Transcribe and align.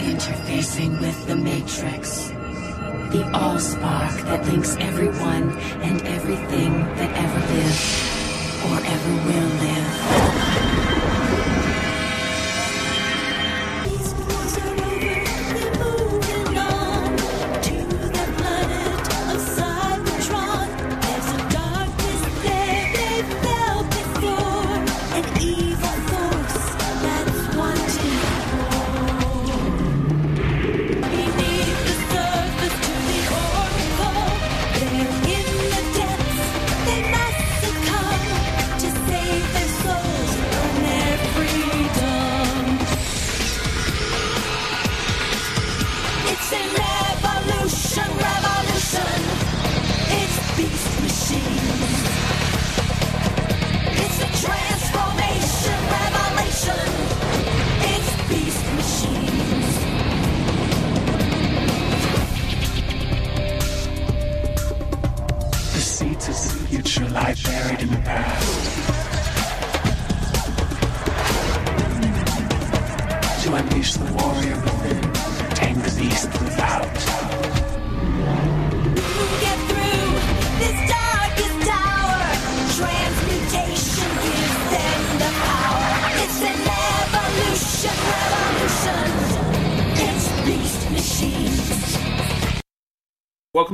Interfacing 0.00 1.00
with 1.00 1.26
the 1.26 1.36
Matrix. 1.36 2.28
The 3.10 3.22
Allspark 3.32 4.24
that 4.24 4.46
links 4.46 4.76
everyone 4.80 5.50
and 5.82 6.00
everything 6.06 6.72
that 6.96 7.10
ever 7.16 7.40
lived 7.54 8.10
or 8.66 8.76
ever 8.94 9.12
will 9.26 9.48
live. 9.60 11.39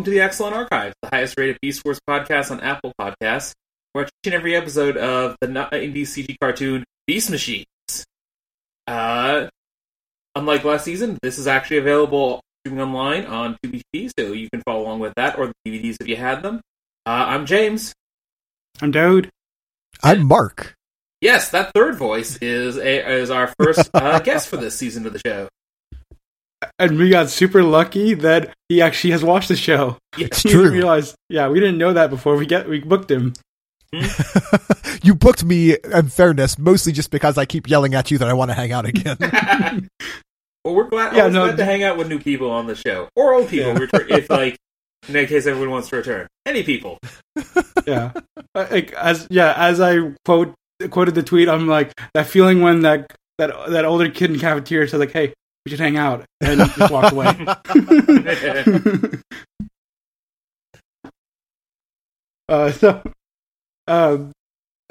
To 0.06 0.10
the 0.10 0.18
Axalon 0.18 0.52
Archives, 0.52 0.94
the 1.02 1.08
highest 1.08 1.34
rated 1.36 1.58
Beast 1.60 1.84
Wars 1.84 1.98
podcast 2.08 2.52
on 2.52 2.60
Apple 2.60 2.92
Podcasts. 2.96 3.54
We're 3.92 4.04
each 4.04 4.10
and 4.26 4.34
every 4.34 4.54
episode 4.54 4.96
of 4.96 5.34
the 5.40 5.48
90s 5.48 6.02
CG 6.02 6.36
cartoon 6.40 6.84
Beast 7.08 7.28
Machines. 7.28 7.66
Uh, 8.86 9.48
unlike 10.36 10.62
last 10.62 10.84
season, 10.84 11.18
this 11.22 11.38
is 11.38 11.48
actually 11.48 11.78
available 11.78 12.40
streaming 12.60 12.84
online 12.84 13.26
on 13.26 13.56
Tubi, 13.64 13.82
so 14.16 14.26
you 14.26 14.48
can 14.48 14.62
follow 14.62 14.82
along 14.82 15.00
with 15.00 15.12
that 15.16 15.36
or 15.40 15.48
the 15.48 15.54
DVDs 15.68 15.96
if 16.00 16.06
you 16.06 16.14
had 16.14 16.40
them. 16.40 16.60
Uh, 17.04 17.24
I'm 17.26 17.44
James. 17.44 17.92
I'm 18.80 18.92
Daoud. 18.92 19.28
I'm 20.04 20.24
Mark. 20.24 20.74
Yes, 21.20 21.48
that 21.48 21.72
third 21.74 21.96
voice 21.96 22.38
is 22.40 22.76
a, 22.76 23.12
is 23.12 23.32
our 23.32 23.52
first 23.58 23.90
uh, 23.92 24.18
guest 24.24 24.46
for 24.46 24.56
this 24.56 24.78
season 24.78 25.04
of 25.04 25.14
the 25.14 25.20
show. 25.26 25.48
And 26.78 26.98
we 26.98 27.10
got 27.10 27.28
super 27.30 27.62
lucky 27.62 28.14
that 28.14 28.54
he 28.68 28.80
actually 28.80 29.10
has 29.10 29.22
watched 29.22 29.48
the 29.48 29.56
show. 29.56 29.98
It's 30.18 30.44
We 30.44 30.50
didn't 30.50 30.64
true. 30.66 30.72
realize, 30.72 31.14
yeah, 31.28 31.48
we 31.48 31.60
didn't 31.60 31.76
know 31.78 31.92
that 31.92 32.08
before 32.10 32.36
we 32.36 32.46
get 32.46 32.68
we 32.68 32.80
booked 32.80 33.10
him. 33.10 33.34
you 35.02 35.14
booked 35.14 35.44
me, 35.44 35.76
in 35.76 36.08
fairness, 36.08 36.58
mostly 36.58 36.92
just 36.92 37.10
because 37.10 37.38
I 37.38 37.44
keep 37.44 37.68
yelling 37.68 37.94
at 37.94 38.10
you 38.10 38.18
that 38.18 38.28
I 38.28 38.32
want 38.32 38.50
to 38.50 38.54
hang 38.54 38.72
out 38.72 38.86
again. 38.86 39.18
Well, 40.64 40.74
we're 40.74 40.88
glad, 40.88 41.14
Yeah, 41.14 41.20
always 41.20 41.34
no, 41.34 41.44
glad 41.46 41.56
to 41.58 41.64
hang 41.64 41.84
out 41.84 41.96
with 41.96 42.08
new 42.08 42.18
people 42.18 42.50
on 42.50 42.66
the 42.66 42.74
show 42.74 43.08
or 43.14 43.34
old 43.34 43.48
people. 43.48 43.68
Yeah. 43.74 43.78
return, 43.78 44.06
if 44.10 44.28
like 44.28 44.56
in 45.06 45.14
that 45.14 45.28
case, 45.28 45.46
everyone 45.46 45.70
wants 45.70 45.90
to 45.90 45.96
return. 45.96 46.26
Any 46.44 46.64
people. 46.64 46.98
Yeah, 47.86 48.10
Uh, 48.52 48.66
like 48.72 48.92
as 48.94 49.28
yeah, 49.30 49.54
as 49.56 49.80
I 49.80 49.98
quote 50.24 50.54
quoted 50.90 51.14
the 51.14 51.22
tweet, 51.22 51.48
I'm 51.48 51.68
like 51.68 51.92
that 52.14 52.26
feeling 52.26 52.62
when 52.62 52.80
that 52.80 53.12
that 53.38 53.54
that 53.68 53.84
older 53.84 54.10
kid 54.10 54.32
in 54.32 54.40
cafeteria 54.40 54.88
said 54.88 54.98
like, 54.98 55.12
"Hey, 55.12 55.34
we 55.66 55.70
should 55.70 55.80
hang 55.80 55.96
out," 55.96 56.24
and 56.40 56.60
just 56.60 56.92
walked 56.92 57.12
away. 57.12 57.26
uh, 62.48 62.70
so, 62.70 63.02
uh, 63.88 64.18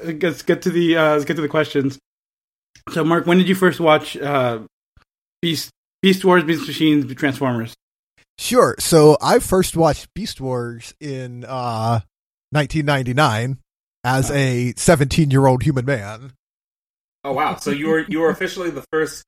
let's 0.04 0.42
get 0.42 0.60
to 0.62 0.70
the 0.70 0.98
uh, 0.98 1.12
let's 1.14 1.24
get 1.24 1.36
to 1.36 1.42
the 1.42 1.48
questions. 1.48 1.98
So, 2.90 3.04
Mark, 3.04 3.24
when 3.26 3.38
did 3.38 3.48
you 3.48 3.54
first 3.54 3.80
watch 3.80 4.18
uh, 4.18 4.58
Beast 5.40 5.70
Beast 6.02 6.26
Wars, 6.26 6.44
Beast 6.44 6.66
Machines, 6.66 7.12
Transformers? 7.14 7.74
sure. 8.38 8.76
So 8.78 9.16
I 9.22 9.38
first 9.38 9.78
watched 9.78 10.12
Beast 10.12 10.42
Wars 10.42 10.94
in 11.00 11.44
uh, 11.44 12.00
1999 12.50 13.60
as 14.04 14.30
a 14.30 14.74
17 14.76 15.30
year 15.30 15.46
old 15.46 15.62
human 15.62 15.86
man. 15.86 16.34
Oh 17.24 17.32
wow! 17.32 17.56
So 17.56 17.70
you 17.70 17.88
were 17.88 18.04
you 18.08 18.20
were 18.20 18.28
officially 18.28 18.68
the 18.68 18.84
first 18.92 19.24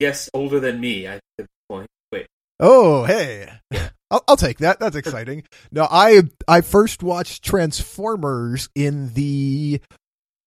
guest 0.00 0.30
older 0.34 0.58
than 0.58 0.80
me. 0.80 1.06
At 1.06 1.20
this 1.38 1.46
point. 1.68 1.86
Wait, 2.12 2.26
Oh, 2.58 3.04
hey. 3.04 3.48
I'll, 4.10 4.24
I'll 4.26 4.36
take 4.36 4.58
that. 4.58 4.80
That's 4.80 4.96
exciting. 4.96 5.44
No, 5.70 5.86
I 5.88 6.22
I 6.48 6.62
first 6.62 7.02
watched 7.02 7.44
Transformers 7.44 8.68
in 8.74 9.12
the 9.14 9.80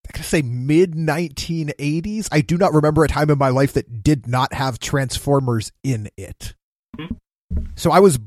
I 0.05 0.11
gotta 0.11 0.23
say 0.23 0.41
mid 0.41 0.95
1980s. 0.95 2.27
I 2.29 2.41
do 2.41 2.57
not 2.57 2.73
remember 2.73 3.05
a 3.05 3.07
time 3.07 3.29
in 3.29 3.37
my 3.37 3.49
life 3.49 3.73
that 3.73 4.03
did 4.03 4.27
not 4.27 4.51
have 4.51 4.79
Transformers 4.79 5.71
in 5.81 6.09
it. 6.17 6.55
Mhm. 6.99 7.15
So 7.75 7.89
I 7.91 7.99
was 7.99 8.19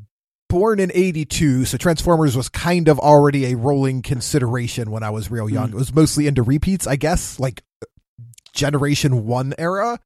born 0.49 0.81
in 0.81 0.91
82, 0.95 1.67
so 1.67 1.77
Transformers 1.77 2.35
was 2.37 2.49
kind 2.49 2.89
of 2.89 2.99
already 2.99 3.47
a 3.53 3.57
rolling 3.57 4.01
consideration 4.01 4.91
when 4.91 5.03
I 5.03 5.11
was 5.11 5.31
real 5.31 5.51
young. 5.51 5.69
Mhm. 5.69 5.73
It 5.73 5.77
was 5.77 5.95
mostly 5.95 6.27
into 6.29 6.43
repeats, 6.43 6.87
I 6.87 6.97
guess, 6.97 7.39
like 7.39 7.63
Generation 8.55 9.27
1 9.27 9.55
era. 9.59 9.99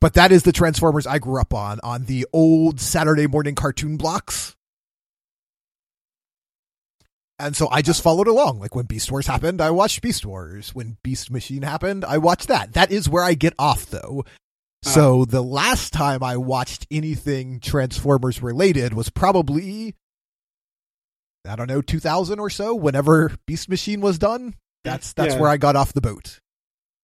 But 0.00 0.14
that 0.14 0.30
is 0.30 0.44
the 0.44 0.52
Transformers 0.52 1.06
I 1.06 1.18
grew 1.18 1.40
up 1.40 1.52
on, 1.52 1.80
on 1.82 2.04
the 2.04 2.26
old 2.32 2.80
Saturday 2.80 3.26
morning 3.26 3.54
cartoon 3.54 3.96
blocks. 3.96 4.54
And 7.40 7.56
so 7.56 7.68
I 7.70 7.82
just 7.82 8.02
followed 8.02 8.26
along. 8.28 8.58
Like 8.60 8.74
when 8.74 8.86
Beast 8.86 9.10
Wars 9.10 9.26
happened, 9.26 9.60
I 9.60 9.70
watched 9.70 10.02
Beast 10.02 10.26
Wars. 10.26 10.74
When 10.74 10.96
Beast 11.04 11.30
Machine 11.30 11.62
happened, 11.62 12.04
I 12.04 12.18
watched 12.18 12.48
that. 12.48 12.72
That 12.74 12.90
is 12.90 13.08
where 13.08 13.22
I 13.22 13.34
get 13.34 13.54
off 13.58 13.86
though. 13.86 14.24
So 14.82 15.24
the 15.24 15.42
last 15.42 15.92
time 15.92 16.22
I 16.22 16.36
watched 16.36 16.86
anything 16.90 17.60
Transformers 17.60 18.42
related 18.42 18.94
was 18.94 19.10
probably 19.10 19.94
I 21.46 21.56
don't 21.56 21.68
know, 21.68 21.80
2000 21.80 22.38
or 22.40 22.50
so, 22.50 22.74
whenever 22.74 23.32
Beast 23.46 23.68
Machine 23.68 24.00
was 24.00 24.18
done. 24.18 24.54
That's 24.84 25.12
that's 25.12 25.34
Yeah. 25.34 25.40
where 25.40 25.50
I 25.50 25.56
got 25.56 25.76
off 25.76 25.92
the 25.92 26.00
boat. 26.00 26.40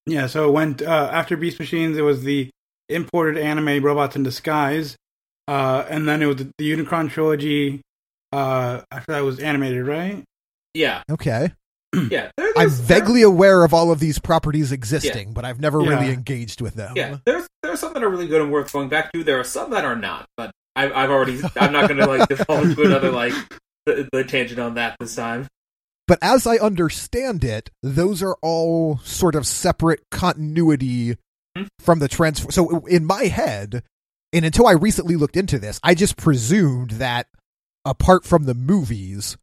Yeah, 0.07 0.27
so 0.27 0.49
it 0.49 0.53
went 0.53 0.83
uh, 0.83 1.11
after 1.13 1.37
Beast 1.37 1.59
Machines. 1.59 1.97
It 1.97 2.03
was 2.03 2.23
the 2.25 2.51
imported 2.89 3.39
anime 3.43 3.83
Robots 3.85 4.17
in 4.17 4.23
Disguise, 4.23 4.97
uh, 5.49 5.85
and 5.89 6.09
then 6.09 6.23
it 6.23 6.27
was 6.27 6.37
the, 6.37 6.51
the 6.59 6.73
Unicron 6.73 7.11
trilogy. 7.11 7.81
Uh, 8.33 8.83
after 8.91 9.13
that 9.13 9.21
was 9.21 9.39
animated, 9.39 9.87
right? 9.87 10.25
yeah, 10.75 11.03
Okay. 11.11 11.53
yeah. 12.11 12.31
There- 12.37 12.47
I'm 12.57 12.69
there's- 12.69 12.81
vaguely 12.81 13.23
aware 13.23 13.63
of 13.65 13.73
all 13.73 13.93
of 13.93 14.01
these 14.01 14.19
properties 14.19 14.73
existing, 14.73 15.33
but 15.33 15.45
I've 15.45 15.61
never 15.61 15.79
really 15.79 16.11
engaged 16.13 16.61
with 16.61 16.75
them. 16.75 16.95
Yeah, 16.97 17.19
there's 17.25 17.47
there's 17.63 17.79
some 17.81 17.93
that 17.95 18.03
are 18.03 18.09
really 18.09 18.27
good 18.27 18.43
and 18.43 18.51
worth 18.51 18.73
going 18.73 18.89
back 18.89 19.13
to. 19.13 19.23
There 19.23 19.39
are 19.39 19.45
some 19.45 19.71
that 19.71 19.85
are 19.85 19.95
not, 19.97 20.27
but 20.37 20.51
I've 20.75 20.93
I've 20.93 21.11
already 21.11 21.41
I'm 21.57 21.73
not 21.73 21.89
going 21.89 22.01
to 22.01 22.07
like 22.07 22.29
default 22.29 22.65
into 22.65 22.83
another 22.83 23.13
like 23.13 23.33
the, 23.87 24.09
the 24.13 24.25
tangent 24.25 24.59
on 24.59 24.75
that 24.75 24.97
this 24.99 25.15
time. 25.15 25.47
But 26.09 26.19
as 26.21 26.47
I 26.47 26.57
understand 26.57 27.45
it, 27.45 27.71
those 27.83 28.23
are 28.23 28.37
all 28.43 28.99
sort 29.05 29.35
of 29.37 29.47
separate 29.47 30.01
continuity 30.11 31.17
Hmm. 31.57 31.65
from 31.79 32.01
the 32.01 32.09
transfer. 32.09 32.51
So 32.51 32.85
in 32.87 33.05
my 33.05 33.25
head, 33.25 33.85
and 34.33 34.45
until 34.45 34.67
I 34.67 34.73
recently 34.73 35.15
looked 35.17 35.37
into 35.37 35.59
this, 35.59 35.79
I 35.85 35.95
just 35.95 36.17
presumed 36.17 36.93
that 36.93 37.29
apart 37.85 38.25
from 38.25 38.45
the 38.45 38.55
movies, 38.55 39.37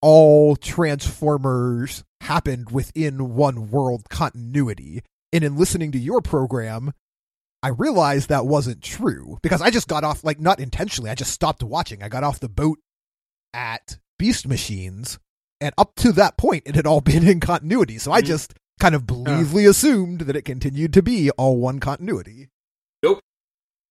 all 0.00 0.56
Transformers 0.56 2.04
happened 2.22 2.70
within 2.70 3.34
one 3.34 3.70
world 3.70 4.08
continuity. 4.08 5.02
And 5.32 5.44
in 5.44 5.56
listening 5.58 5.92
to 5.92 5.98
your 5.98 6.20
program, 6.22 6.92
I 7.62 7.68
realized 7.68 8.28
that 8.28 8.46
wasn't 8.46 8.82
true 8.82 9.38
because 9.42 9.60
I 9.60 9.70
just 9.70 9.88
got 9.88 10.04
off, 10.04 10.24
like, 10.24 10.40
not 10.40 10.60
intentionally, 10.60 11.10
I 11.10 11.14
just 11.14 11.32
stopped 11.32 11.62
watching. 11.62 12.02
I 12.02 12.08
got 12.08 12.24
off 12.24 12.40
the 12.40 12.48
boat 12.48 12.78
at 13.52 13.98
Beast 14.18 14.46
Machines, 14.46 15.18
and 15.60 15.74
up 15.76 15.94
to 15.96 16.12
that 16.12 16.36
point, 16.38 16.62
it 16.66 16.74
had 16.76 16.86
all 16.86 17.00
been 17.02 17.26
in 17.26 17.40
continuity. 17.40 17.98
So 17.98 18.12
I 18.12 18.22
Mhm. 18.22 18.26
just 18.26 18.54
kind 18.80 18.94
of 18.94 19.06
believely 19.06 19.64
assumed 19.64 20.20
that 20.22 20.36
it 20.36 20.42
continued 20.42 20.92
to 20.94 21.02
be 21.02 21.30
all 21.32 21.56
one 21.58 21.80
continuity. 21.80 22.48
Nope. 23.02 23.20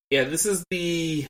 yeah, 0.10 0.24
this 0.26 0.46
is 0.46 0.64
the 0.70 1.26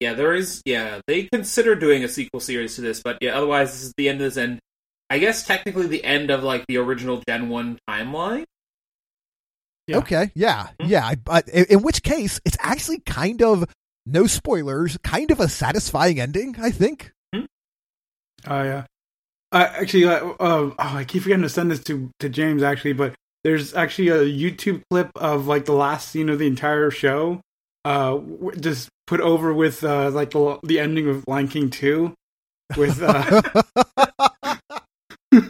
yeah. 0.00 0.14
There 0.14 0.34
is 0.34 0.62
yeah. 0.64 1.00
They 1.06 1.24
consider 1.32 1.74
doing 1.74 2.04
a 2.04 2.08
sequel 2.08 2.40
series 2.40 2.74
to 2.76 2.80
this, 2.80 3.02
but 3.02 3.18
yeah. 3.20 3.36
Otherwise, 3.36 3.72
this 3.72 3.82
is 3.82 3.92
the 3.96 4.08
end 4.08 4.20
of 4.20 4.26
this, 4.26 4.36
and 4.36 4.58
I 5.10 5.18
guess 5.18 5.46
technically 5.46 5.86
the 5.86 6.04
end 6.04 6.30
of 6.30 6.42
like 6.42 6.66
the 6.68 6.76
original 6.78 7.22
Gen 7.28 7.48
One 7.48 7.78
timeline. 7.88 8.44
Yeah. 9.86 9.96
Okay, 9.98 10.30
yeah, 10.34 10.68
Hmm. 10.80 10.86
yeah. 10.86 11.14
But 11.14 11.48
in, 11.48 11.64
in 11.66 11.82
which 11.82 12.02
case, 12.02 12.40
it's 12.44 12.58
actually 12.60 13.00
kind 13.00 13.42
of 13.42 13.64
no 14.06 14.26
spoilers, 14.26 14.98
kind 15.02 15.30
of 15.30 15.40
a 15.40 15.48
satisfying 15.48 16.20
ending. 16.20 16.56
I 16.60 16.70
think. 16.70 17.12
Oh 18.46 18.62
yeah. 18.62 18.84
Uh, 19.50 19.66
actually, 19.80 20.04
uh, 20.04 20.26
uh, 20.26 20.34
oh, 20.40 20.74
I 20.78 21.04
keep 21.04 21.22
forgetting 21.22 21.42
to 21.42 21.48
send 21.48 21.70
this 21.70 21.82
to 21.84 22.10
to 22.20 22.28
James. 22.28 22.62
Actually, 22.62 22.92
but 22.92 23.14
there's 23.44 23.74
actually 23.74 24.08
a 24.08 24.24
YouTube 24.24 24.82
clip 24.90 25.10
of 25.16 25.46
like 25.46 25.64
the 25.64 25.72
last 25.72 26.10
scene 26.10 26.28
of 26.28 26.38
the 26.38 26.46
entire 26.46 26.90
show, 26.90 27.40
uh, 27.84 28.10
w- 28.16 28.52
just 28.60 28.88
put 29.06 29.20
over 29.20 29.54
with 29.54 29.82
uh, 29.84 30.10
like 30.10 30.30
the 30.32 30.58
the 30.62 30.78
ending 30.78 31.08
of 31.08 31.24
Lion 31.26 31.48
King 31.48 31.70
two, 31.70 32.12
with 32.76 33.00
uh, 33.02 33.40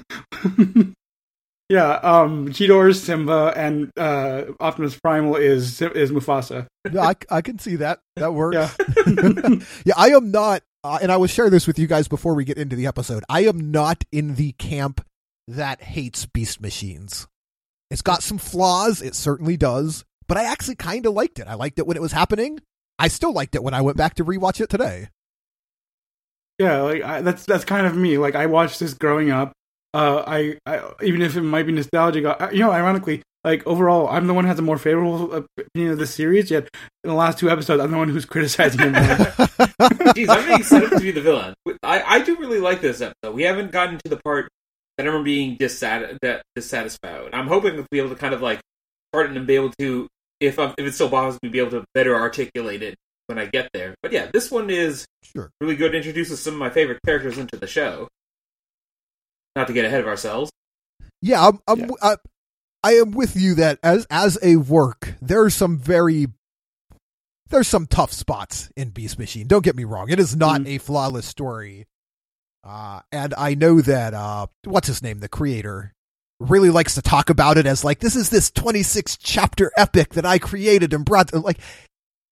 yeah, 1.68 1.92
um, 2.02 2.48
Cheetor 2.48 2.90
is 2.90 3.02
Simba 3.02 3.52
and 3.56 3.90
uh, 3.96 4.44
Optimus 4.60 4.98
Primal 4.98 5.36
is 5.36 5.82
is 5.82 6.10
Mufasa. 6.10 6.66
I, 6.96 7.14
I 7.30 7.42
can 7.42 7.58
see 7.58 7.76
that. 7.76 8.00
That 8.16 8.32
works. 8.32 8.56
Yeah. 8.56 8.70
yeah, 9.84 9.94
I 9.96 10.10
am 10.10 10.30
not, 10.30 10.62
uh, 10.88 10.98
and 11.02 11.12
I 11.12 11.18
will 11.18 11.26
share 11.26 11.50
this 11.50 11.66
with 11.66 11.78
you 11.78 11.86
guys 11.86 12.08
before 12.08 12.34
we 12.34 12.44
get 12.44 12.56
into 12.56 12.74
the 12.74 12.86
episode. 12.86 13.22
I 13.28 13.44
am 13.44 13.70
not 13.70 14.04
in 14.10 14.36
the 14.36 14.52
camp 14.52 15.04
that 15.46 15.82
hates 15.82 16.24
beast 16.24 16.62
machines. 16.62 17.26
It's 17.90 18.00
got 18.00 18.22
some 18.22 18.38
flaws, 18.38 19.02
it 19.02 19.14
certainly 19.14 19.58
does, 19.58 20.04
but 20.26 20.38
I 20.38 20.44
actually 20.44 20.76
kind 20.76 21.04
of 21.04 21.12
liked 21.12 21.38
it. 21.38 21.46
I 21.46 21.54
liked 21.54 21.78
it 21.78 21.86
when 21.86 21.98
it 21.98 22.02
was 22.02 22.12
happening. 22.12 22.60
I 22.98 23.08
still 23.08 23.32
liked 23.32 23.54
it 23.54 23.62
when 23.62 23.74
I 23.74 23.82
went 23.82 23.98
back 23.98 24.14
to 24.14 24.24
rewatch 24.24 24.60
it 24.62 24.70
today. 24.70 25.08
Yeah, 26.58 26.80
like 26.80 27.02
I, 27.02 27.20
that's 27.20 27.44
that's 27.44 27.64
kind 27.64 27.86
of 27.86 27.94
me. 27.94 28.18
Like 28.18 28.34
I 28.34 28.46
watched 28.46 28.80
this 28.80 28.94
growing 28.94 29.30
up. 29.30 29.52
Uh, 29.94 30.24
I, 30.26 30.58
I 30.66 30.90
even 31.02 31.22
if 31.22 31.36
it 31.36 31.42
might 31.42 31.66
be 31.66 31.72
nostalgic, 31.72 32.24
uh, 32.24 32.48
you 32.50 32.60
know, 32.60 32.72
ironically, 32.72 33.22
like 33.44 33.66
overall, 33.66 34.08
I'm 34.08 34.26
the 34.26 34.34
one 34.34 34.44
who 34.44 34.48
has 34.48 34.58
a 34.58 34.62
more 34.62 34.78
favorable 34.78 35.32
opinion 35.56 35.92
of 35.92 35.98
the 35.98 36.06
series. 36.06 36.50
Yet 36.50 36.68
in 37.04 37.08
the 37.10 37.14
last 37.14 37.38
two 37.38 37.48
episodes, 37.50 37.82
I'm 37.82 37.90
the 37.90 37.96
one 37.98 38.08
who's 38.08 38.24
criticizing 38.24 38.80
it. 38.80 38.86
Jeez, 38.94 40.28
I'm 40.28 40.46
being 40.46 40.62
set 40.62 40.84
up 40.84 40.90
to 40.90 41.00
be 41.00 41.10
the 41.12 41.20
villain. 41.20 41.54
I, 41.82 42.02
I 42.02 42.22
do 42.22 42.36
really 42.36 42.58
like 42.60 42.80
this 42.80 43.00
episode. 43.00 43.34
We 43.34 43.42
haven't 43.44 43.70
gotten 43.72 43.98
to 44.04 44.08
the 44.08 44.16
part 44.18 44.48
that 44.96 45.06
I'm 45.06 45.22
being 45.24 45.56
dissat- 45.56 46.18
that 46.22 46.42
dissatisfied. 46.56 47.30
I'm 47.32 47.46
hoping 47.46 47.76
to 47.76 47.86
be 47.90 47.98
able 47.98 48.10
to 48.10 48.16
kind 48.16 48.34
of 48.34 48.42
like 48.42 48.60
pardon 49.12 49.36
and 49.36 49.46
be 49.46 49.54
able 49.54 49.70
to, 49.78 50.08
if 50.40 50.58
I'm, 50.58 50.74
if 50.76 50.86
it 50.86 50.92
still 50.94 51.08
bothers 51.08 51.38
me, 51.42 51.48
be 51.48 51.60
able 51.60 51.70
to 51.70 51.84
better 51.94 52.14
articulate 52.16 52.82
it 52.82 52.96
when 53.28 53.38
I 53.38 53.46
get 53.46 53.70
there. 53.72 53.94
But 54.02 54.12
yeah, 54.12 54.28
this 54.32 54.50
one 54.50 54.70
is 54.70 55.06
Sure. 55.22 55.50
really 55.60 55.76
good. 55.76 55.94
Introduces 55.94 56.40
some 56.40 56.54
of 56.54 56.58
my 56.58 56.70
favorite 56.70 56.98
characters 57.06 57.38
into 57.38 57.56
the 57.56 57.66
show. 57.66 58.08
Not 59.54 59.66
to 59.68 59.72
get 59.72 59.84
ahead 59.84 60.00
of 60.00 60.06
ourselves. 60.08 60.50
Yeah, 61.22 61.46
I'm, 61.46 61.60
I'm 61.68 61.80
Yeah. 61.80 61.86
I, 62.02 62.16
I 62.88 62.92
am 62.92 63.10
with 63.10 63.36
you 63.36 63.54
that 63.56 63.78
as 63.82 64.06
as 64.08 64.38
a 64.42 64.56
work, 64.56 65.14
there 65.20 65.42
are 65.42 65.50
some 65.50 65.76
very 65.76 66.28
there's 67.50 67.68
some 67.68 67.86
tough 67.86 68.12
spots 68.14 68.70
in 68.78 68.90
Beast 68.90 69.18
Machine. 69.18 69.46
Don't 69.46 69.62
get 69.62 69.76
me 69.76 69.84
wrong; 69.84 70.08
it 70.08 70.18
is 70.18 70.34
not 70.34 70.62
Mm. 70.62 70.68
a 70.68 70.78
flawless 70.78 71.26
story. 71.26 71.86
Uh, 72.64 73.00
and 73.12 73.34
I 73.36 73.54
know 73.54 73.82
that 73.82 74.14
uh, 74.14 74.46
what's 74.64 74.86
his 74.88 75.02
name, 75.02 75.20
the 75.20 75.28
creator, 75.28 75.92
really 76.40 76.70
likes 76.70 76.94
to 76.94 77.02
talk 77.02 77.28
about 77.28 77.58
it 77.58 77.66
as 77.66 77.84
like 77.84 77.98
this 77.98 78.16
is 78.16 78.30
this 78.30 78.50
26 78.50 79.18
chapter 79.18 79.70
epic 79.76 80.14
that 80.14 80.24
I 80.24 80.38
created 80.38 80.94
and 80.94 81.04
brought. 81.04 81.28
To, 81.28 81.40
like 81.40 81.60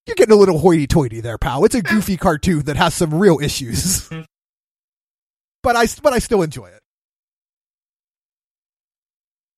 you're 0.06 0.16
getting 0.16 0.32
a 0.32 0.38
little 0.38 0.58
hoity-toity 0.58 1.20
there, 1.20 1.36
pal. 1.36 1.66
It's 1.66 1.74
a 1.74 1.82
goofy 1.82 2.16
cartoon 2.16 2.62
that 2.62 2.76
has 2.76 2.94
some 2.94 3.12
real 3.12 3.40
issues, 3.40 4.08
but 5.62 5.76
I 5.76 5.86
but 6.02 6.14
I 6.14 6.18
still 6.18 6.40
enjoy 6.40 6.68
it. 6.68 6.80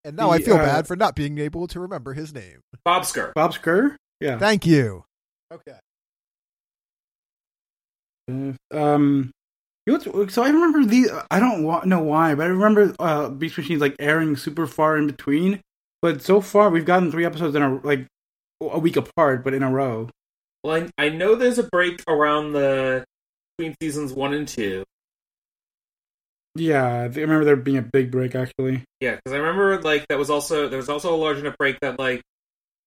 And 0.05 0.17
now 0.17 0.31
I 0.31 0.39
feel 0.39 0.57
uh, 0.57 0.65
bad 0.65 0.87
for 0.87 0.97
not 0.97 1.15
being 1.15 1.39
able 1.39 1.67
to 1.69 1.81
remember 1.81 2.15
his 2.15 2.33
name. 2.33 2.61
Bob 2.85 3.03
Skir. 3.03 3.33
Bob 3.35 3.53
Skir, 3.53 3.97
yeah. 4.21 4.39
Thank 4.39 4.65
you. 4.67 5.05
Okay. 5.53 5.75
Uh, 8.31 8.53
um, 8.73 9.31
you 9.87 9.99
know 9.99 10.29
so 10.29 10.43
I 10.43 10.49
remember 10.49 10.85
the 10.85 11.25
I 11.31 11.41
don't 11.41 11.65
wa- 11.65 11.85
know 11.85 12.03
why, 12.03 12.35
but 12.35 12.45
I 12.45 12.51
remember 12.51 12.95
uh, 12.99 13.31
Beast 13.31 13.57
Machines 13.57 13.81
like 13.81 13.97
airing 13.99 14.37
super 14.37 14.67
far 14.67 14.97
in 14.97 15.07
between. 15.07 15.61
But 16.03 16.23
so 16.23 16.41
far, 16.41 16.71
we've 16.71 16.85
gotten 16.85 17.11
three 17.11 17.25
episodes 17.25 17.57
in 17.57 17.63
a 17.63 17.81
like 17.83 18.07
a 18.61 18.79
week 18.79 18.97
apart, 18.97 19.43
but 19.43 19.55
in 19.55 19.63
a 19.63 19.71
row. 19.71 20.11
Well, 20.63 20.89
I, 20.99 21.05
I 21.05 21.09
know 21.09 21.35
there's 21.35 21.59
a 21.59 21.63
break 21.65 22.03
around 22.07 22.53
the 22.53 23.05
between 23.57 23.75
seasons 23.81 24.13
one 24.13 24.35
and 24.35 24.47
two. 24.47 24.85
Yeah, 26.59 26.85
I 26.87 27.05
remember 27.07 27.45
there 27.45 27.57
being 27.57 27.77
a 27.79 27.83
big 27.83 28.11
break 28.11 28.35
actually. 28.35 28.83
Yeah, 29.01 29.15
because 29.17 29.33
I 29.33 29.37
remember 29.37 29.81
like 29.83 30.07
that 30.09 30.19
was 30.19 30.29
also 30.31 30.69
there 30.69 30.79
was 30.79 30.89
also 30.89 31.15
a 31.15 31.17
large 31.17 31.39
enough 31.39 31.57
break 31.59 31.79
that 31.81 31.99
like 31.99 32.21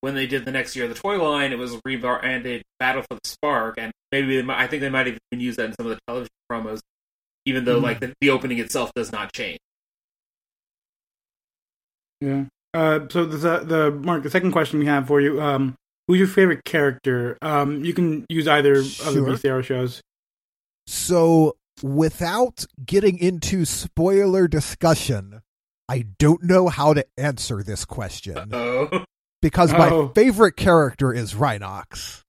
when 0.02 0.14
they 0.14 0.26
did 0.26 0.44
the 0.44 0.50
next 0.52 0.76
year 0.76 0.86
the 0.88 0.94
toy 0.94 1.22
line, 1.22 1.52
it 1.52 1.58
was 1.58 1.78
rebranded 1.84 2.62
Battle 2.78 3.02
for 3.02 3.14
the 3.14 3.20
Spark, 3.24 3.76
and 3.78 3.92
maybe 4.10 4.36
they, 4.36 4.42
might- 4.42 4.58
I 4.60 4.66
think 4.66 4.80
they 4.82 4.90
might 4.90 5.06
have 5.06 5.18
even 5.30 5.40
use 5.40 5.56
that 5.56 5.66
in 5.66 5.74
some 5.74 5.86
of 5.86 5.90
the 5.96 5.98
television 6.06 6.30
promos, 6.50 6.80
even 7.46 7.64
though 7.64 7.78
Mhm. 7.80 7.84
like 7.84 8.00
the, 8.00 8.12
the 8.20 8.30
opening 8.30 8.58
itself 8.58 8.92
does 8.94 9.10
not 9.12 9.32
change. 9.32 9.58
Yeah. 12.20 12.44
Uh, 12.74 13.00
so 13.10 13.24
the 13.24 13.58
the 13.60 13.90
Mark, 13.90 14.22
the 14.22 14.30
second 14.30 14.52
question 14.52 14.78
we 14.78 14.86
have 14.86 15.06
for 15.06 15.20
you, 15.20 15.40
um, 15.40 15.74
who's 16.08 16.18
your 16.18 16.28
favorite 16.28 16.64
character? 16.64 17.36
Um, 17.42 17.84
you 17.84 17.92
can 17.94 18.24
use 18.28 18.48
either 18.48 18.72
of 18.74 18.84
the 18.84 19.12
Sure. 19.12 19.26
Beast 19.30 19.44
Era 19.44 19.62
shows. 19.62 20.00
So, 20.86 21.54
without 21.82 22.64
getting 22.84 23.18
into 23.18 23.64
spoiler 23.64 24.48
discussion, 24.48 25.42
I 25.88 26.04
don't 26.18 26.42
know 26.44 26.68
how 26.68 26.94
to 26.94 27.04
answer 27.16 27.62
this 27.62 27.84
question 27.84 28.48
Oh, 28.52 29.04
because 29.40 29.72
my 29.72 29.90
Oh. 29.90 30.08
favorite 30.14 30.56
character 30.56 31.12
is 31.12 31.34
Rhinox. 31.34 32.22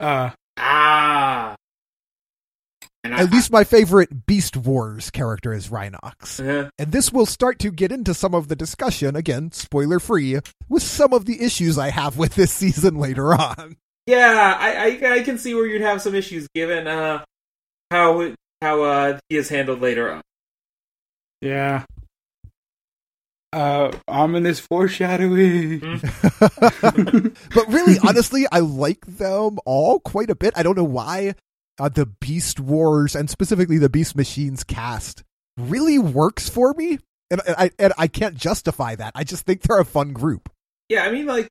Uh, 0.00 0.30
ah, 0.58 1.54
and 3.04 3.14
I, 3.14 3.20
At 3.22 3.30
least 3.32 3.52
my 3.52 3.62
favorite 3.64 4.26
Beast 4.26 4.56
Wars 4.56 5.10
character 5.10 5.52
is 5.52 5.68
Rhinox. 5.68 6.40
Uh, 6.40 6.70
And 6.78 6.90
this 6.92 7.12
will 7.12 7.26
start 7.26 7.58
to 7.60 7.70
get 7.70 7.92
into 7.92 8.12
some 8.14 8.34
of 8.34 8.48
the 8.48 8.56
discussion, 8.56 9.14
again, 9.14 9.52
spoiler 9.52 10.00
free, 10.00 10.38
with 10.68 10.82
some 10.82 11.12
of 11.12 11.24
the 11.24 11.40
issues 11.42 11.78
I 11.78 11.90
have 11.90 12.18
with 12.18 12.34
this 12.34 12.50
season 12.52 12.96
later 12.96 13.32
on. 13.34 13.76
yeah, 14.06 14.56
I, 14.58 14.98
I 15.06 15.12
I 15.14 15.22
can 15.22 15.38
see 15.38 15.54
where 15.54 15.66
you'd 15.66 15.82
have 15.82 16.02
some 16.02 16.14
issues 16.14 16.48
given 16.54 16.86
uh 16.88 17.24
how 17.90 18.32
how 18.62 18.82
uh 18.82 19.18
he 19.28 19.36
is 19.36 19.48
handled 19.48 19.80
later 19.80 20.10
on. 20.10 20.22
yeah. 21.40 21.84
Uh, 23.52 23.90
ominous 24.06 24.60
foreshadowing. 24.60 25.78
but 26.40 27.64
really, 27.68 27.96
honestly, 28.06 28.44
I 28.52 28.58
like 28.58 29.06
them 29.06 29.58
all 29.64 29.98
quite 30.00 30.28
a 30.28 30.34
bit. 30.34 30.52
I 30.56 30.62
don't 30.62 30.76
know 30.76 30.84
why 30.84 31.34
uh, 31.78 31.88
the 31.88 32.04
Beast 32.04 32.60
Wars 32.60 33.14
and 33.14 33.30
specifically 33.30 33.78
the 33.78 33.88
Beast 33.88 34.14
Machines 34.14 34.62
cast 34.62 35.22
really 35.56 35.98
works 35.98 36.50
for 36.50 36.74
me, 36.74 36.98
and, 37.30 37.40
and 37.46 37.56
I 37.56 37.70
and 37.78 37.92
I 37.96 38.08
can't 38.08 38.34
justify 38.34 38.94
that. 38.96 39.12
I 39.14 39.24
just 39.24 39.46
think 39.46 39.62
they're 39.62 39.80
a 39.80 39.86
fun 39.86 40.12
group. 40.12 40.50
Yeah, 40.90 41.04
I 41.04 41.10
mean, 41.10 41.24
like, 41.24 41.48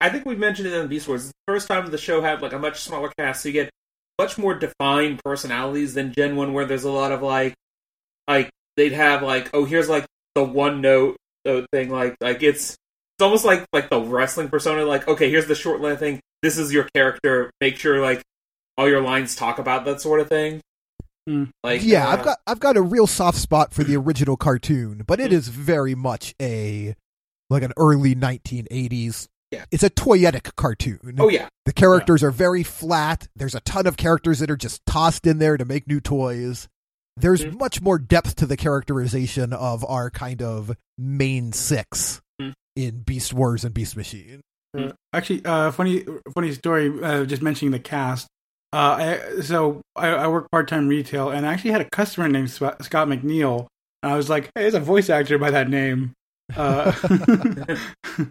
I 0.00 0.08
think 0.08 0.26
we 0.26 0.34
mentioned 0.34 0.66
it 0.66 0.74
in 0.74 0.82
the 0.82 0.88
Beast 0.88 1.06
Wars. 1.06 1.24
It's 1.26 1.32
the 1.46 1.52
first 1.52 1.68
time 1.68 1.88
the 1.90 1.98
show 1.98 2.22
had 2.22 2.42
like 2.42 2.54
a 2.54 2.58
much 2.58 2.80
smaller 2.80 3.12
cast, 3.16 3.42
so 3.42 3.50
you 3.50 3.52
get 3.52 3.70
much 4.20 4.36
more 4.36 4.54
defined 4.54 5.18
personalities 5.24 5.94
than 5.94 6.12
Gen 6.12 6.36
One, 6.36 6.52
where 6.52 6.66
there's 6.66 6.84
a 6.84 6.92
lot 6.92 7.10
of 7.10 7.22
like, 7.22 7.54
like 8.28 8.50
they'd 8.76 8.92
have 8.92 9.22
like, 9.22 9.48
oh, 9.54 9.64
here's 9.64 9.88
like 9.88 10.04
the 10.34 10.44
one 10.44 10.82
note 10.82 11.16
uh, 11.48 11.62
thing, 11.72 11.88
like, 11.88 12.16
like 12.20 12.42
it's 12.42 12.72
it's 12.72 13.22
almost 13.22 13.46
like 13.46 13.64
like 13.72 13.88
the 13.88 13.98
wrestling 13.98 14.50
persona, 14.50 14.84
like, 14.84 15.08
okay, 15.08 15.30
here's 15.30 15.46
the 15.46 15.54
short 15.54 15.80
line 15.80 15.96
thing. 15.96 16.20
This 16.42 16.58
is 16.58 16.70
your 16.70 16.86
character. 16.94 17.50
Make 17.62 17.78
sure 17.78 18.02
like 18.02 18.20
all 18.76 18.88
your 18.88 19.00
lines 19.00 19.34
talk 19.34 19.58
about 19.58 19.86
that 19.86 20.02
sort 20.02 20.20
of 20.20 20.28
thing. 20.28 20.60
Hmm. 21.26 21.44
Like, 21.64 21.82
yeah, 21.82 22.06
uh, 22.06 22.12
I've 22.12 22.22
got 22.22 22.38
I've 22.46 22.60
got 22.60 22.76
a 22.76 22.82
real 22.82 23.06
soft 23.06 23.38
spot 23.38 23.72
for 23.72 23.84
the 23.84 23.96
original 23.96 24.36
cartoon, 24.36 25.02
but 25.06 25.18
it 25.18 25.32
is 25.32 25.48
very 25.48 25.94
much 25.94 26.34
a 26.42 26.94
like 27.48 27.62
an 27.62 27.72
early 27.78 28.14
1980s. 28.14 29.28
Yeah. 29.50 29.64
It's 29.70 29.82
a 29.82 29.90
toyetic 29.90 30.54
cartoon. 30.56 31.16
Oh 31.18 31.28
yeah, 31.28 31.48
The 31.66 31.72
characters 31.72 32.22
are 32.22 32.30
very 32.30 32.62
flat. 32.62 33.28
There's 33.34 33.54
a 33.54 33.60
ton 33.60 33.86
of 33.86 33.96
characters 33.96 34.38
that 34.38 34.50
are 34.50 34.56
just 34.56 34.84
tossed 34.86 35.26
in 35.26 35.38
there 35.38 35.56
to 35.56 35.64
make 35.64 35.88
new 35.88 36.00
toys. 36.00 36.68
There's 37.16 37.44
Mhm. 37.44 37.58
much 37.58 37.82
more 37.82 37.98
depth 37.98 38.36
to 38.36 38.46
the 38.46 38.56
characterization 38.56 39.52
of 39.52 39.84
our 39.84 40.08
kind 40.10 40.40
of 40.40 40.72
main 40.96 41.52
six 41.52 42.20
Mhm. 42.40 42.52
in 42.76 43.00
Beast 43.02 43.32
Wars 43.34 43.64
and 43.64 43.74
Beast 43.74 43.96
Machine. 43.96 44.40
Uh, 44.78 44.92
actually, 45.12 45.44
uh, 45.44 45.72
funny, 45.72 46.04
funny 46.32 46.52
story. 46.52 46.92
Uh, 47.02 47.24
just 47.24 47.42
mentioning 47.42 47.72
the 47.72 47.80
cast. 47.80 48.28
Uh, 48.72 48.76
I, 49.36 49.40
so 49.40 49.80
I, 49.96 50.08
I 50.10 50.26
work 50.28 50.48
part 50.52 50.68
time 50.68 50.86
retail, 50.86 51.28
and 51.30 51.44
I 51.44 51.52
actually 51.52 51.72
had 51.72 51.80
a 51.80 51.90
customer 51.90 52.28
named 52.28 52.50
Scott 52.52 52.78
McNeil. 52.80 53.66
And 54.04 54.12
I 54.12 54.16
was 54.16 54.30
like, 54.30 54.44
"Hey, 54.54 54.62
there's 54.62 54.74
a 54.74 54.80
voice 54.80 55.10
actor 55.10 55.38
by 55.38 55.50
that 55.50 55.68
name." 55.68 56.12
Uh, 56.56 56.92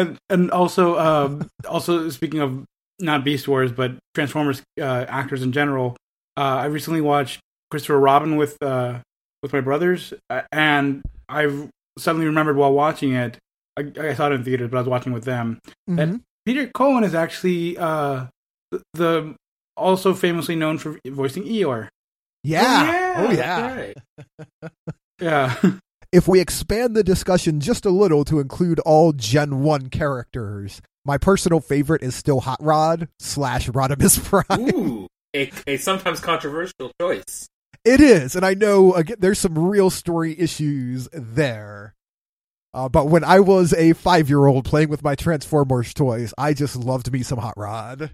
and 0.00 0.18
and 0.30 0.50
also, 0.50 0.98
um, 0.98 1.48
also 1.68 2.08
speaking 2.10 2.40
of 2.40 2.64
not 3.00 3.24
Beast 3.24 3.46
Wars, 3.48 3.72
but 3.72 3.92
Transformers 4.14 4.62
uh, 4.80 5.04
actors 5.08 5.42
in 5.42 5.52
general. 5.52 5.96
Uh, 6.36 6.40
I 6.62 6.64
recently 6.66 7.00
watched 7.00 7.40
Christopher 7.70 7.98
Robin 8.00 8.36
with 8.36 8.60
uh, 8.62 9.00
with 9.42 9.52
my 9.52 9.60
brothers, 9.60 10.12
uh, 10.30 10.42
and 10.52 11.02
I 11.28 11.68
suddenly 11.98 12.26
remembered 12.26 12.56
while 12.56 12.72
watching 12.72 13.12
it. 13.12 13.38
I, 13.76 13.92
I 14.00 14.14
saw 14.14 14.26
it 14.28 14.32
in 14.32 14.44
theaters, 14.44 14.70
but 14.70 14.78
I 14.78 14.80
was 14.80 14.88
watching 14.88 15.12
with 15.12 15.24
them. 15.24 15.58
That 15.86 16.08
Mhm. 16.08 16.20
Peter 16.44 16.66
Cullen 16.74 17.04
is 17.04 17.14
actually 17.14 17.76
uh, 17.78 18.26
the, 18.72 18.82
the 18.94 19.34
also 19.76 20.14
famously 20.14 20.56
known 20.56 20.78
for 20.78 20.98
voicing 21.06 21.44
Eeyore. 21.44 21.88
Yeah. 22.42 23.14
Oh, 23.18 23.26
that's 23.34 23.38
yeah. 23.38 23.76
right. 23.76 23.96
Yeah, 25.20 25.54
If 26.10 26.26
we 26.26 26.40
expand 26.40 26.96
the 26.96 27.04
discussion 27.04 27.60
just 27.60 27.84
a 27.84 27.90
little 27.90 28.24
to 28.24 28.40
include 28.40 28.80
all 28.80 29.12
Gen 29.12 29.62
1 29.62 29.90
characters, 29.90 30.80
my 31.04 31.18
personal 31.18 31.60
favorite 31.60 32.02
is 32.02 32.14
still 32.14 32.40
Hot 32.40 32.62
Rod 32.62 33.08
slash 33.18 33.68
Rodimus 33.68 34.24
Prime. 34.48 34.74
Ooh, 34.74 35.06
a, 35.36 35.50
a 35.66 35.76
sometimes 35.76 36.20
controversial 36.20 36.92
choice. 36.98 37.46
It 37.84 38.00
is, 38.00 38.34
and 38.34 38.44
I 38.46 38.54
know 38.54 38.94
again 38.94 39.18
there's 39.20 39.38
some 39.38 39.58
real 39.58 39.90
story 39.90 40.38
issues 40.38 41.10
there. 41.12 41.94
Uh, 42.72 42.88
but 42.88 43.08
when 43.08 43.22
I 43.22 43.40
was 43.40 43.74
a 43.74 43.92
five 43.92 44.30
year 44.30 44.46
old 44.46 44.64
playing 44.64 44.88
with 44.88 45.04
my 45.04 45.14
Transformers 45.14 45.92
toys, 45.92 46.32
I 46.38 46.54
just 46.54 46.74
loved 46.74 47.12
me 47.12 47.22
some 47.22 47.38
Hot 47.38 47.54
Rod. 47.58 48.12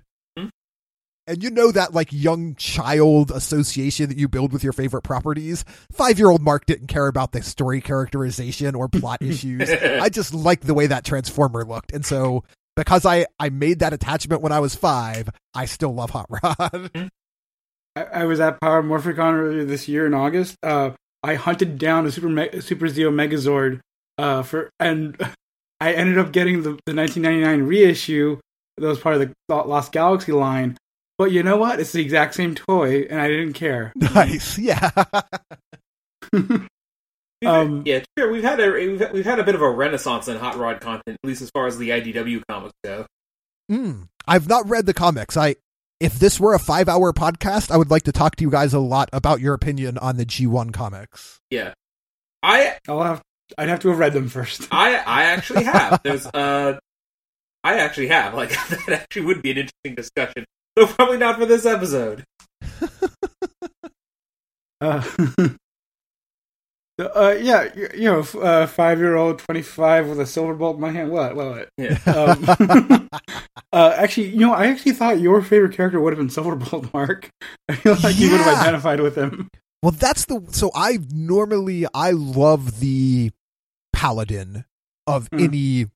And 1.26 1.42
you 1.42 1.50
know 1.50 1.72
that 1.72 1.94
like 1.94 2.08
young 2.12 2.54
child 2.56 3.30
association 3.30 4.10
that 4.10 4.18
you 4.18 4.28
build 4.28 4.52
with 4.52 4.62
your 4.62 4.74
favorite 4.74 5.02
properties? 5.02 5.64
Five 5.90 6.18
year 6.18 6.30
old 6.30 6.42
Mark 6.42 6.66
didn't 6.66 6.88
care 6.88 7.06
about 7.06 7.32
the 7.32 7.42
story 7.42 7.80
characterization 7.80 8.74
or 8.74 8.88
plot 8.88 9.22
issues. 9.22 9.70
I 9.70 10.10
just 10.10 10.34
liked 10.34 10.66
the 10.66 10.74
way 10.74 10.86
that 10.86 11.04
Transformer 11.04 11.64
looked. 11.64 11.92
And 11.92 12.04
so 12.04 12.44
because 12.76 13.06
I, 13.06 13.26
I 13.38 13.48
made 13.48 13.78
that 13.78 13.92
attachment 13.92 14.42
when 14.42 14.52
I 14.52 14.60
was 14.60 14.74
five, 14.74 15.28
I 15.54 15.64
still 15.66 15.94
love 15.94 16.10
Hot 16.10 16.26
Rod. 16.28 16.90
I, 17.96 18.02
I 18.02 18.24
was 18.24 18.40
at 18.40 18.60
Power 18.60 18.82
Morphicon 18.82 19.34
earlier 19.34 19.64
this 19.64 19.88
year 19.88 20.06
in 20.06 20.14
August. 20.14 20.56
Uh, 20.62 20.90
I 21.22 21.36
hunted 21.36 21.78
down 21.78 22.06
a 22.06 22.10
Super 22.10 22.28
Me- 22.28 22.60
Super 22.60 22.86
Zeo 22.86 23.10
Megazord 23.10 23.80
uh, 24.18 24.42
for, 24.42 24.70
and 24.80 25.16
I 25.80 25.92
ended 25.92 26.18
up 26.18 26.32
getting 26.32 26.62
the, 26.62 26.78
the 26.86 26.94
1999 26.94 27.62
reissue 27.62 28.38
that 28.76 28.86
was 28.86 28.98
part 28.98 29.14
of 29.16 29.20
the 29.20 29.54
Lost 29.54 29.92
Galaxy 29.92 30.32
line. 30.32 30.76
But 31.16 31.30
you 31.32 31.42
know 31.42 31.56
what? 31.56 31.80
It's 31.80 31.92
the 31.92 32.02
exact 32.02 32.34
same 32.34 32.54
toy, 32.54 33.06
and 33.08 33.20
I 33.20 33.28
didn't 33.28 33.52
care. 33.52 33.92
nice. 34.14 34.58
Yeah. 34.58 34.90
Um, 37.44 37.82
yeah, 37.86 38.00
sure. 38.16 38.30
We've 38.30 38.42
had 38.42 38.60
a 38.60 38.70
we've, 38.70 39.12
we've 39.12 39.24
had 39.24 39.38
a 39.38 39.44
bit 39.44 39.54
of 39.54 39.62
a 39.62 39.70
renaissance 39.70 40.28
in 40.28 40.36
hot 40.36 40.56
rod 40.56 40.80
content, 40.80 41.18
at 41.22 41.28
least 41.28 41.42
as 41.42 41.50
far 41.50 41.66
as 41.66 41.78
the 41.78 41.90
IDW 41.90 42.42
comics 42.48 42.74
go. 42.82 43.06
Mm, 43.70 44.08
I've 44.26 44.48
not 44.48 44.68
read 44.68 44.86
the 44.86 44.94
comics. 44.94 45.36
I 45.36 45.56
if 46.00 46.18
this 46.18 46.40
were 46.40 46.54
a 46.54 46.58
five 46.58 46.88
hour 46.88 47.12
podcast, 47.12 47.70
I 47.70 47.76
would 47.76 47.90
like 47.90 48.04
to 48.04 48.12
talk 48.12 48.36
to 48.36 48.44
you 48.44 48.50
guys 48.50 48.74
a 48.74 48.78
lot 48.80 49.08
about 49.12 49.40
your 49.40 49.54
opinion 49.54 49.98
on 49.98 50.16
the 50.16 50.24
G 50.24 50.46
one 50.46 50.70
comics. 50.70 51.40
Yeah, 51.50 51.74
I 52.42 52.78
I'll 52.88 53.02
have 53.02 53.22
I'd 53.56 53.68
have 53.68 53.80
to 53.80 53.88
have 53.88 53.98
read 53.98 54.12
them 54.12 54.28
first. 54.28 54.68
I 54.70 54.96
I 54.96 55.24
actually 55.24 55.64
have. 55.64 56.00
There's 56.02 56.26
uh, 56.26 56.78
I 57.62 57.78
actually 57.78 58.08
have. 58.08 58.34
Like 58.34 58.50
that 58.50 58.88
actually 58.88 59.26
would 59.26 59.42
be 59.42 59.52
an 59.52 59.58
interesting 59.58 59.94
discussion, 59.94 60.44
though 60.76 60.86
probably 60.86 61.18
not 61.18 61.38
for 61.38 61.46
this 61.46 61.66
episode. 61.66 62.24
Uh, 64.80 65.02
uh, 66.98 67.34
yeah, 67.40 67.68
you, 67.74 67.88
you 67.94 68.04
know, 68.04 68.20
f- 68.20 68.34
uh, 68.36 68.66
five 68.66 68.98
year 68.98 69.16
old, 69.16 69.38
25 69.38 70.08
with 70.08 70.20
a 70.20 70.26
silver 70.26 70.52
bolt 70.54 70.76
in 70.76 70.82
my 70.82 70.90
hand. 70.90 71.10
What? 71.10 71.34
What? 71.36 71.46
what? 71.46 71.68
Yeah. 71.78 71.98
Um, 72.06 73.08
uh, 73.72 73.94
actually, 73.96 74.28
you 74.28 74.40
know, 74.40 74.52
I 74.52 74.66
actually 74.66 74.92
thought 74.92 75.20
your 75.20 75.40
favorite 75.40 75.74
character 75.74 76.00
would 76.00 76.12
have 76.12 76.18
been 76.18 76.28
Silverbolt, 76.28 76.92
Mark. 76.92 77.30
I 77.68 77.76
feel 77.76 77.96
like 78.02 78.18
you 78.18 78.30
would 78.32 78.40
have 78.40 78.58
identified 78.60 79.00
with 79.00 79.16
him. 79.16 79.48
Well, 79.82 79.92
that's 79.92 80.26
the 80.26 80.44
so 80.50 80.70
I 80.74 80.98
normally 81.12 81.86
I 81.94 82.10
love 82.10 82.80
the 82.80 83.30
paladin 83.92 84.64
of 85.06 85.28
Hmm. 85.32 85.40
any 85.40 85.86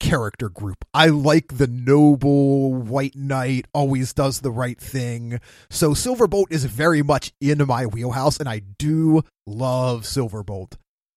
character 0.00 0.48
group. 0.48 0.84
I 0.92 1.06
like 1.08 1.56
the 1.58 1.66
noble 1.66 2.74
white 2.74 3.16
knight, 3.16 3.66
always 3.72 4.12
does 4.12 4.40
the 4.40 4.50
right 4.50 4.78
thing. 4.80 5.40
So 5.70 5.90
Silverbolt 5.90 6.46
is 6.50 6.64
very 6.64 7.02
much 7.02 7.32
in 7.40 7.64
my 7.66 7.86
wheelhouse, 7.86 8.38
and 8.38 8.48
I 8.48 8.60
do 8.78 9.22
love 9.46 10.02
Silverbolt. 10.02 10.74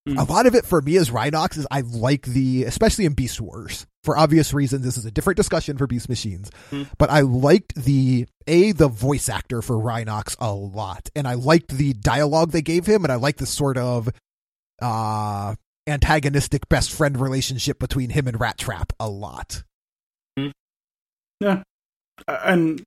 Hmm. 0.08 0.18
A 0.18 0.24
lot 0.24 0.46
of 0.46 0.56
it 0.56 0.66
for 0.66 0.82
me 0.82 0.96
as 0.98 1.10
Rhinox 1.10 1.58
is 1.58 1.68
I 1.70 1.82
like 1.82 2.26
the, 2.26 2.64
especially 2.64 3.06
in 3.06 3.14
Beast 3.14 3.42
Wars, 3.42 3.86
for 4.04 4.18
obvious 4.18 4.54
reasons. 4.54 4.86
This 4.86 4.98
is 4.98 5.06
a 5.06 5.12
different 5.12 5.38
discussion 5.38 5.78
for 5.78 5.88
Beast 5.88 6.08
Machines, 6.08 6.50
Hmm. 6.70 6.84
but 6.98 7.10
I 7.10 7.20
liked 7.22 7.76
the 7.76 8.26
a 8.48 8.72
the 8.72 8.88
voice 8.88 9.28
actor 9.30 9.62
for 9.62 9.76
Rhinox 9.76 10.36
a 10.40 10.54
lot, 10.54 11.10
and 11.16 11.28
I 11.28 11.34
liked 11.34 11.70
the 11.78 11.94
dialogue 11.94 12.52
they 12.52 12.62
gave 12.62 12.86
him, 12.86 13.04
and 13.04 13.12
I 13.12 13.16
liked 13.16 13.40
the 13.40 13.46
sort 13.46 13.78
of 13.78 14.10
uh 14.82 15.56
antagonistic 15.90 16.70
best 16.70 16.92
friend 16.92 17.20
relationship 17.20 17.80
between 17.80 18.12
him 18.12 18.28
and 18.28 18.40
Rat 18.40 18.58
Trap 18.58 18.94
a 19.00 19.10
lot. 19.10 19.64
Yeah, 21.40 21.64
and 22.28 22.84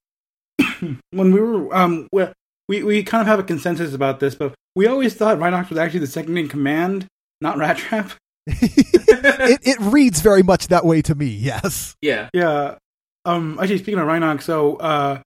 when 1.11 1.33
we 1.33 1.41
were, 1.41 1.75
um, 1.75 2.09
we, 2.13 2.27
we 2.69 2.83
we 2.83 3.03
kind 3.03 3.23
of 3.23 3.27
have 3.27 3.39
a 3.39 3.45
consensus 3.45 3.95
about 3.95 4.21
this, 4.21 4.35
but 4.35 4.55
we 4.77 4.87
always 4.87 5.15
thought 5.15 5.39
Rhinox 5.39 5.71
was 5.71 5.79
actually 5.79 6.01
the 6.01 6.07
second 6.07 6.37
in 6.37 6.49
command, 6.49 7.07
not 7.41 7.57
Rat 7.57 7.79
Trap. 7.79 8.13
it 8.47 9.61
it 9.63 9.79
reads 9.81 10.21
very 10.21 10.43
much 10.43 10.69
that 10.69 10.85
way 10.85 11.01
to 11.03 11.15
me. 11.15 11.27
Yes. 11.27 11.95
Yeah. 12.03 12.29
Yeah. 12.33 12.77
Um. 13.25 13.59
Actually, 13.61 13.79
speaking 13.79 14.01
of 14.01 14.07
Rhinox, 14.07 14.43
so 14.43 14.77
uh, 14.77 15.21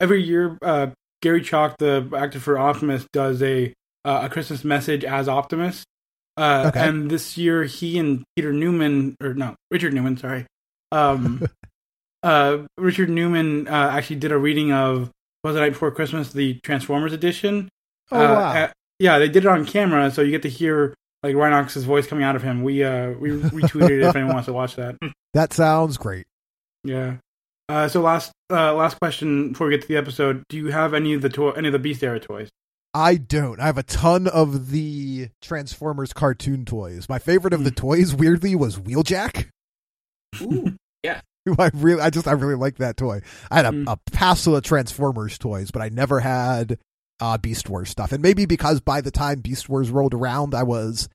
every 0.00 0.22
year, 0.22 0.56
uh, 0.62 0.88
Gary 1.20 1.42
Chalk, 1.42 1.76
the 1.78 2.08
actor 2.16 2.38
for 2.40 2.58
Optimus, 2.58 3.06
does 3.12 3.42
a 3.42 3.72
uh, 4.04 4.20
a 4.24 4.28
Christmas 4.28 4.64
message 4.64 5.04
as 5.04 5.28
Optimus. 5.28 5.84
Uh, 6.36 6.66
Okay. 6.68 6.88
And 6.88 7.10
this 7.10 7.36
year, 7.36 7.64
he 7.64 7.98
and 7.98 8.24
Peter 8.36 8.52
Newman, 8.52 9.16
or 9.22 9.34
no, 9.34 9.54
Richard 9.70 9.92
Newman, 9.94 10.16
sorry, 10.16 10.46
um, 10.92 11.46
uh, 12.22 12.58
Richard 12.78 13.10
Newman 13.10 13.68
uh, 13.68 13.90
actually 13.92 14.16
did 14.16 14.32
a 14.32 14.38
reading 14.38 14.72
of 14.72 15.10
was 15.44 15.54
the 15.54 15.60
night 15.60 15.70
before 15.70 15.90
Christmas, 15.90 16.32
the 16.32 16.54
Transformers 16.62 17.12
edition. 17.12 17.68
Oh 18.10 18.16
Uh, 18.18 18.28
wow. 18.34 18.52
uh, 18.64 18.68
yeah, 18.98 19.18
they 19.18 19.28
did 19.28 19.44
it 19.44 19.48
on 19.48 19.64
camera, 19.64 20.10
so 20.10 20.20
you 20.22 20.30
get 20.30 20.42
to 20.42 20.48
hear 20.50 20.94
like 21.22 21.34
Rhinox's 21.34 21.84
voice 21.84 22.06
coming 22.06 22.24
out 22.24 22.36
of 22.36 22.42
him. 22.42 22.62
We 22.62 22.84
uh 22.84 23.10
we 23.12 23.30
retweeted 23.30 23.90
it 23.90 24.02
if 24.02 24.16
anyone 24.16 24.34
wants 24.34 24.46
to 24.46 24.52
watch 24.52 24.76
that. 24.76 24.96
that 25.34 25.52
sounds 25.52 25.96
great. 25.96 26.26
Yeah. 26.84 27.16
Uh, 27.68 27.88
so 27.88 28.00
last 28.02 28.32
uh, 28.50 28.74
last 28.74 28.98
question 29.00 29.50
before 29.52 29.68
we 29.68 29.74
get 29.74 29.82
to 29.82 29.88
the 29.88 29.96
episode: 29.96 30.42
Do 30.48 30.56
you 30.58 30.68
have 30.72 30.92
any 30.92 31.14
of 31.14 31.22
the 31.22 31.28
to- 31.30 31.52
any 31.54 31.68
of 31.68 31.72
the 31.72 31.78
Beast 31.78 32.02
era 32.02 32.18
toys? 32.20 32.48
I 32.92 33.16
don't. 33.16 33.60
I 33.60 33.66
have 33.66 33.78
a 33.78 33.82
ton 33.84 34.26
of 34.26 34.70
the 34.70 35.28
Transformers 35.40 36.12
cartoon 36.12 36.64
toys. 36.64 37.08
My 37.08 37.18
favorite 37.20 37.54
of 37.54 37.62
the 37.64 37.70
toys, 37.70 38.14
weirdly, 38.14 38.54
was 38.56 38.78
Wheeljack. 38.78 39.48
Ooh. 40.42 40.76
who 41.46 41.54
I 41.58 41.70
really, 41.72 42.02
I 42.02 42.10
just, 42.10 42.28
I 42.28 42.32
really 42.32 42.54
like 42.56 42.76
that 42.76 42.98
toy. 42.98 43.22
I 43.50 43.56
had 43.56 43.64
a, 43.64 43.70
Mm. 43.70 43.90
a 43.90 43.96
passel 44.12 44.56
of 44.56 44.62
Transformers 44.62 45.38
toys, 45.38 45.70
but 45.70 45.80
I 45.80 45.88
never 45.88 46.20
had 46.20 46.78
uh, 47.18 47.38
Beast 47.38 47.68
Wars 47.70 47.88
stuff. 47.88 48.12
And 48.12 48.22
maybe 48.22 48.44
because 48.44 48.80
by 48.80 49.00
the 49.00 49.10
time 49.10 49.40
Beast 49.40 49.66
Wars 49.68 49.90
rolled 49.90 50.12
around, 50.12 50.54
I 50.54 50.64
was 50.64 51.08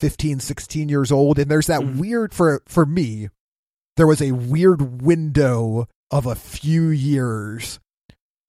15, 0.00 0.38
16 0.38 0.88
years 0.88 1.10
old. 1.10 1.38
And 1.40 1.50
there's 1.50 1.66
that 1.66 1.80
Mhm. 1.80 1.98
weird, 1.98 2.32
for, 2.32 2.62
for 2.68 2.86
me, 2.86 3.28
there 3.96 4.06
was 4.06 4.22
a 4.22 4.30
weird 4.32 5.02
window 5.02 5.88
of 6.12 6.26
a 6.26 6.36
few 6.36 6.88
years 6.88 7.80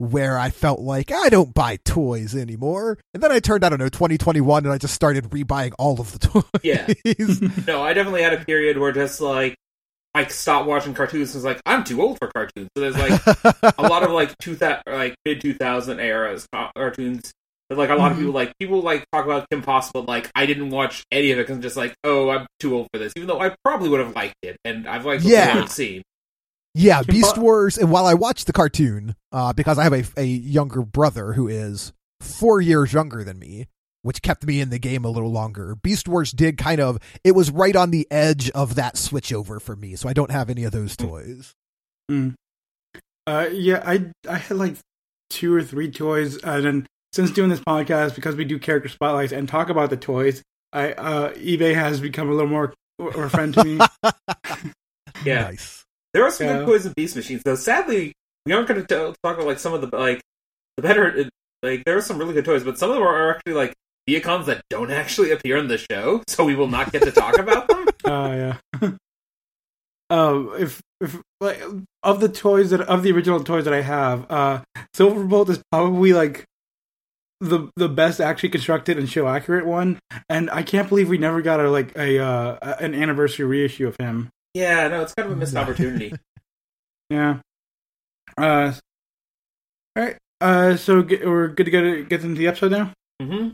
where 0.02 0.38
I 0.38 0.50
felt 0.50 0.80
like 0.80 1.12
I 1.12 1.30
don't 1.30 1.54
buy 1.54 1.78
toys 1.86 2.36
anymore. 2.36 2.98
And 3.14 3.22
then 3.22 3.32
I 3.32 3.40
turned, 3.40 3.64
I 3.64 3.70
don't 3.70 3.80
know, 3.80 3.88
2021 3.90 4.66
and 4.66 4.74
I 4.74 4.78
just 4.80 4.96
started 4.96 5.26
rebuying 5.26 5.74
all 5.78 6.02
of 6.02 6.12
the 6.12 6.20
toys. 6.28 6.44
Yeah. 6.64 6.88
No, 7.68 7.84
I 7.84 7.94
definitely 7.94 8.24
had 8.24 8.34
a 8.34 8.44
period 8.44 8.78
where 8.78 8.92
just 8.92 9.22
like 9.22 9.56
I 10.16 10.26
stopped 10.26 10.68
watching 10.68 10.94
cartoons. 10.94 11.30
and 11.30 11.36
was 11.38 11.46
like, 11.46 11.62
I'm 11.66 11.84
too 11.84 12.02
old 12.02 12.18
for 12.18 12.30
cartoons. 12.36 12.68
So 12.76 12.82
there's 12.82 12.98
like 12.98 13.22
a 13.78 13.84
lot 13.84 14.04
of 14.04 14.12
like 14.12 14.36
two 14.40 14.58
like 14.88 15.16
mid 15.24 15.40
two 15.42 15.54
thousand 15.54 16.00
eras 16.00 16.48
cartoons. 16.76 17.32
But 17.70 17.78
like 17.78 17.90
a 17.90 17.96
lot 17.96 18.12
of 18.12 18.18
Mhm. 18.18 18.22
people 18.22 18.34
like 18.34 18.54
people 18.60 18.82
like 18.82 19.06
talk 19.14 19.24
about 19.26 19.50
Kim 19.50 19.62
Possible. 19.62 20.04
Like 20.04 20.30
I 20.36 20.46
didn't 20.46 20.72
watch 20.72 21.04
any 21.12 21.32
of 21.32 21.38
it 21.40 21.44
because 21.44 21.56
I'm 21.56 21.62
just 21.62 21.78
like, 21.78 21.94
oh, 22.04 22.30
I'm 22.30 22.46
too 22.60 22.76
old 22.76 22.88
for 22.92 23.00
this. 23.00 23.14
Even 23.16 23.28
though 23.28 23.40
I 23.40 23.56
probably 23.64 23.88
would 23.90 24.00
have 24.02 24.14
liked 24.16 24.36
it, 24.42 24.58
and 24.66 24.88
I've 24.88 25.06
liked 25.06 25.24
what 25.24 25.32
Yeah. 25.32 25.62
I've 25.64 25.72
seen. 25.72 26.02
Yeah, 26.74 27.04
Kim 27.04 27.16
Beast 27.16 27.38
Wars. 27.38 27.78
And 27.78 27.92
while 27.92 28.06
I 28.06 28.14
watched 28.14 28.48
the 28.48 28.54
cartoon, 28.54 29.16
uh, 29.32 29.54
because 29.54 29.78
I 29.78 29.84
have 29.84 29.94
a, 29.94 30.04
a 30.18 30.26
younger 30.26 30.82
brother 30.84 31.34
who 31.34 31.48
is 31.48 31.92
four 32.20 32.62
years 32.62 32.94
younger 32.94 33.24
than 33.24 33.40
me, 33.40 33.68
which 34.04 34.22
kept 34.22 34.46
me 34.46 34.62
in 34.62 34.70
the 34.70 34.80
game 34.80 35.06
a 35.06 35.10
little 35.10 35.32
longer, 35.32 35.76
Beast 35.76 36.08
Wars 36.08 36.32
did 36.32 36.58
kind 36.58 36.80
of, 36.80 36.98
it 37.24 37.34
was 37.34 37.52
right 37.52 37.76
on 37.76 37.92
the 37.92 38.08
edge 38.10 38.50
of 38.52 38.76
that 38.76 38.98
switch 38.98 39.34
over 39.34 39.60
for 39.60 39.76
me. 39.76 39.96
So 39.96 40.08
I 40.08 40.14
don't 40.14 40.32
have 40.32 40.50
any 40.50 40.64
of 40.64 40.72
those 40.72 40.96
toys. 40.96 41.54
Mm. 42.10 42.36
Uh, 43.28 43.48
yeah, 43.52 43.84
I 43.86 44.10
I 44.28 44.38
had 44.38 44.58
like 44.58 44.76
two 45.30 45.54
or 45.54 45.62
three 45.62 45.92
toys, 45.92 46.38
and 46.44 46.66
then 46.66 46.88
since 47.14 47.30
doing 47.30 47.50
this 47.50 47.60
podcast, 47.60 48.16
because 48.16 48.36
we 48.36 48.46
do 48.46 48.58
character 48.58 48.90
spotlights 48.90 49.32
and 49.32 49.48
talk 49.48 49.70
about 49.70 49.92
the 49.92 49.98
toys, 49.98 50.42
I 50.74 50.94
uh, 50.94 51.34
eBay 51.36 51.76
has 51.76 52.02
become 52.02 52.30
a 52.30 52.34
little 52.34 52.50
more 52.50 52.74
of 53.00 53.16
a 53.16 53.30
friend 53.30 53.54
to 53.54 53.64
me. 53.64 53.80
Yeah. 55.24 55.44
Nice. 55.44 55.86
There 56.14 56.24
are 56.24 56.32
some 56.32 56.48
Yeah. 56.48 56.58
good 56.60 56.66
toys 56.66 56.86
and 56.86 56.96
beast 56.96 57.16
machines. 57.16 57.42
Though 57.44 57.56
sadly, 57.56 58.14
we 58.46 58.54
aren't 58.54 58.68
going 58.68 58.86
to 58.86 59.14
talk 59.24 59.36
about 59.38 59.46
like 59.48 59.60
some 59.60 59.74
of 59.74 59.82
the 59.82 59.96
like 59.98 60.22
the 60.78 60.84
better 60.84 61.30
like 61.64 61.84
there 61.86 61.98
are 61.98 62.02
some 62.02 62.18
really 62.18 62.34
good 62.34 62.46
toys, 62.46 62.64
but 62.64 62.78
some 62.78 62.90
of 62.90 62.96
them 62.96 63.04
are 63.04 63.36
actually 63.36 63.54
like 63.54 63.74
Vehicons 64.10 64.46
that 64.46 64.62
don't 64.70 64.92
actually 64.92 65.32
appear 65.32 65.58
in 65.58 65.68
the 65.68 65.78
show, 65.78 66.24
so 66.28 66.44
we 66.44 66.56
will 66.56 66.68
not 66.68 66.92
get 66.92 67.04
to 67.04 67.12
talk 67.12 67.38
about 67.38 67.68
them. 67.68 67.86
Oh 68.06 68.32
yeah. 68.34 68.58
um, 70.10 70.52
if 70.60 70.82
if 71.00 71.18
like 71.40 71.62
of 72.04 72.20
the 72.20 72.30
toys 72.30 72.72
that 72.72 72.82
of 72.82 73.04
the 73.04 73.12
original 73.12 73.44
toys 73.44 73.66
that 73.66 73.74
I 73.74 73.82
have, 73.82 74.30
uh, 74.30 74.62
Silverbolt 74.96 75.50
is 75.50 75.62
probably 75.72 76.14
like 76.14 76.46
the 77.40 77.70
the 77.76 77.88
best 77.90 78.20
actually 78.20 78.50
constructed 78.50 78.98
and 78.98 79.10
show 79.10 79.28
accurate 79.28 79.66
one, 79.66 80.00
and 80.30 80.50
I 80.50 80.64
can't 80.64 80.90
believe 80.90 81.10
we 81.10 81.18
never 81.18 81.42
got 81.42 81.60
a 81.60 81.70
like 81.70 81.96
a 81.98 82.20
uh 82.20 82.58
a- 82.62 82.84
an 82.84 82.94
anniversary 82.96 83.46
reissue 83.46 83.88
of 83.88 83.96
him. 84.00 84.30
Yeah, 84.54 84.88
no, 84.88 85.02
it's 85.02 85.14
kind 85.14 85.28
of 85.28 85.34
a 85.34 85.36
missed 85.36 85.56
opportunity. 85.58 86.14
Yeah. 87.10 87.40
Uh. 88.38 88.74
All 89.96 90.04
right. 90.04 90.18
Uh. 90.40 90.76
So 90.78 91.02
get, 91.02 91.26
we're 91.26 91.48
good 91.50 91.66
to 91.66 91.72
get 91.72 92.10
get 92.10 92.24
into 92.24 92.40
the 92.40 92.48
episode 92.48 92.72
now. 92.72 92.94
Mm-hmm. 93.22 93.50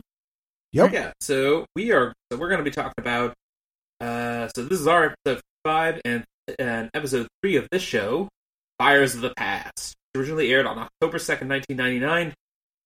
Yep. 0.72 0.92
Yeah, 0.92 1.12
so 1.20 1.64
we 1.74 1.92
are. 1.92 2.12
So 2.30 2.38
we're 2.38 2.48
going 2.48 2.58
to 2.58 2.64
be 2.64 2.70
talking 2.70 2.94
about. 2.98 3.34
Uh, 4.00 4.48
so 4.54 4.64
this 4.64 4.80
is 4.80 4.86
our 4.86 5.14
episode 5.26 5.40
five 5.64 6.00
and 6.04 6.24
and 6.58 6.90
episode 6.94 7.26
three 7.42 7.56
of 7.56 7.66
this 7.70 7.82
show, 7.82 8.28
Fires 8.78 9.14
of 9.14 9.22
the 9.22 9.32
Past. 9.36 9.94
Originally 10.16 10.52
aired 10.52 10.66
on 10.66 10.78
October 10.78 11.18
second, 11.18 11.48
nineteen 11.48 11.76
ninety 11.76 11.98
nine. 11.98 12.34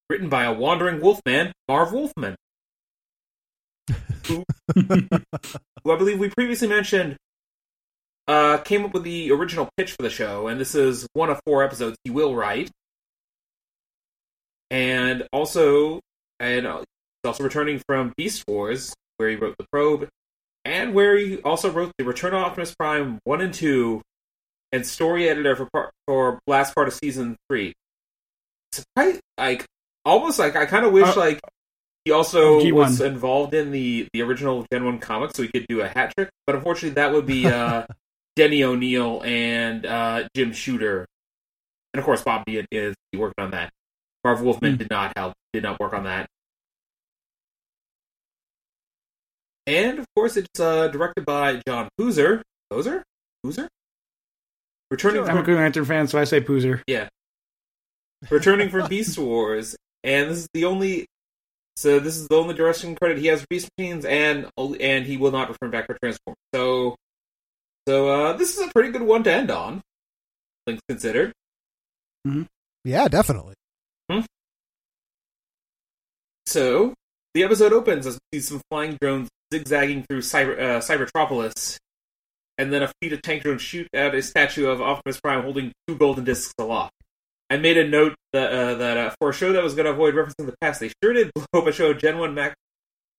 Written 0.08 0.28
by 0.28 0.44
a 0.44 0.52
wandering 0.52 1.00
wolfman, 1.00 1.52
Marv 1.68 1.92
Wolfman, 1.92 2.36
who, 4.26 4.44
who 4.74 5.92
I 5.92 5.96
believe 5.96 6.18
we 6.18 6.28
previously 6.28 6.68
mentioned 6.68 7.16
uh, 8.28 8.58
came 8.58 8.84
up 8.84 8.94
with 8.94 9.02
the 9.04 9.30
original 9.32 9.68
pitch 9.76 9.92
for 9.92 10.02
the 10.02 10.10
show, 10.10 10.46
and 10.48 10.60
this 10.60 10.74
is 10.74 11.06
one 11.12 11.30
of 11.30 11.40
four 11.46 11.62
episodes 11.62 11.96
he 12.04 12.10
will 12.10 12.34
write. 12.34 12.70
And 14.70 15.26
also, 15.32 16.00
and 16.40 16.66
uh, 16.66 16.78
He's 17.22 17.28
also 17.28 17.44
returning 17.44 17.80
from 17.86 18.12
Beast 18.16 18.42
Wars, 18.48 18.92
where 19.16 19.28
he 19.28 19.36
wrote 19.36 19.54
The 19.56 19.66
Probe, 19.70 20.08
and 20.64 20.92
where 20.92 21.16
he 21.16 21.36
also 21.42 21.70
wrote 21.70 21.92
The 21.96 22.04
Return 22.04 22.34
of 22.34 22.42
Optimus 22.42 22.74
Prime 22.74 23.20
1 23.22 23.40
and 23.40 23.54
2, 23.54 24.02
and 24.72 24.84
story 24.84 25.28
editor 25.28 25.54
for 25.54 25.68
part, 25.72 25.90
for 26.08 26.40
last 26.48 26.74
part 26.74 26.88
of 26.88 26.94
season 26.94 27.36
3. 27.48 27.72
Surprise, 28.72 29.20
like, 29.38 29.64
almost 30.04 30.40
like, 30.40 30.56
I 30.56 30.66
kind 30.66 30.84
of 30.84 30.92
wish, 30.92 31.16
Uh, 31.16 31.20
like, 31.20 31.40
he 32.04 32.10
also 32.10 32.58
G1. 32.60 32.72
was 32.72 33.00
involved 33.00 33.54
in 33.54 33.70
the, 33.70 34.08
the 34.12 34.22
original 34.22 34.66
Gen 34.72 34.84
1 34.84 34.98
comic, 34.98 35.30
so 35.36 35.44
he 35.44 35.48
could 35.48 35.66
do 35.68 35.80
a 35.82 35.86
hat 35.86 36.12
trick, 36.16 36.28
but 36.44 36.56
unfortunately 36.56 36.94
that 36.94 37.12
would 37.12 37.26
be 37.26 37.46
uh, 37.46 37.86
Denny 38.36 38.64
O'Neil 38.64 39.22
and 39.24 39.84
uh, 39.86 40.28
Jim 40.34 40.52
Shooter. 40.52 41.06
And 41.92 41.98
of 41.98 42.04
course, 42.04 42.22
Bob 42.22 42.44
Dean 42.46 42.66
is 42.70 42.94
working 43.14 43.34
on 43.44 43.50
that. 43.50 43.70
Marv 44.24 44.40
Wolfman 44.40 44.72
Hmm. 44.72 44.78
did 44.78 44.90
not 44.90 45.12
help, 45.16 45.34
did 45.52 45.62
not 45.62 45.78
work 45.80 45.92
on 45.92 46.04
that. 46.04 46.26
And 49.66 49.98
of 49.98 50.06
course, 50.16 50.36
it's 50.36 50.58
uh, 50.60 50.88
directed 50.88 51.24
by 51.24 51.60
John 51.66 51.88
Poozer. 52.00 52.42
Poozer? 52.72 53.02
Poozer? 53.44 53.68
Returning 54.90 55.22
I'm 55.22 55.28
a 55.28 55.32
from 55.36 55.44
Green 55.44 55.56
Lantern 55.58 55.84
fan, 55.84 56.06
so 56.08 56.18
I 56.18 56.24
say 56.24 56.40
Poozer. 56.40 56.82
Yeah. 56.86 57.08
Returning 58.30 58.68
from 58.70 58.88
Beast 58.90 59.18
Wars, 59.18 59.76
and 60.04 60.30
this 60.30 60.38
is 60.38 60.48
the 60.54 60.64
only. 60.64 61.06
So 61.76 61.98
this 61.98 62.16
is 62.16 62.28
the 62.28 62.36
only 62.36 62.54
direction 62.54 62.94
credit 62.96 63.18
he 63.18 63.28
has 63.28 63.40
for 63.40 63.46
Beast 63.48 63.68
Machines, 63.78 64.04
and 64.04 64.50
and 64.58 65.06
he 65.06 65.16
will 65.16 65.30
not 65.30 65.48
return 65.48 65.70
back 65.70 65.86
for 65.86 65.96
Transform. 66.02 66.36
So, 66.54 66.96
so 67.88 68.08
uh, 68.08 68.32
this 68.34 68.56
is 68.56 68.66
a 68.66 68.70
pretty 68.72 68.90
good 68.90 69.02
one 69.02 69.22
to 69.24 69.32
end 69.32 69.50
on. 69.50 69.80
Things 70.66 70.80
considered. 70.88 71.32
Yeah, 72.84 73.08
definitely. 73.08 73.54
So 76.46 76.94
the 77.34 77.44
episode 77.44 77.72
opens 77.72 78.06
as 78.06 78.18
we 78.30 78.38
see 78.38 78.46
some 78.46 78.60
flying 78.70 78.98
drones 79.00 79.28
zigzagging 79.52 80.04
through 80.08 80.20
Cyber, 80.20 80.58
uh, 80.58 80.80
Cybertropolis, 80.80 81.78
and 82.58 82.72
then 82.72 82.82
a 82.82 82.92
fleet 83.00 83.12
of 83.12 83.22
tank 83.22 83.42
drones 83.42 83.62
shoot 83.62 83.88
at 83.94 84.14
a 84.14 84.22
statue 84.22 84.68
of 84.68 84.82
Optimus 84.82 85.20
Prime 85.20 85.42
holding 85.42 85.72
two 85.86 85.96
golden 85.96 86.24
discs 86.24 86.52
aloft. 86.58 86.92
I 87.48 87.56
made 87.56 87.78
a 87.78 87.88
note 87.88 88.14
that 88.32 88.52
uh, 88.52 88.74
that 88.76 88.96
uh, 88.96 89.14
for 89.18 89.30
a 89.30 89.32
show 89.32 89.52
that 89.52 89.62
was 89.62 89.74
going 89.74 89.86
to 89.86 89.92
avoid 89.92 90.14
referencing 90.14 90.46
the 90.46 90.54
past, 90.60 90.80
they 90.80 90.90
sure 91.02 91.12
did 91.12 91.32
blow 91.34 91.60
up 91.62 91.66
a 91.66 91.72
show 91.72 91.92
Gen 91.94 92.18
One 92.18 92.34
Mac 92.34 92.54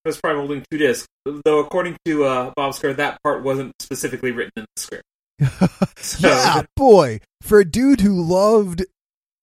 Optimus 0.05 0.19
Prime 0.19 0.35
holding 0.35 0.65
two 0.69 0.77
discs. 0.77 1.07
Though 1.45 1.59
according 1.59 1.95
to 2.03 2.25
uh, 2.25 2.51
Bob 2.57 2.73
Skir, 2.73 2.93
that 2.97 3.23
part 3.23 3.41
wasn't 3.41 3.71
specifically 3.79 4.31
written 4.31 4.51
in 4.57 4.65
the 4.75 4.81
script. 4.81 5.03
So, 5.95 6.27
yeah, 6.27 6.63
boy, 6.75 7.21
for 7.41 7.59
a 7.59 7.65
dude 7.65 8.01
who 8.01 8.21
loved 8.21 8.83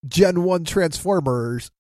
Gen 0.06 0.42
1 0.44 0.64
Transformers 0.66 1.70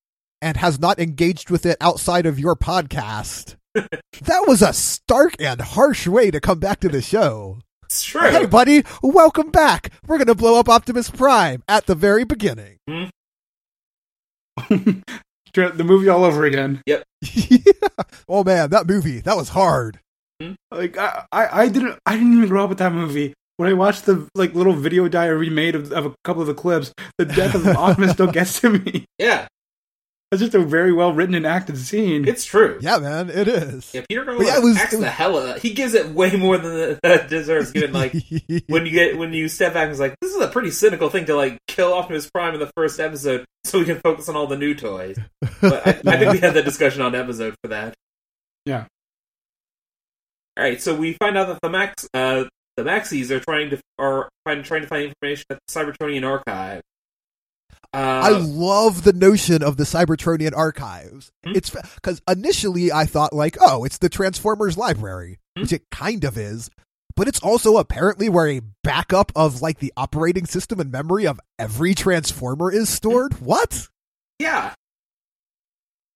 and 0.40 0.56
has 0.56 0.80
not 0.80 0.98
engaged 0.98 1.50
with 1.50 1.66
it 1.66 1.76
outside 1.82 2.24
of 2.24 2.38
your 2.38 2.56
podcast, 2.56 3.56
that 3.74 4.44
was 4.46 4.62
a 4.62 4.72
stark 4.72 5.34
and 5.38 5.60
harsh 5.60 6.06
way 6.06 6.30
to 6.30 6.40
come 6.40 6.58
back 6.58 6.80
to 6.80 6.88
the 6.88 7.02
show. 7.02 7.58
it's 7.84 8.02
true. 8.02 8.22
Hey, 8.22 8.46
buddy, 8.46 8.84
welcome 9.02 9.50
back. 9.50 9.92
We're 10.06 10.16
going 10.16 10.28
to 10.28 10.34
blow 10.34 10.58
up 10.58 10.70
Optimus 10.70 11.10
Prime 11.10 11.62
at 11.68 11.84
the 11.84 11.94
very 11.94 12.24
beginning. 12.24 12.78
the 15.54 15.84
movie 15.84 16.08
all 16.08 16.24
over 16.24 16.44
again. 16.44 16.82
yeah. 16.86 17.02
Oh, 18.28 18.44
man, 18.44 18.70
that 18.70 18.86
movie, 18.86 19.20
that 19.20 19.36
was 19.36 19.50
hard. 19.50 20.00
Hmm? 20.40 20.52
Like 20.70 20.96
I, 20.96 21.24
I, 21.32 21.62
I 21.62 21.68
didn't, 21.68 21.98
I 22.06 22.16
didn't 22.16 22.34
even 22.34 22.48
grow 22.48 22.64
up 22.64 22.70
with 22.70 22.78
that 22.78 22.92
movie. 22.92 23.34
When 23.58 23.68
I 23.68 23.74
watched 23.74 24.06
the 24.06 24.26
like 24.34 24.54
little 24.54 24.72
video 24.72 25.06
diary 25.06 25.50
made 25.50 25.74
of, 25.74 25.92
of 25.92 26.06
a 26.06 26.14
couple 26.24 26.40
of 26.40 26.48
the 26.48 26.54
clips, 26.54 26.94
the 27.18 27.26
death 27.26 27.54
of 27.54 27.66
Optimus 27.76 28.12
still 28.12 28.32
gets 28.32 28.58
to 28.60 28.70
me. 28.70 29.04
Yeah, 29.18 29.48
It's 30.32 30.40
just 30.40 30.54
a 30.54 30.60
very 30.60 30.92
well 30.92 31.12
written 31.12 31.34
and 31.34 31.44
acted 31.44 31.76
scene. 31.76 32.26
it's 32.28 32.44
true. 32.44 32.78
Yeah, 32.80 32.98
man, 32.98 33.30
it 33.30 33.48
is. 33.48 33.92
Yeah, 33.92 34.02
Peter 34.08 34.24
But 34.24 34.46
yeah, 34.46 34.58
it 34.58 34.62
was- 34.62 34.76
acts 34.76 34.92
it 34.92 34.96
was- 34.98 35.04
the 35.06 35.10
hell 35.10 35.36
of 35.36 35.60
He 35.60 35.72
gives 35.74 35.94
it 35.94 36.10
way 36.10 36.36
more 36.36 36.56
than 36.56 36.98
it 37.04 37.28
deserves. 37.28 37.72
Given 37.72 37.92
like 37.92 38.12
when 38.68 38.86
you 38.86 38.92
get 38.92 39.18
when 39.18 39.32
you 39.32 39.48
step 39.48 39.74
back 39.74 39.82
and 39.84 39.90
it's 39.90 39.98
like 40.00 40.14
this 40.20 40.32
is 40.32 40.40
a 40.40 40.46
pretty 40.46 40.70
cynical 40.70 41.10
thing 41.10 41.24
to 41.26 41.34
like 41.34 41.58
kill 41.66 41.92
Optimus 41.94 42.30
Prime 42.32 42.54
in 42.54 42.60
the 42.60 42.70
first 42.76 43.00
episode 43.00 43.44
so 43.64 43.80
we 43.80 43.84
can 43.84 43.98
focus 43.98 44.28
on 44.28 44.36
all 44.36 44.46
the 44.46 44.56
new 44.56 44.72
toys. 44.74 45.18
But 45.60 45.84
I, 45.86 45.90
I 45.90 46.16
think 46.16 46.32
we 46.32 46.38
had 46.38 46.54
that 46.54 46.64
discussion 46.64 47.02
on 47.02 47.14
episode 47.16 47.54
for 47.62 47.68
that. 47.68 47.94
Yeah. 48.64 48.86
All 50.56 50.64
right, 50.64 50.80
so 50.80 50.94
we 50.94 51.14
find 51.14 51.36
out 51.38 51.48
that 51.48 51.58
the 51.62 51.70
Max 51.70 52.06
uh, 52.14 52.44
the 52.76 52.84
Maxis 52.84 53.30
are 53.30 53.40
trying 53.40 53.70
to 53.70 53.80
are 53.98 54.28
find, 54.44 54.64
trying 54.64 54.82
to 54.82 54.86
find 54.88 55.04
information 55.06 55.44
at 55.50 55.58
the 55.66 55.72
Cybertronian 55.72 56.24
archive. 56.24 56.82
I 57.92 58.30
Uh, 58.32 58.40
love 58.44 59.02
the 59.02 59.12
notion 59.12 59.62
of 59.62 59.76
the 59.76 59.84
Cybertronian 59.84 60.56
archives. 60.56 61.32
Hmm? 61.44 61.52
It's 61.56 61.70
because 61.70 62.22
initially 62.28 62.92
I 62.92 63.04
thought 63.04 63.32
like, 63.32 63.56
oh, 63.60 63.84
it's 63.84 63.98
the 63.98 64.08
Transformers 64.08 64.76
library, 64.78 65.38
Hmm? 65.56 65.62
which 65.62 65.72
it 65.72 65.82
kind 65.90 66.22
of 66.24 66.38
is, 66.38 66.70
but 67.16 67.26
it's 67.26 67.40
also 67.40 67.76
apparently 67.78 68.28
where 68.28 68.46
a 68.48 68.60
backup 68.84 69.32
of 69.34 69.60
like 69.60 69.80
the 69.80 69.92
operating 69.96 70.46
system 70.46 70.78
and 70.78 70.92
memory 70.92 71.26
of 71.26 71.40
every 71.58 71.94
Transformer 71.94 72.70
is 72.72 72.88
stored. 72.88 73.34
What? 73.40 73.88
yeah. 74.38 74.74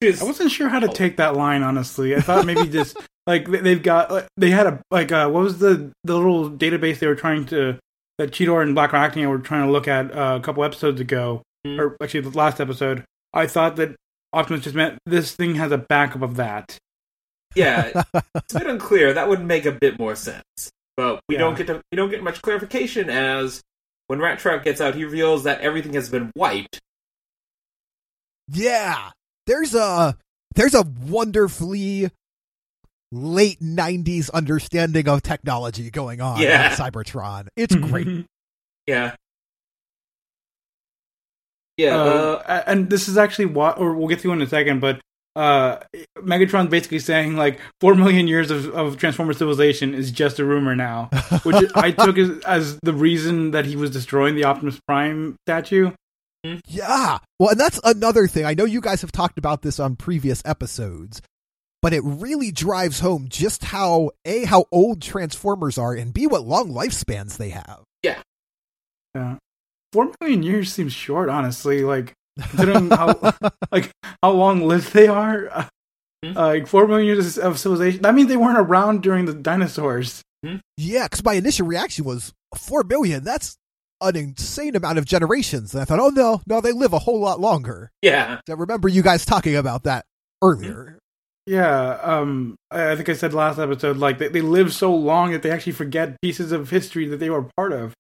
Is- 0.01 0.21
I 0.21 0.25
wasn't 0.25 0.51
sure 0.51 0.69
how 0.69 0.81
to 0.81 0.89
take 0.89 1.17
that 1.17 1.35
line. 1.35 1.63
Honestly, 1.63 2.15
I 2.15 2.21
thought 2.21 2.45
maybe 2.47 2.69
just 2.69 2.97
like 3.27 3.49
they- 3.49 3.61
they've 3.61 3.83
got 3.83 4.11
like, 4.11 4.27
they 4.37 4.51
had 4.51 4.67
a 4.67 4.81
like 4.91 5.11
uh, 5.13 5.29
what 5.31 5.43
was 5.43 5.59
the 5.59 5.91
the 6.05 6.15
little 6.15 6.51
database 6.51 6.99
they 6.99 7.07
were 7.07 7.15
trying 7.15 7.47
to 7.47 7.79
that 8.19 8.31
Cheetor 8.31 8.63
and 8.63 8.75
Black 8.75 8.91
Arachnia 8.93 9.29
were 9.29 9.39
trying 9.39 9.67
to 9.67 9.73
look 9.73 9.89
at 9.89 10.15
uh, 10.15 10.39
a 10.41 10.45
couple 10.45 10.63
episodes 10.63 11.01
ago, 11.01 11.39
Hmm. 11.39 11.43
Mm-hmm. 11.67 11.81
or 11.81 11.97
actually 12.03 12.21
the 12.21 12.31
last 12.31 12.61
episode. 12.61 13.05
I 13.33 13.47
thought 13.47 13.77
that 13.77 13.97
Optimus 14.33 14.65
just 14.65 14.77
meant 14.77 14.99
this 15.07 15.33
thing 15.35 15.55
has 15.57 15.73
a 15.73 15.79
backup 15.79 16.23
of 16.23 16.37
that. 16.37 16.77
yeah, 17.55 18.03
it's 18.35 18.55
a 18.55 18.59
bit 18.59 18.67
unclear. 18.69 19.13
That 19.15 19.29
would 19.29 19.45
make 19.45 19.65
a 19.65 19.73
bit 19.73 19.99
more 19.99 20.15
sense, 20.17 20.43
but 20.97 21.21
we 21.29 21.37
Yeah. 21.37 21.41
don't 21.43 21.57
get 21.57 21.67
to 21.69 21.81
we 21.93 21.97
don't 21.97 22.11
get 22.11 22.23
much 22.23 22.43
clarification 22.43 23.09
as 23.09 23.63
when 24.09 24.19
Rat 24.19 24.39
Trap 24.41 24.63
gets 24.65 24.81
out, 24.81 24.95
he 24.95 25.05
reveals 25.05 25.45
that 25.45 25.61
everything 25.63 25.95
has 25.95 26.11
been 26.11 26.31
wiped. 26.37 26.81
Yeah, 28.49 29.11
there's 29.47 29.75
a 29.75 30.17
there's 30.57 30.75
a 30.75 30.83
wonderfully 30.83 32.11
late 33.13 33.61
'90s 33.61 34.31
understanding 34.33 35.09
of 35.09 35.23
technology 35.23 35.91
going 35.91 36.21
on 36.21 36.41
Yeah. 36.41 36.71
in 36.71 36.77
Cybertron. 36.77 37.49
It's 37.57 37.75
great. 37.75 38.27
Yeah, 38.87 39.15
yeah. 41.77 41.97
Uh, 41.97 42.43
uh, 42.47 42.63
and 42.67 42.91
this 42.91 43.09
is 43.09 43.17
actually 43.17 43.47
what, 43.47 43.79
or 43.79 43.95
we'll 43.95 44.09
get 44.09 44.21
to 44.21 44.33
in 44.33 44.43
a 44.43 44.47
second, 44.47 44.81
but 44.81 45.01
uh, 45.37 45.79
Megatron's 46.19 46.71
basically 46.71 47.01
saying 47.01 47.37
like 47.37 47.61
four 47.81 47.95
million 47.95 48.29
years 48.29 48.51
of, 48.51 48.73
of 48.75 48.97
Transformer 48.97 49.33
civilization 49.33 49.95
is 49.95 50.11
just 50.11 50.39
a 50.39 50.45
rumor 50.45 50.77
now, 50.77 51.11
which 51.43 51.57
I 51.75 51.91
took 51.91 52.19
as, 52.19 52.39
as 52.45 52.79
the 52.83 52.93
reason 52.93 53.51
that 53.51 53.67
he 53.67 53.77
was 53.77 53.91
destroying 53.91 54.37
the 54.37 54.45
Optimus 54.45 54.79
Prime 54.87 55.37
statue. 55.47 55.91
Yeah. 56.67 57.19
Well, 57.39 57.51
and 57.51 57.61
that's 57.61 57.81
another 57.85 58.27
thing. 58.27 58.45
I 58.45 58.55
know 58.55 58.65
you 58.65 58.81
guys 58.81 59.01
have 59.01 59.13
talked 59.13 59.39
about 59.39 59.63
this 59.63 59.81
on 59.81 59.97
previous 59.97 60.43
episodes, 60.45 61.23
but 61.83 61.93
it 61.93 62.03
really 62.05 62.53
drives 62.53 63.01
home 63.01 63.27
just 63.29 63.65
how 63.65 64.11
A, 64.25 64.45
how 64.45 64.67
old 64.71 65.03
Transformers 65.03 65.79
are, 65.79 65.95
and 65.95 66.13
B, 66.13 66.27
what 66.27 66.45
long 66.45 66.71
lifespans 66.71 67.39
they 67.39 67.49
have. 67.51 67.83
Yeah, 68.03 68.21
yeah. 69.15 69.37
Four 69.95 70.11
million 70.21 70.43
years 70.43 70.73
seems 70.73 70.93
short, 70.93 71.29
honestly. 71.29 71.85
Like 71.85 72.13
considering 72.51 72.91
how 73.01 73.33
like 73.71 73.93
how 74.23 74.33
long 74.33 74.67
lived 74.67 74.93
they 74.93 75.07
are. 75.07 75.49
Uh, 75.53 75.65
Hmm. 76.25 76.33
like 76.33 76.67
four 76.67 76.89
million 76.89 77.07
years 77.07 77.37
of 77.37 77.59
civilization. 77.59 78.01
That 78.01 78.15
means 78.15 78.29
they 78.29 78.39
weren't 78.39 78.57
around 78.59 79.03
during 79.03 79.27
the 79.27 79.35
dinosaurs. 79.35 80.23
Yeah, 80.79 81.05
because 81.05 81.23
my 81.23 81.35
initial 81.35 81.67
reaction 81.67 82.07
was 82.07 82.33
four 82.57 82.83
million. 82.83 83.25
That's 83.25 83.57
an 84.01 84.17
insane 84.17 84.75
amount 84.75 84.97
of 84.97 85.05
generations. 85.05 85.75
And 85.75 85.83
I 85.83 85.85
thought, 85.85 86.01
oh 86.01 86.09
no, 86.09 86.41
no, 86.47 86.63
they 86.63 86.73
live 86.73 86.95
a 86.95 86.99
whole 87.01 87.21
lot 87.21 87.41
longer. 87.41 87.91
Yeah. 88.01 88.41
I 88.49 88.53
remember 88.55 88.89
you 88.89 89.03
guys 89.03 89.27
talking 89.27 89.55
about 89.55 89.83
that 89.85 90.07
earlier. 90.43 90.99
Yeah, 91.47 91.99
um, 92.03 92.57
I 92.71 92.93
I 92.93 92.97
think 92.97 93.11
I 93.11 93.13
said 93.13 93.35
last 93.35 93.59
episode, 93.59 93.99
like 93.99 94.17
they, 94.17 94.29
they 94.29 94.41
live 94.41 94.73
so 94.73 94.95
long 94.95 95.33
that 95.33 95.43
they 95.43 95.51
actually 95.51 95.73
forget 95.73 96.17
pieces 96.23 96.53
of 96.53 96.71
history 96.71 97.07
that 97.09 97.19
they 97.19 97.29
were 97.29 97.51
part 97.55 97.73
of. 97.73 97.93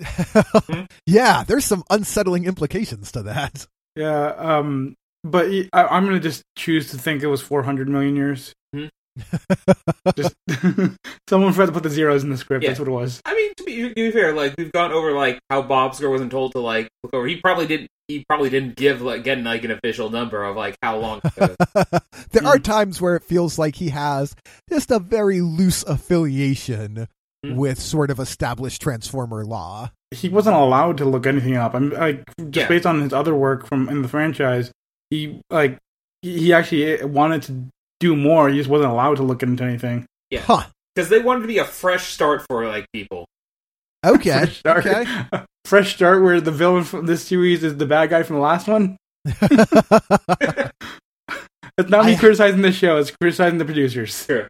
yeah, 1.06 1.44
there's 1.46 1.64
some 1.64 1.84
unsettling 1.90 2.44
implications 2.44 3.12
to 3.12 3.22
that. 3.24 3.66
Yeah, 3.96 4.28
um, 4.36 4.94
but 5.24 5.46
I, 5.72 5.96
am 5.96 6.04
gonna 6.06 6.20
just 6.20 6.42
choose 6.56 6.90
to 6.90 6.98
think 6.98 7.22
it 7.22 7.26
was 7.26 7.40
400 7.42 7.88
million 7.88 8.16
years. 8.16 8.54
Hmm. 8.74 8.86
just 10.16 10.34
someone 11.28 11.52
forgot 11.52 11.66
to 11.66 11.72
put 11.72 11.82
the 11.82 11.90
zeros 11.90 12.22
in 12.22 12.30
the 12.30 12.36
script. 12.36 12.62
Yeah. 12.62 12.70
That's 12.70 12.78
what 12.78 12.88
it 12.88 12.92
was. 12.92 13.20
I 13.24 13.34
mean, 13.34 13.52
to 13.56 13.64
be, 13.64 13.88
to 13.88 13.94
be 13.94 14.10
fair, 14.10 14.32
like 14.32 14.54
we've 14.56 14.72
gone 14.72 14.92
over 14.92 15.12
like 15.12 15.40
how 15.50 15.62
Bob 15.62 15.92
Skir 15.92 16.10
wasn't 16.10 16.30
told 16.30 16.52
to 16.52 16.60
like 16.60 16.88
look 17.02 17.12
over. 17.14 17.26
He 17.26 17.36
probably 17.36 17.66
didn't. 17.66 17.88
He 18.08 18.24
probably 18.28 18.50
didn't 18.50 18.74
give 18.76 19.02
like 19.02 19.22
getting 19.22 19.44
like 19.44 19.62
an 19.64 19.70
official 19.70 20.10
number 20.10 20.42
of 20.42 20.56
like 20.56 20.76
how 20.82 20.96
long. 20.98 21.20
There 21.36 22.46
are 22.46 22.58
Mm. 22.58 22.64
times 22.64 23.00
where 23.00 23.16
it 23.16 23.22
feels 23.24 23.58
like 23.58 23.76
he 23.76 23.90
has 23.90 24.34
just 24.68 24.90
a 24.90 24.98
very 24.98 25.40
loose 25.40 25.82
affiliation 25.84 27.06
Mm. 27.44 27.54
with 27.56 27.80
sort 27.80 28.10
of 28.10 28.18
established 28.20 28.82
Transformer 28.82 29.44
law. 29.46 29.90
He 30.10 30.28
wasn't 30.28 30.56
allowed 30.56 30.98
to 30.98 31.06
look 31.06 31.26
anything 31.26 31.56
up. 31.56 31.72
I'm 31.74 31.88
like 31.90 32.22
just 32.50 32.56
Yeah. 32.56 32.68
based 32.68 32.84
on 32.84 33.00
his 33.00 33.14
other 33.14 33.34
work 33.34 33.66
from 33.66 33.88
in 33.88 34.02
the 34.02 34.08
franchise. 34.08 34.70
He 35.08 35.40
like 35.48 35.78
he 36.20 36.38
he 36.38 36.52
actually 36.52 37.02
wanted 37.04 37.42
to 37.44 37.64
do 37.98 38.14
more. 38.14 38.50
He 38.50 38.58
just 38.58 38.68
wasn't 38.68 38.90
allowed 38.92 39.16
to 39.16 39.22
look 39.22 39.42
into 39.42 39.64
anything. 39.64 40.04
Yeah. 40.30 40.40
Huh. 40.42 40.66
because 40.94 41.08
they 41.08 41.18
wanted 41.20 41.40
to 41.42 41.46
be 41.48 41.56
a 41.58 41.64
fresh 41.64 42.12
start 42.12 42.42
for 42.48 42.66
like 42.68 42.84
people. 42.92 43.24
Okay. 44.04 44.30
Fresh 44.44 44.58
start. 44.58 44.86
okay. 44.86 45.06
Fresh 45.64 45.94
start 45.94 46.22
where 46.22 46.40
the 46.42 46.50
villain 46.50 46.84
from 46.84 47.06
this 47.06 47.24
series 47.24 47.64
is 47.64 47.76
the 47.78 47.86
bad 47.86 48.10
guy 48.10 48.22
from 48.22 48.36
the 48.36 48.42
last 48.42 48.66
one. 48.68 48.96
It's 51.78 51.88
not 51.88 52.04
me 52.04 52.12
I- 52.14 52.16
criticizing 52.16 52.60
the 52.62 52.72
show, 52.72 52.98
it's 52.98 53.10
criticizing 53.10 53.58
the 53.58 53.64
producers. 53.64 54.26
Sure. 54.26 54.48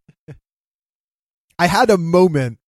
I 1.59 1.67
had 1.67 1.91
a 1.91 1.97
moment. 1.99 2.59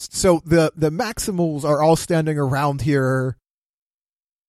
So 0.00 0.40
the 0.44 0.72
the 0.74 0.90
Maximals 0.90 1.64
are 1.64 1.82
all 1.82 1.96
standing 1.96 2.38
around 2.38 2.82
here, 2.82 3.36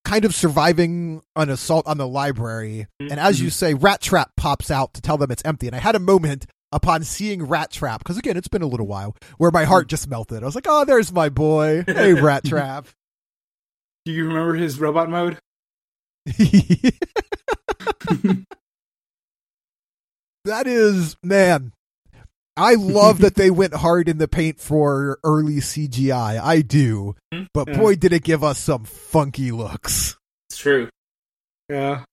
kind 0.05 0.23
of 0.23 0.33
surviving 0.33 1.21
an 1.35 1.49
assault 1.49 1.85
on 1.87 1.97
the 1.97 2.07
library. 2.07 2.87
And 2.99 3.19
as 3.19 3.41
you 3.41 3.47
mm-hmm. 3.47 3.51
say, 3.51 3.73
Rat 3.73 4.01
Trap 4.01 4.31
pops 4.37 4.71
out 4.71 4.93
to 4.93 5.01
tell 5.01 5.17
them 5.17 5.31
it's 5.31 5.43
empty. 5.43 5.67
And 5.67 5.75
I 5.75 5.79
had 5.79 5.95
a 5.95 5.99
moment 5.99 6.45
upon 6.71 7.03
seeing 7.03 7.43
Rat 7.43 7.71
Trap 7.71 7.99
because 7.99 8.17
again, 8.17 8.37
it's 8.37 8.47
been 8.47 8.61
a 8.61 8.67
little 8.67 8.87
while, 8.87 9.15
where 9.37 9.51
my 9.51 9.65
heart 9.65 9.87
mm. 9.87 9.89
just 9.89 10.07
melted. 10.07 10.41
I 10.41 10.45
was 10.45 10.55
like, 10.55 10.67
"Oh, 10.67 10.85
there's 10.85 11.11
my 11.11 11.29
boy. 11.29 11.83
Hey, 11.85 12.13
Rat 12.13 12.45
Trap." 12.45 12.87
Do 14.05 14.11
you 14.11 14.27
remember 14.27 14.55
his 14.55 14.79
robot 14.79 15.09
mode? 15.09 15.37
that 20.45 20.67
is 20.67 21.17
man. 21.23 21.73
I 22.57 22.75
love 22.75 23.19
that 23.19 23.35
they 23.35 23.49
went 23.51 23.73
hard 23.75 24.09
in 24.09 24.17
the 24.17 24.27
paint 24.27 24.59
for 24.59 25.19
early 25.23 25.55
CGI. 25.57 26.39
I 26.41 26.61
do. 26.61 27.15
Hmm. 27.33 27.43
But 27.53 27.69
Yeah. 27.69 27.77
boy 27.77 27.95
did 27.95 28.13
it 28.13 28.23
give 28.23 28.43
us 28.43 28.59
some 28.59 28.83
funky 28.85 29.51
looks. 29.51 30.17
It's 30.49 30.57
true. 30.59 30.89
Yeah. 31.69 32.03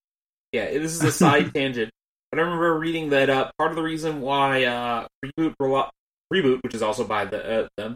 Yeah, 0.53 0.67
this 0.71 0.95
is 0.95 1.03
a 1.03 1.13
side 1.13 1.53
tangent. 1.55 1.91
But 2.31 2.39
I 2.39 2.43
remember 2.43 2.79
reading 2.79 3.11
that 3.11 3.31
uh, 3.31 3.51
part 3.59 3.71
of 3.71 3.77
the 3.77 3.83
reason 3.83 4.21
why 4.21 4.65
uh, 4.65 5.07
reboot 5.25 5.55
Ro- 5.59 5.89
reboot, 6.33 6.63
which 6.63 6.75
is 6.75 6.83
also 6.83 7.05
by 7.05 7.25
the 7.25 7.65
uh, 7.65 7.69
them, 7.77 7.95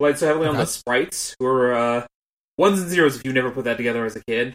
relied 0.00 0.18
so 0.18 0.26
heavily 0.26 0.46
on 0.48 0.54
Okay. 0.54 0.62
the 0.64 0.66
sprites, 0.66 1.36
who 1.38 1.46
are 1.46 1.74
uh, 1.74 2.06
ones 2.58 2.80
and 2.80 2.90
zeros. 2.90 3.16
If 3.16 3.24
you 3.26 3.32
never 3.32 3.50
put 3.50 3.64
that 3.64 3.76
together 3.76 4.04
as 4.06 4.16
a 4.16 4.24
kid, 4.24 4.54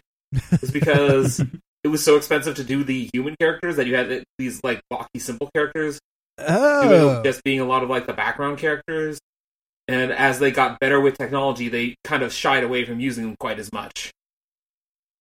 is 0.62 0.70
because 0.72 1.40
it 1.84 1.88
was 1.88 2.04
so 2.04 2.16
expensive 2.16 2.56
to 2.56 2.64
do 2.64 2.82
the 2.84 3.08
human 3.14 3.36
characters 3.40 3.76
that 3.76 3.86
you 3.86 3.94
had 3.94 4.24
these 4.38 4.60
like 4.64 4.80
blocky, 4.90 5.20
simple 5.20 5.48
characters 5.54 6.00
Oh. 6.48 7.22
just 7.22 7.42
being 7.44 7.60
a 7.60 7.64
lot 7.64 7.82
of 7.82 7.90
like 7.90 8.06
the 8.06 8.12
background 8.12 8.58
characters. 8.58 9.18
And 9.88 10.12
as 10.12 10.38
they 10.38 10.50
got 10.52 10.78
better 10.78 11.00
with 11.00 11.18
technology, 11.18 11.68
they 11.68 11.96
kind 12.04 12.22
of 12.22 12.32
shied 12.32 12.62
away 12.62 12.84
from 12.84 13.00
using 13.00 13.24
them 13.24 13.36
quite 13.40 13.58
as 13.58 13.72
much. 13.72 14.10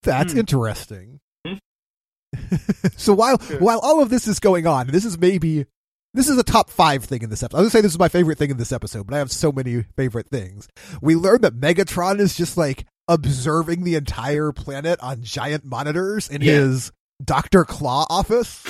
That's 0.03 0.34
Hmm. 0.34 0.39
interesting. 0.39 1.19
Hmm. 1.45 1.55
so 2.97 3.13
while 3.13 3.41
Yeah. 3.49 3.58
while 3.58 3.79
all 3.79 4.01
of 4.01 4.10
this 4.10 4.27
is 4.27 4.39
going 4.39 4.67
on, 4.67 4.88
this 4.88 5.05
is 5.05 5.17
maybe 5.17 5.65
this 6.13 6.29
is 6.29 6.38
a 6.38 6.43
top 6.43 6.69
five 6.69 7.03
thing 7.03 7.21
in 7.23 7.29
this 7.29 7.43
episode. 7.43 7.58
I 7.58 7.62
was 7.62 7.71
gonna 7.71 7.79
say 7.79 7.82
this 7.82 7.93
is 7.93 7.99
my 7.99 8.10
favorite 8.10 8.38
thing 8.38 8.49
in 8.51 8.58
this 8.58 8.71
episode, 8.71 9.08
but 9.08 9.15
I 9.15 9.19
have 9.19 9.32
so 9.32 9.51
many 9.51 9.84
favorite 9.95 10.27
things. 10.29 10.67
We 11.01 11.15
learn 11.15 11.41
that 11.41 11.60
Megatron 11.60 12.19
is 12.19 12.36
just 12.36 12.58
like 12.58 12.86
observing 13.08 13.84
the 13.84 13.95
entire 13.95 14.51
planet 14.51 14.99
on 15.01 15.23
giant 15.23 15.65
monitors 15.65 16.29
in 16.29 16.41
Yeah. 16.41 16.53
his 16.53 16.91
Doctor 17.23 17.65
Claw 17.65 18.05
office. 18.10 18.63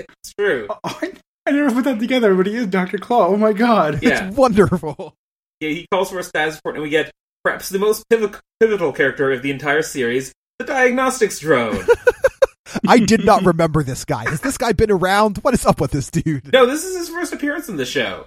It's 0.00 0.34
true. 0.36 0.66
Oh, 0.84 1.00
I, 1.46 1.50
I 1.50 1.52
never 1.52 1.70
put 1.74 1.84
that 1.84 1.98
together, 1.98 2.34
but 2.34 2.46
he 2.46 2.56
is 2.56 2.66
Dr. 2.66 2.98
Claw. 2.98 3.28
Oh 3.28 3.36
my 3.36 3.52
god. 3.52 4.02
Yeah. 4.02 4.28
It's 4.28 4.36
wonderful. 4.36 5.14
Yeah, 5.60 5.68
he 5.70 5.86
calls 5.90 6.10
for 6.10 6.18
a 6.18 6.22
status 6.24 6.56
report, 6.56 6.76
and 6.76 6.82
we 6.82 6.90
get 6.90 7.10
perhaps 7.44 7.68
the 7.68 7.78
most 7.78 8.08
piv- 8.08 8.40
pivotal 8.60 8.92
character 8.92 9.30
of 9.32 9.42
the 9.42 9.50
entire 9.50 9.82
series, 9.82 10.32
the 10.58 10.64
diagnostics 10.64 11.38
drone. 11.38 11.84
I 12.88 12.98
did 12.98 13.24
not 13.24 13.44
remember 13.44 13.82
this 13.82 14.04
guy. 14.04 14.28
Has 14.28 14.40
this 14.40 14.58
guy 14.58 14.72
been 14.72 14.90
around? 14.90 15.38
What 15.38 15.54
is 15.54 15.64
up 15.64 15.80
with 15.80 15.92
this 15.92 16.10
dude? 16.10 16.52
no, 16.52 16.66
this 16.66 16.84
is 16.84 16.96
his 16.96 17.08
first 17.08 17.32
appearance 17.32 17.68
in 17.68 17.76
the 17.76 17.86
show. 17.86 18.26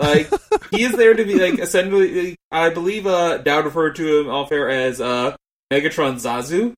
Like, 0.00 0.30
he 0.70 0.82
is 0.84 0.92
there 0.92 1.14
to 1.14 1.24
be, 1.24 1.34
like, 1.40 1.58
essentially, 1.58 2.36
I 2.52 2.70
believe, 2.70 3.06
uh, 3.06 3.42
Daoud 3.42 3.64
referred 3.64 3.96
to 3.96 4.20
him 4.20 4.28
off 4.28 4.52
air 4.52 4.68
as, 4.68 5.00
uh, 5.00 5.34
Megatron 5.72 6.14
Zazu. 6.16 6.74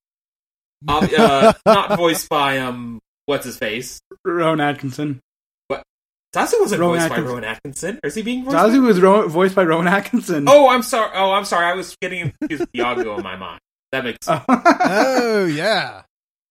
Ob- 0.87 1.13
uh, 1.15 1.53
not 1.65 1.97
voiced 1.97 2.29
by, 2.29 2.57
um, 2.59 2.99
what's 3.25 3.45
his 3.45 3.57
face? 3.57 3.99
Rowan 4.25 4.59
Atkinson. 4.61 5.19
Zazu 6.33 6.59
wasn't 6.61 6.79
Rowan 6.81 6.99
voiced 6.99 7.09
by 7.09 7.19
Rowan 7.19 7.43
Atkinson. 7.43 7.99
Or 8.03 8.07
is 8.07 8.15
he 8.15 8.21
being 8.21 8.45
voiced 8.45 8.55
by- 8.55 8.77
was 8.79 9.01
ro- 9.01 9.27
voiced 9.27 9.53
by 9.55 9.63
Rowan 9.65 9.87
Atkinson. 9.87 10.45
Oh, 10.47 10.69
I'm 10.69 10.81
sorry. 10.81 11.11
Oh, 11.13 11.33
I'm 11.33 11.43
sorry. 11.45 11.65
I 11.65 11.73
was 11.73 11.95
getting 12.01 12.31
confused 12.39 12.61
with 12.61 12.69
Iago 12.75 13.17
in 13.17 13.23
my 13.23 13.35
mind. 13.35 13.59
That 13.91 14.05
makes 14.05 14.25
sense. 14.25 14.43
Oh 14.47 15.45
yeah. 15.53 16.03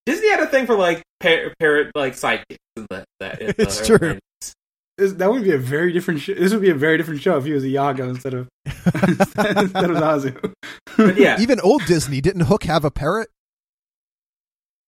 Disney 0.04 0.28
had 0.30 0.40
a 0.40 0.46
thing 0.46 0.66
for 0.66 0.74
like 0.74 1.02
par- 1.20 1.54
parrot 1.58 1.92
like 1.94 2.12
sidekicks 2.14 2.56
in 2.76 2.86
the, 2.90 3.04
that. 3.20 3.40
in 3.40 3.46
the 3.48 3.54
It's 3.62 3.78
early 3.88 3.98
true. 3.98 4.08
90s. 4.42 4.52
This- 4.98 5.12
that 5.14 5.30
would 5.30 5.44
be 5.44 5.52
a 5.52 5.58
very 5.58 5.92
different. 5.92 6.20
Sh- 6.20 6.30
this 6.38 6.52
would 6.52 6.60
be 6.60 6.68
a 6.70 6.74
very 6.74 6.98
different 6.98 7.22
show 7.22 7.38
if 7.38 7.44
he 7.46 7.52
was 7.52 7.64
a 7.64 7.68
Iago 7.68 8.08
instead 8.10 8.34
of 8.34 8.48
instead 8.66 9.56
of 9.56 9.70
Zazu. 9.96 10.52
But 10.98 11.16
yeah, 11.16 11.40
Even 11.40 11.58
old 11.60 11.86
Disney 11.86 12.20
didn't 12.20 12.42
Hook 12.42 12.64
have 12.64 12.84
a 12.84 12.90
parrot? 12.90 13.28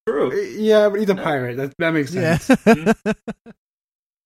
true. 0.07 0.35
yeah, 0.57 0.89
but 0.89 0.99
he's 0.99 1.09
a 1.09 1.15
pirate. 1.15 1.57
That 1.57 1.73
that 1.79 1.91
makes 1.93 2.11
sense. 2.11 2.51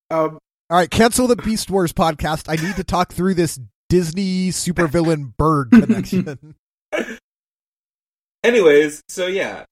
Um, 0.09 0.39
All 0.69 0.77
right, 0.77 0.89
cancel 0.89 1.27
the 1.27 1.37
Beast 1.37 1.69
Wars 1.69 1.93
podcast. 1.93 2.49
I 2.49 2.61
need 2.61 2.75
to 2.75 2.83
talk 2.83 3.13
through 3.13 3.35
this 3.35 3.57
Disney 3.87 4.49
supervillain 4.49 5.35
bird 5.37 5.71
connection. 5.71 6.55
Anyways, 8.43 9.01
so 9.07 9.27
yeah, 9.27 9.63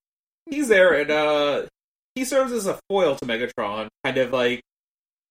he's 0.50 0.70
there 0.70 0.94
and 0.94 1.12
uh, 1.12 1.66
he 2.16 2.24
serves 2.24 2.54
as 2.54 2.66
a 2.66 2.80
foil 2.90 3.18
to 3.18 3.26
Megatron, 3.26 3.90
kind 4.06 4.18
of 4.18 4.32
like 4.32 4.62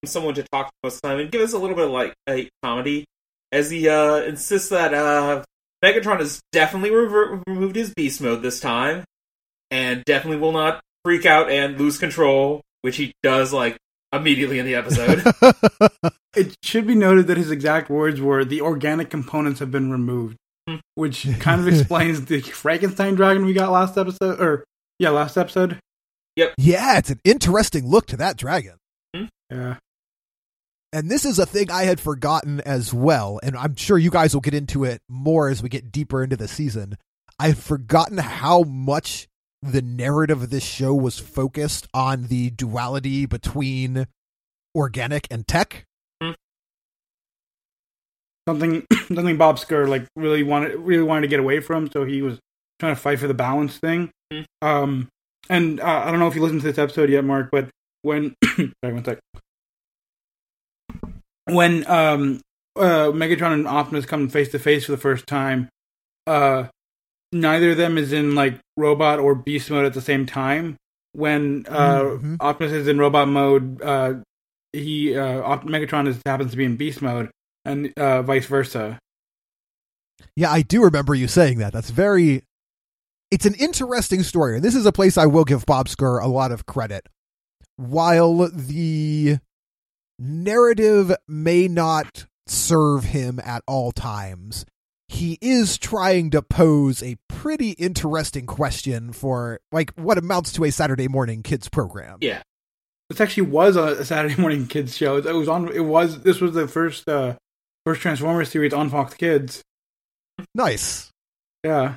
someone 0.05 0.35
to 0.35 0.44
talk 0.53 0.66
to 0.66 0.72
most 0.83 0.96
of 0.96 1.00
the 1.00 1.09
time 1.09 1.20
and 1.20 1.33
give 1.33 1.40
us 1.40 1.55
a 1.55 1.59
little 1.59 1.74
bit 1.77 1.87
of 1.87 1.92
like 1.92 2.12
a 2.29 2.46
comedy 2.62 3.07
as 3.53 3.70
he 3.70 3.88
uh 3.88 4.16
insists 4.16 4.68
that 4.68 4.92
uh 4.92 5.42
Megatron 5.83 6.18
has 6.18 6.42
definitely 6.53 6.90
rever- 6.90 7.42
removed 7.46 7.74
his 7.74 7.94
beast 7.94 8.20
mode 8.20 8.42
this 8.42 8.61
time 8.61 9.05
and 9.70 10.05
definitely 10.05 10.38
will 10.38 10.53
not 10.53 10.83
freak 11.07 11.24
out 11.24 11.50
and 11.50 11.79
lose 11.79 11.96
control, 11.96 12.61
which 12.83 12.96
he 12.96 13.12
does 13.22 13.50
like 13.50 13.79
immediately 14.16 14.59
in 14.59 14.66
the 14.66 14.74
episode. 14.74 15.22
it 16.37 16.57
should 16.62 16.87
be 16.87 16.94
noted 16.94 17.27
that 17.27 17.37
his 17.37 17.50
exact 17.50 17.90
words 17.90 18.20
were, 18.20 18.44
"The 18.44 18.61
organic 18.61 19.11
components 19.11 19.61
have 19.61 19.70
been 19.70 19.90
removed," 19.90 20.37
Hmm. 20.68 20.77
which 20.94 21.27
kind 21.40 21.61
of 21.61 21.68
explains 21.68 22.24
the 22.24 22.40
Frankenstein 22.40 23.14
dragon 23.14 23.44
we 23.44 23.53
got 23.53 23.70
last 23.70 23.98
episode, 23.98 24.40
or 24.40 24.64
yeah, 24.98 25.11
last 25.11 25.37
episode. 25.37 25.79
Yep. 26.37 26.55
Yeah, 26.59 26.98
it's 26.98 27.11
an 27.11 27.20
interesting 27.24 27.87
look 27.87 28.07
to 28.07 28.16
that 28.16 28.37
dragon. 28.37 28.74
Yeah, 29.50 29.77
And 30.92 31.09
this 31.11 31.24
is 31.24 31.38
a 31.38 31.46
thing 31.46 31.70
I 31.70 31.85
had 31.85 32.00
forgotten 32.00 32.61
as 32.62 32.92
well, 32.94 33.38
and 33.42 33.57
I'm 33.57 33.77
sure 33.77 33.98
you 33.98 34.11
guys 34.11 34.35
will 34.35 34.40
get 34.40 34.55
into 34.55 34.85
it 34.85 35.00
more 35.09 35.48
as 35.48 35.62
we 35.62 35.68
get 35.68 35.92
deeper 35.92 36.24
into 36.24 36.37
the 36.37 36.48
season. 36.48 36.96
I've 37.38 37.59
forgotten 37.59 38.18
how 38.18 38.62
much 38.62 39.29
the 39.72 39.83
narrative 39.83 40.42
of 40.42 40.50
this 40.50 40.64
show 40.64 40.94
was 40.94 41.18
focused 41.18 41.88
on 41.94 42.24
the 42.24 42.50
duality 42.50 43.27
between 43.27 44.07
organic 44.74 45.27
and 45.31 45.46
tech. 45.46 45.85
Hmm. 46.22 46.33
something 48.48 48.85
something 49.09 49.37
Bob 49.37 49.57
Skir 49.57 49.88
like 49.88 50.07
really 50.16 50.42
wanted 50.42 50.74
really 50.77 51.03
wanted 51.03 51.22
to 51.22 51.29
get 51.29 51.40
away 51.40 51.61
from. 51.61 51.90
So 51.90 52.05
he 52.05 52.22
was 52.22 52.38
trying 52.79 52.94
to 52.94 53.00
fight 53.00 53.18
for 53.18 53.27
the 53.29 53.35
balance 53.35 53.79
thing. 53.79 54.11
Mhm. 54.33 54.44
Um, 54.62 55.09
and 55.48 55.81
uh, 55.81 56.03
I 56.05 56.11
don't 56.11 56.20
know 56.20 56.29
if 56.29 56.35
you 56.35 56.42
listened 56.42 56.62
to 56.62 56.66
this 56.66 56.79
episode 56.79 57.11
yet, 57.11 57.24
Mark, 57.24 57.50
but 57.50 57.68
when 58.03 58.35
sorry, 58.44 58.70
one 58.83 59.05
sec. 59.05 59.18
When 61.46 61.87
um 61.88 62.40
uh 62.77 63.09
Megatron 63.12 63.53
and 63.53 63.68
Optimus 63.68 64.07
come 64.07 64.29
face 64.29 64.50
to 64.50 64.59
face 64.59 64.87
for 64.87 64.92
the 64.92 64.98
first 64.98 65.27
time, 65.27 65.68
uh 66.27 66.68
neither 67.34 67.72
of 67.72 67.76
them 67.76 67.98
is 67.98 68.12
in 68.12 68.34
like 68.34 68.58
robot 68.76 69.18
or 69.18 69.34
beast 69.34 69.70
mode 69.70 69.84
at 69.84 69.92
the 69.94 70.00
same 70.00 70.24
time. 70.24 70.76
When 71.12 71.66
uh 71.68 72.00
Mhm. 72.02 72.36
Optimus 72.40 72.72
is 72.72 72.88
in 72.88 72.98
robot 72.98 73.28
mode, 73.28 73.82
uh 73.82 74.14
he 74.72 75.16
uh 75.16 75.58
Megatron 75.58 76.08
is 76.08 76.20
happens 76.24 76.52
to 76.52 76.56
be 76.56 76.64
in 76.64 76.76
beast 76.76 77.02
mode 77.02 77.30
and 77.64 77.92
uh 77.98 78.22
vice 78.22 78.46
versa. 78.46 78.98
Yeah, 80.36 80.50
I 80.50 80.62
do 80.62 80.82
remember 80.82 81.14
you 81.14 81.28
saying 81.28 81.58
that. 81.58 81.72
That's 81.72 81.90
very. 81.90 82.42
It's 83.30 83.46
an 83.46 83.54
interesting 83.54 84.22
story, 84.22 84.56
and 84.56 84.64
this 84.64 84.74
is 84.76 84.86
a 84.86 84.92
place 84.92 85.18
I 85.18 85.26
will 85.26 85.44
give 85.44 85.66
Bob 85.66 85.88
Skir 85.88 86.22
a 86.22 86.28
lot 86.28 86.52
of 86.52 86.66
credit. 86.66 87.08
While 87.76 88.48
the 88.52 89.38
narrative 90.18 91.12
may 91.26 91.66
not 91.68 92.26
serve 92.46 93.04
him 93.04 93.40
at 93.44 93.62
all 93.66 93.90
times, 93.92 94.64
he 95.08 95.38
is 95.40 95.78
trying 95.78 96.30
to 96.30 96.42
pose 96.42 97.02
a 97.02 97.16
pretty 97.28 97.70
interesting 97.70 98.46
question 98.46 99.12
for 99.12 99.60
like 99.70 99.92
what 99.94 100.18
amounts 100.18 100.52
to 100.52 100.64
a 100.64 100.70
Saturday 100.70 101.08
morning 101.08 101.42
kids 101.42 101.68
program. 101.68 102.18
Yeah. 102.20 102.42
This 103.10 103.20
actually 103.20 103.48
was 103.48 103.76
a 103.76 104.04
Saturday 104.04 104.40
morning 104.40 104.66
kids 104.66 104.96
show. 104.96 105.18
It 105.18 105.26
was 105.26 105.48
on. 105.48 105.70
It 105.72 105.84
was. 105.84 106.22
This 106.22 106.40
was 106.40 106.54
the 106.54 106.66
first 106.66 107.08
uh 107.08 107.34
first 107.84 108.00
Transformers 108.00 108.48
series 108.48 108.72
on 108.72 108.88
Fox 108.88 109.14
Kids. 109.14 109.62
Nice. 110.54 111.10
Yeah. 111.62 111.96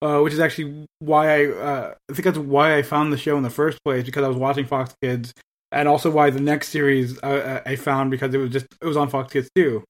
Uh, 0.00 0.20
which 0.20 0.34
is 0.34 0.40
actually 0.40 0.86
why 0.98 1.42
I 1.42 1.46
uh, 1.46 1.94
I 2.10 2.12
think 2.12 2.24
that's 2.24 2.38
why 2.38 2.76
I 2.76 2.82
found 2.82 3.12
the 3.12 3.16
show 3.16 3.36
in 3.36 3.42
the 3.42 3.50
first 3.50 3.82
place 3.84 4.04
because 4.04 4.22
I 4.22 4.28
was 4.28 4.36
watching 4.36 4.66
Fox 4.66 4.94
Kids, 5.02 5.32
and 5.72 5.88
also 5.88 6.10
why 6.10 6.30
the 6.30 6.40
next 6.40 6.68
series 6.68 7.18
uh, 7.22 7.62
I 7.64 7.76
found 7.76 8.10
because 8.10 8.34
it 8.34 8.38
was 8.38 8.50
just 8.50 8.66
it 8.80 8.86
was 8.86 8.96
on 8.96 9.08
Fox 9.08 9.32
Kids 9.32 9.48
too. 9.56 9.82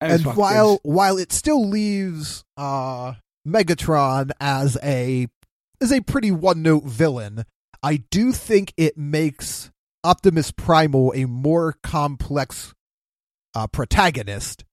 And 0.00 0.24
while 0.36 0.80
while 0.82 1.16
it 1.18 1.32
still 1.32 1.66
leaves 1.66 2.44
uh 2.56 3.14
Megatron 3.46 4.30
as 4.40 4.76
a 4.82 5.28
as 5.80 5.92
a 5.92 6.02
pretty 6.02 6.30
one 6.30 6.62
note 6.62 6.84
villain, 6.84 7.44
I 7.82 7.98
do 8.10 8.32
think 8.32 8.72
it 8.76 8.98
makes 8.98 9.70
Optimus 10.04 10.50
Primal 10.50 11.12
a 11.14 11.26
more 11.26 11.76
complex 11.82 12.74
uh, 13.54 13.66
protagonist 13.66 14.64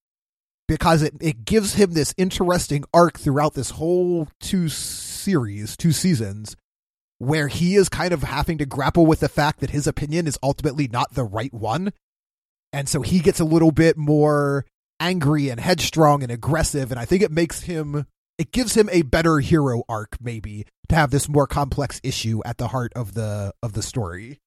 because 0.68 1.02
it, 1.02 1.14
it 1.22 1.46
gives 1.46 1.76
him 1.76 1.94
this 1.94 2.14
interesting 2.18 2.84
arc 2.94 3.20
throughout 3.20 3.54
this 3.54 3.72
whole 3.72 4.28
two 4.40 4.70
series, 4.70 5.78
two 5.78 5.92
seasons, 5.92 6.56
where 7.18 7.48
he 7.48 7.76
is 7.76 7.90
kind 7.90 8.14
of 8.14 8.24
having 8.24 8.58
to 8.58 8.66
grapple 8.66 9.06
with 9.06 9.20
the 9.20 9.30
fact 9.30 9.60
that 9.60 9.70
his 9.70 9.88
opinion 9.88 10.28
is 10.28 10.38
ultimately 10.44 10.88
not 10.88 11.14
the 11.14 11.24
right 11.24 11.54
one. 11.54 11.94
And 12.72 12.90
so 12.90 13.02
he 13.02 13.20
gets 13.20 13.40
a 13.40 13.46
little 13.46 13.72
bit 13.72 13.98
more 13.98 14.66
angry 15.04 15.50
and 15.50 15.60
headstrong 15.60 16.24
and 16.24 16.32
aggressive 16.32 16.92
and 16.92 17.00
i 17.00 17.06
think 17.06 17.22
it 17.22 17.32
makes 17.32 17.62
him 17.62 18.06
it 18.38 18.52
gives 18.52 18.76
him 18.76 18.90
a 18.92 19.04
better 19.04 19.40
hero 19.40 19.84
arc 19.88 20.18
maybe 20.22 20.66
to 20.90 20.96
have 20.96 21.12
this 21.12 21.30
more 21.30 21.48
complex 21.48 22.00
issue 22.04 22.42
at 22.46 22.58
the 22.58 22.68
heart 22.68 22.92
of 22.96 23.14
the 23.14 23.54
of 23.62 23.74
the 23.74 23.82
story. 23.82 24.40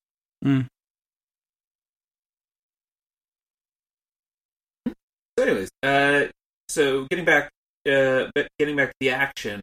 So, 5.39 5.45
anyways, 5.45 5.71
uh, 5.83 6.27
so 6.69 7.07
getting 7.11 7.25
back, 7.25 7.51
uh, 7.89 8.31
but 8.35 8.49
getting 8.59 8.77
back 8.77 8.89
to 8.89 8.95
the 9.01 9.11
action, 9.11 9.61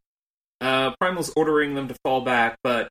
uh, 0.62 0.94
Primal's 1.00 1.34
ordering 1.36 1.74
them 1.74 1.88
to 1.88 1.96
fall 2.04 2.22
back, 2.22 2.58
but 2.64 2.90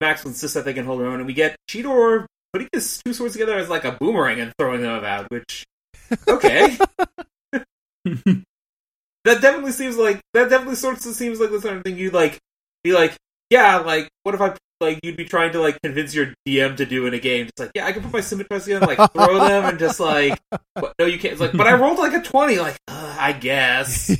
Max 0.00 0.24
insists 0.24 0.54
that 0.54 0.64
they 0.64 0.72
can 0.72 0.86
hold 0.86 1.00
their 1.00 1.08
own, 1.08 1.18
and 1.18 1.26
we 1.26 1.34
get 1.34 1.56
Cheetor 1.68 2.26
putting 2.52 2.68
his 2.72 3.02
two 3.04 3.12
swords 3.12 3.34
together 3.34 3.56
as 3.56 3.68
like 3.68 3.84
a 3.84 3.92
boomerang 3.92 4.40
and 4.40 4.52
throwing 4.58 4.82
them 4.82 4.94
about, 4.94 5.30
which 5.30 5.64
okay, 6.28 6.78
that 9.24 9.40
definitely 9.40 9.72
seems 9.72 9.96
like 9.96 10.20
that 10.34 10.48
definitely 10.50 10.76
sorts 10.76 11.06
of 11.06 11.14
seems 11.14 11.40
like 11.40 11.50
the 11.50 11.60
sort 11.60 11.76
of 11.76 11.84
thing 11.84 11.96
you'd 11.96 12.12
like 12.14 12.38
be 12.84 12.92
like, 12.92 13.14
yeah, 13.50 13.78
like 13.78 14.08
what 14.24 14.34
if 14.34 14.40
I 14.40 14.54
like 14.80 14.98
you'd 15.04 15.16
be 15.16 15.24
trying 15.24 15.52
to 15.52 15.60
like 15.60 15.80
convince 15.82 16.12
your 16.14 16.34
DM 16.46 16.76
to 16.76 16.84
do 16.86 17.06
in 17.06 17.14
a 17.14 17.18
game? 17.20 17.46
It's 17.46 17.60
like, 17.60 17.70
yeah, 17.74 17.86
I 17.86 17.92
can 17.92 18.02
put 18.02 18.12
my 18.12 18.20
scimitars 18.20 18.64
together, 18.64 18.86
and, 18.90 18.98
like 18.98 19.12
throw 19.12 19.38
them, 19.38 19.64
and 19.64 19.78
just 19.78 20.00
like, 20.00 20.38
what? 20.74 20.92
no, 20.98 21.04
you 21.06 21.18
can't. 21.18 21.32
It's 21.32 21.40
like, 21.40 21.52
but 21.52 21.66
I 21.68 21.74
rolled 21.74 21.98
like 21.98 22.14
a 22.14 22.20
twenty. 22.20 22.58
Like, 22.58 22.76
uh, 22.88 23.16
I 23.18 23.32
guess 23.32 24.08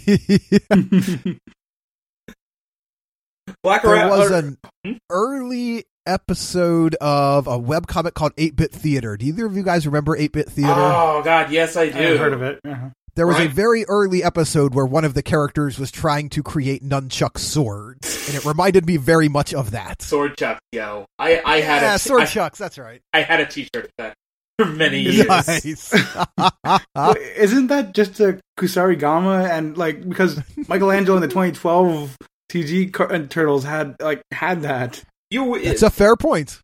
Black 3.63 3.83
there 3.83 4.09
was 4.09 4.31
an 4.31 4.59
Hmm? 4.85 4.93
early 5.11 5.85
episode 6.07 6.97
of 7.01 7.47
a 7.47 7.57
webcomic 7.59 8.15
called 8.15 8.35
8-bit 8.35 8.73
theater 8.73 9.17
do 9.17 9.25
either 9.27 9.47
of 9.47 9.57
you 9.57 9.63
guys 9.63 9.87
remember 9.87 10.17
8-bit 10.19 10.49
theater 10.49 10.73
Oh 10.75 11.23
God, 11.25 11.53
yes, 11.53 11.77
I 11.77 11.89
do. 11.91 12.15
I've 12.15 12.19
heard 12.19 12.33
of 12.33 12.43
it. 12.43 12.59
Uh-huh. 12.67 12.89
There 13.15 13.27
was 13.27 13.39
a 13.39 13.47
very 13.49 13.85
early 13.89 14.23
episode 14.25 14.75
where 14.75 14.87
one 14.87 15.05
of 15.05 15.13
the 15.13 15.23
characters 15.23 15.79
was 15.79 15.91
trying 15.91 16.31
to 16.31 16.43
create 16.43 16.83
nunchuck 16.83 17.37
swords, 17.39 18.27
and 18.29 18.37
it 18.37 18.45
reminded 18.47 18.87
me 18.87 18.97
very 18.97 19.29
much 19.29 19.53
of 19.53 19.73
that. 19.73 20.01
Sword 20.01 20.37
chuck, 20.39 20.59
yo. 20.73 21.05
I 21.19 21.43
I 21.45 21.61
had 21.61 21.83
yeah, 21.83 21.95
a 21.97 21.99
sword 21.99 22.23
I- 22.23 22.27
chucks. 22.27 22.59
That's 22.59 22.79
right. 22.79 23.03
I 23.13 23.21
had 23.21 23.41
a 23.41 23.47
T-shirt 23.47 23.91
that 23.99 24.15
for 24.59 24.65
many 24.65 25.01
years. 25.03 25.27
Nice. 25.29 25.93
Isn't 27.37 27.67
that 27.67 27.93
just 27.93 28.19
a 28.21 28.41
Kusari 28.59 28.99
Gama 28.99 29.45
and 29.51 29.77
like 29.77 30.09
because 30.09 30.41
Michelangelo 30.69 31.17
in 31.17 31.21
the 31.23 31.29
2012 31.29 32.17
TG 32.51 32.93
car- 32.95 33.13
uh, 33.13 33.27
Turtles 33.29 33.65
had 33.65 33.97
like 34.01 34.23
had 34.33 34.63
that. 34.63 35.03
You 35.31 35.63
That's 35.63 35.83
a 35.83 35.91
fair 35.91 36.17
point. 36.17 36.61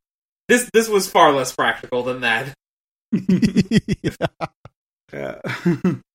this 0.48 0.68
this 0.72 0.88
was 0.88 1.08
far 1.10 1.30
less 1.32 1.54
practical 1.54 2.02
than 2.04 2.22
that. 2.22 2.54
Yeah. 5.10 5.40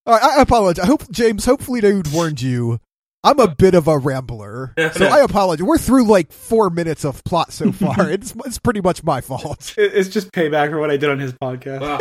All 0.06 0.14
right, 0.14 0.24
I 0.24 0.42
apologize. 0.42 0.84
I 0.84 0.88
hope 0.88 1.10
James. 1.12 1.46
Hopefully, 1.46 1.82
dude 1.82 2.12
warned 2.12 2.42
you. 2.42 2.80
I'm 3.26 3.40
a 3.40 3.48
bit 3.48 3.74
of 3.74 3.88
a 3.88 3.98
rambler, 3.98 4.74
so 4.78 5.06
I 5.06 5.20
apologize. 5.24 5.64
We're 5.66 5.78
through 5.78 6.06
like 6.08 6.34
four 6.34 6.70
minutes 6.70 7.06
of 7.06 7.24
plot 7.24 7.54
so 7.54 7.72
far. 7.72 7.96
it's 8.12 8.34
it's 8.46 8.60
pretty 8.60 8.82
much 8.82 9.02
my 9.02 9.22
fault. 9.22 9.74
It's 9.78 10.10
just 10.10 10.30
payback 10.34 10.72
for 10.72 10.80
what 10.80 10.92
I 10.92 10.98
did 10.98 11.10
on 11.10 11.20
his 11.20 11.32
podcast. 11.32 11.80
Wow. 11.82 12.00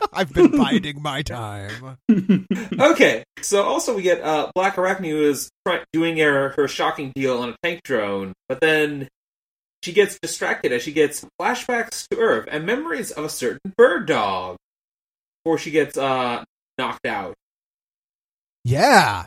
I've 0.12 0.32
been 0.32 0.56
biding 0.56 1.02
my 1.02 1.20
time. 1.20 1.98
Okay, 2.80 3.24
so 3.42 3.62
also 3.62 3.94
we 3.94 4.00
get 4.02 4.22
uh, 4.22 4.50
Black 4.54 4.76
Arachnia 4.76 5.10
who 5.10 5.22
is 5.28 5.50
try- 5.66 5.84
doing 5.92 6.16
her, 6.16 6.48
her 6.50 6.66
shocking 6.66 7.12
deal 7.14 7.38
on 7.42 7.50
a 7.50 7.56
tank 7.62 7.82
drone, 7.84 8.32
but 8.48 8.60
then 8.60 9.06
she 9.84 9.92
gets 9.92 10.18
distracted 10.18 10.72
as 10.72 10.82
she 10.82 10.92
gets 10.92 11.24
flashbacks 11.40 12.08
to 12.08 12.18
Earth 12.18 12.48
and 12.50 12.64
memories 12.64 13.10
of 13.10 13.24
a 13.24 13.28
certain 13.28 13.74
bird 13.76 14.06
dog 14.06 14.56
before 15.44 15.58
she 15.58 15.70
gets 15.70 15.96
uh, 15.96 16.42
knocked 16.78 17.06
out. 17.06 17.34
Yeah, 18.64 19.26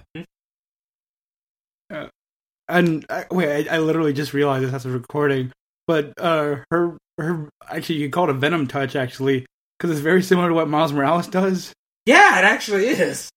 and 2.67 3.05
I, 3.09 3.25
wait, 3.31 3.67
I, 3.69 3.75
I 3.75 3.79
literally 3.79 4.13
just 4.13 4.33
realized 4.33 4.65
this 4.65 4.73
as 4.73 4.85
a 4.85 4.89
recording, 4.89 5.51
but 5.87 6.13
uh, 6.17 6.57
her 6.71 6.97
her 7.17 7.49
actually 7.69 7.95
you 7.99 8.07
could 8.07 8.13
call 8.13 8.23
it 8.25 8.29
a 8.29 8.33
Venom 8.33 8.67
touch 8.67 8.95
actually 8.95 9.45
because 9.77 9.91
it's 9.91 9.99
very 9.99 10.23
similar 10.23 10.49
to 10.49 10.53
what 10.53 10.69
Miles 10.69 10.93
Morales 10.93 11.27
does. 11.27 11.73
Yeah, 12.05 12.39
it 12.39 12.45
actually 12.45 12.87
is. 12.87 13.29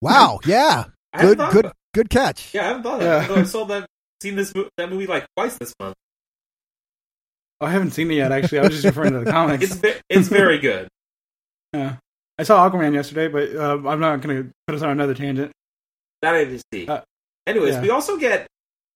wow, 0.00 0.38
yeah, 0.46 0.84
good, 1.18 1.38
good, 1.38 1.64
about- 1.66 1.76
good 1.94 2.10
catch. 2.10 2.54
Yeah, 2.54 2.62
I 2.62 2.66
haven't 2.68 2.82
thought 2.84 3.00
of 3.00 3.02
Yeah. 3.06 3.18
that. 3.20 3.30
Although 3.30 3.40
I 3.42 3.44
saw 3.44 3.64
that, 3.66 3.86
seen 4.22 4.36
this 4.36 4.52
that 4.76 4.90
movie 4.90 5.06
like 5.06 5.26
twice 5.36 5.56
this 5.58 5.72
month. 5.80 5.94
Oh, 7.60 7.66
I 7.66 7.70
haven't 7.72 7.90
seen 7.90 8.10
it 8.10 8.14
yet. 8.14 8.32
Actually, 8.32 8.60
I 8.60 8.62
was 8.62 8.70
just 8.72 8.84
referring 8.84 9.12
to 9.14 9.20
the 9.20 9.30
comics. 9.30 9.80
It's 9.82 10.00
it's 10.08 10.28
very 10.28 10.58
good. 10.58 10.88
Yeah. 11.72 11.96
I 12.40 12.42
saw 12.42 12.66
Aquaman 12.66 12.94
yesterday, 12.94 13.28
but 13.28 13.54
uh, 13.54 13.86
I'm 13.86 14.00
not 14.00 14.22
going 14.22 14.44
to 14.44 14.50
put 14.66 14.74
us 14.74 14.80
on 14.80 14.88
another 14.88 15.12
tangent. 15.12 15.52
That 16.22 16.34
I 16.34 16.44
did 16.44 16.62
see. 16.72 16.86
Uh, 16.86 17.02
Anyways, 17.46 17.74
yeah. 17.74 17.82
we 17.82 17.90
also 17.90 18.16
get 18.16 18.46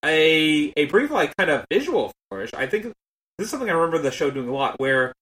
a 0.03 0.73
a 0.79 0.87
brief 0.87 1.11
like 1.11 1.37
kind 1.37 1.51
of 1.51 1.67
visual 1.71 2.11
flourish. 2.31 2.51
I 2.55 2.67
think 2.67 2.85
this 3.37 3.47
is 3.47 3.51
something 3.51 3.69
I 3.69 3.75
remember 3.75 3.99
the 3.99 4.11
show 4.11 4.31
doing 4.31 4.49
a 4.49 4.53
lot, 4.53 4.81
where 4.81 5.13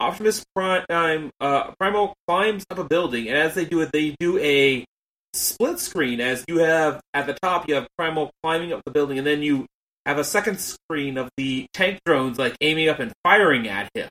Optimus 0.00 0.44
Prime 0.56 1.30
uh, 1.40 1.70
Primal 1.78 2.14
climbs 2.26 2.64
up 2.68 2.78
a 2.78 2.84
building, 2.84 3.28
and 3.28 3.36
as 3.36 3.54
they 3.54 3.64
do 3.64 3.80
it, 3.80 3.92
they 3.92 4.16
do 4.18 4.38
a 4.38 4.84
split 5.32 5.78
screen. 5.78 6.20
As 6.20 6.44
you 6.48 6.58
have 6.58 7.00
at 7.14 7.26
the 7.26 7.34
top, 7.34 7.68
you 7.68 7.76
have 7.76 7.86
Primal 7.96 8.32
climbing 8.42 8.72
up 8.72 8.82
the 8.84 8.90
building, 8.90 9.18
and 9.18 9.26
then 9.26 9.40
you 9.40 9.66
have 10.04 10.18
a 10.18 10.24
second 10.24 10.58
screen 10.58 11.16
of 11.16 11.28
the 11.36 11.68
tank 11.74 12.00
drones 12.04 12.40
like 12.40 12.56
aiming 12.60 12.88
up 12.88 12.98
and 12.98 13.12
firing 13.22 13.68
at 13.68 13.88
him. 13.94 14.08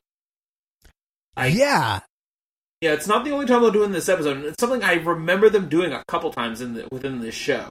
I- 1.36 1.48
yeah, 1.48 2.00
Yeah, 2.80 2.92
it's 2.92 3.08
not 3.08 3.24
the 3.24 3.32
only 3.32 3.46
time 3.46 3.62
they're 3.62 3.70
doing 3.72 3.90
this 3.92 4.08
episode. 4.08 4.44
It's 4.44 4.60
something 4.60 4.82
I 4.84 4.94
remember 4.94 5.50
them 5.50 5.68
doing 5.68 5.92
a 5.92 6.04
couple 6.06 6.30
times 6.32 6.60
in 6.60 6.74
the, 6.74 6.88
within 6.92 7.20
this 7.20 7.34
show. 7.34 7.68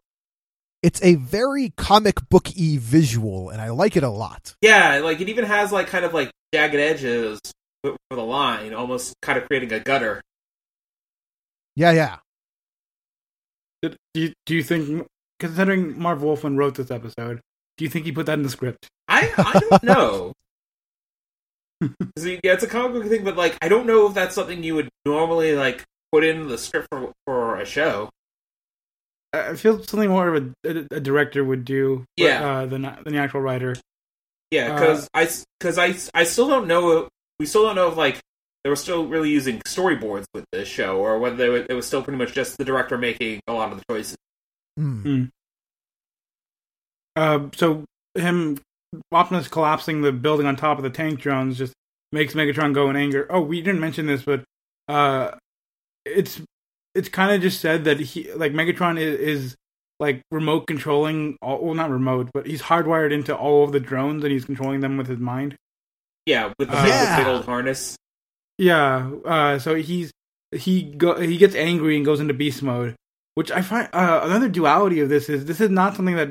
it's 0.83 1.01
a 1.01 1.15
very 1.15 1.71
comic 1.77 2.27
book 2.29 2.49
y 2.57 2.77
visual, 2.79 3.49
and 3.49 3.61
I 3.61 3.69
like 3.69 3.95
it 3.95 4.03
a 4.03 4.09
lot. 4.09 4.53
Yeah, 4.61 4.99
like 4.99 5.21
it 5.21 5.29
even 5.29 5.45
has 5.45 5.71
like 5.71 5.87
kind 5.87 6.03
of 6.05 6.13
like 6.13 6.29
jagged 6.53 6.75
edges 6.75 7.39
for 7.83 7.95
for 8.09 8.15
the 8.15 8.23
line, 8.23 8.73
almost 8.73 9.15
kind 9.21 9.37
of 9.37 9.47
creating 9.47 9.71
a 9.71 9.79
gutter. 9.79 10.21
Yeah, 11.75 11.91
yeah. 11.91 12.17
Do 13.83 13.95
you, 14.15 14.33
do 14.45 14.55
you 14.55 14.63
think, 14.63 15.05
considering 15.39 15.97
Marv 15.99 16.23
Wolfman 16.23 16.57
wrote 16.57 16.75
this 16.75 16.89
episode, 16.91 17.39
do 17.77 17.83
you 17.85 17.89
think 17.89 18.05
he 18.05 18.11
put 18.11 18.25
that 18.25 18.33
in 18.33 18.43
the 18.43 18.49
script? 18.49 18.87
I 19.07 19.31
I 19.37 19.59
don't 19.69 19.83
know. 19.91 20.33
'Cause, 21.81 22.25
yeah, 22.25 22.39
it's 22.53 22.63
a 22.63 22.67
comic 22.67 22.93
book 22.93 23.09
thing, 23.09 23.23
but 23.23 23.35
like 23.37 23.57
I 23.61 23.69
don't 23.69 23.85
know 23.85 24.07
if 24.07 24.13
that's 24.13 24.33
something 24.35 24.63
you 24.63 24.75
would 24.75 24.89
normally 25.05 25.55
like 25.55 25.83
put 26.11 26.23
in 26.23 26.47
the 26.47 26.57
script 26.57 26.87
for 26.91 27.13
for 27.25 27.59
a 27.59 27.65
show. 27.65 28.09
I 29.33 29.49
I 29.49 29.55
feel 29.55 29.83
something 29.83 30.09
more 30.09 30.33
of 30.35 30.53
a, 30.63 30.69
a, 30.69 30.87
a 30.91 30.99
director 30.99 31.43
would 31.43 31.65
do, 31.65 32.05
but, 32.17 32.23
Yeah. 32.23 32.49
uh, 32.49 32.65
than 32.65 32.81
than 32.81 33.13
the 33.13 33.17
actual 33.19 33.41
writer. 33.41 33.75
Yeah, 34.51 34.73
Uh, 34.73 34.79
because 34.79 35.09
I 35.13 35.29
because 35.59 35.77
I 35.77 35.95
I 36.19 36.23
still 36.23 36.47
don't 36.47 36.67
know. 36.67 37.09
We 37.39 37.45
still 37.45 37.63
don't 37.63 37.75
know 37.75 37.89
if 37.89 37.97
like 37.97 38.19
they 38.63 38.69
were 38.71 38.75
still 38.75 39.05
really 39.05 39.29
using 39.29 39.59
storyboards 39.61 40.25
with 40.33 40.45
this 40.51 40.67
show, 40.67 40.97
or 40.97 41.19
whether 41.19 41.35
they 41.35 41.49
were, 41.49 41.65
it 41.69 41.73
was 41.73 41.85
still 41.85 42.01
pretty 42.01 42.17
much 42.17 42.33
just 42.33 42.57
the 42.57 42.65
director 42.65 42.97
making 42.97 43.41
a 43.47 43.53
lot 43.53 43.71
of 43.71 43.77
the 43.77 43.83
choices. 43.89 44.17
Mm. 44.79 45.29
Uh, 47.15 47.47
so 47.55 47.83
him, 48.15 48.59
Optimus 49.11 49.47
collapsing 49.47 50.01
the 50.01 50.11
building 50.11 50.45
on 50.47 50.55
top 50.55 50.77
of 50.77 50.83
the 50.83 50.89
tank 50.89 51.19
drones 51.19 51.57
just 51.57 51.73
makes 52.11 52.33
Megatron 52.33 52.73
go 52.73 52.89
in 52.89 52.95
anger. 52.95 53.27
Oh, 53.29 53.41
we 53.41 53.61
didn't 53.61 53.81
mention 53.81 54.05
this, 54.07 54.23
but 54.23 54.43
uh, 54.87 55.31
it's 56.05 56.41
it's 56.95 57.09
kind 57.09 57.31
of 57.31 57.41
just 57.41 57.59
said 57.61 57.83
that 57.83 57.99
he 57.99 58.31
like 58.33 58.53
Megatron 58.53 58.97
is, 58.99 59.19
is 59.19 59.55
like 59.99 60.21
remote 60.31 60.67
controlling 60.67 61.37
all 61.41 61.63
well 61.63 61.73
not 61.73 61.89
remote, 61.89 62.29
but 62.33 62.47
he's 62.47 62.61
hardwired 62.63 63.11
into 63.11 63.35
all 63.35 63.63
of 63.63 63.71
the 63.71 63.79
drones 63.79 64.23
and 64.23 64.31
he's 64.31 64.45
controlling 64.45 64.79
them 64.81 64.97
with 64.97 65.07
his 65.07 65.19
mind. 65.19 65.55
Yeah, 66.25 66.53
with 66.57 66.69
the 66.69 66.77
Uh, 66.77 66.83
big, 66.83 66.89
Yeah. 66.91 67.17
big 67.17 67.27
old 67.27 67.45
harness. 67.45 67.95
Yeah, 68.57 69.11
uh, 69.25 69.59
so 69.59 69.75
he's 69.75 70.11
he 70.51 70.83
go 70.83 71.19
he 71.19 71.37
gets 71.37 71.55
angry 71.55 71.97
and 71.97 72.05
goes 72.05 72.19
into 72.19 72.33
beast 72.33 72.63
mode, 72.63 72.95
which 73.35 73.51
I 73.51 73.61
find 73.61 73.89
uh, 73.93 74.21
another 74.23 74.47
duality 74.49 74.99
of 75.01 75.09
this 75.09 75.29
is 75.29 75.45
this 75.45 75.59
is 75.61 75.69
not 75.69 75.95
something 75.95 76.15
that 76.15 76.29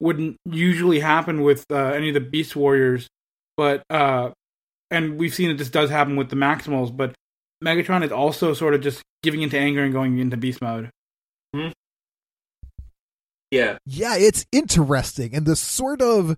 wouldn't 0.00 0.36
usually 0.44 1.00
happen 1.00 1.42
with 1.42 1.64
uh, 1.70 1.76
any 1.76 2.08
of 2.08 2.14
the 2.14 2.20
Beast 2.20 2.56
Warriors, 2.56 3.08
but 3.56 3.82
uh, 3.90 4.30
and 4.90 5.18
we've 5.18 5.34
seen 5.34 5.48
that 5.48 5.58
this 5.58 5.70
does 5.70 5.90
happen 5.90 6.16
with 6.16 6.30
the 6.30 6.36
Maximals, 6.36 6.94
but 6.94 7.14
Megatron 7.62 8.04
is 8.04 8.12
also 8.12 8.54
sort 8.54 8.74
of 8.74 8.80
just 8.80 9.02
giving 9.22 9.42
into 9.42 9.58
anger 9.58 9.82
and 9.82 9.92
going 9.92 10.18
into 10.18 10.36
beast 10.36 10.60
mode. 10.60 10.90
Yeah, 13.50 13.78
Yeah, 13.86 14.16
it's 14.16 14.44
interesting. 14.50 15.34
And 15.34 15.46
the 15.46 15.56
sort 15.56 16.02
of. 16.02 16.36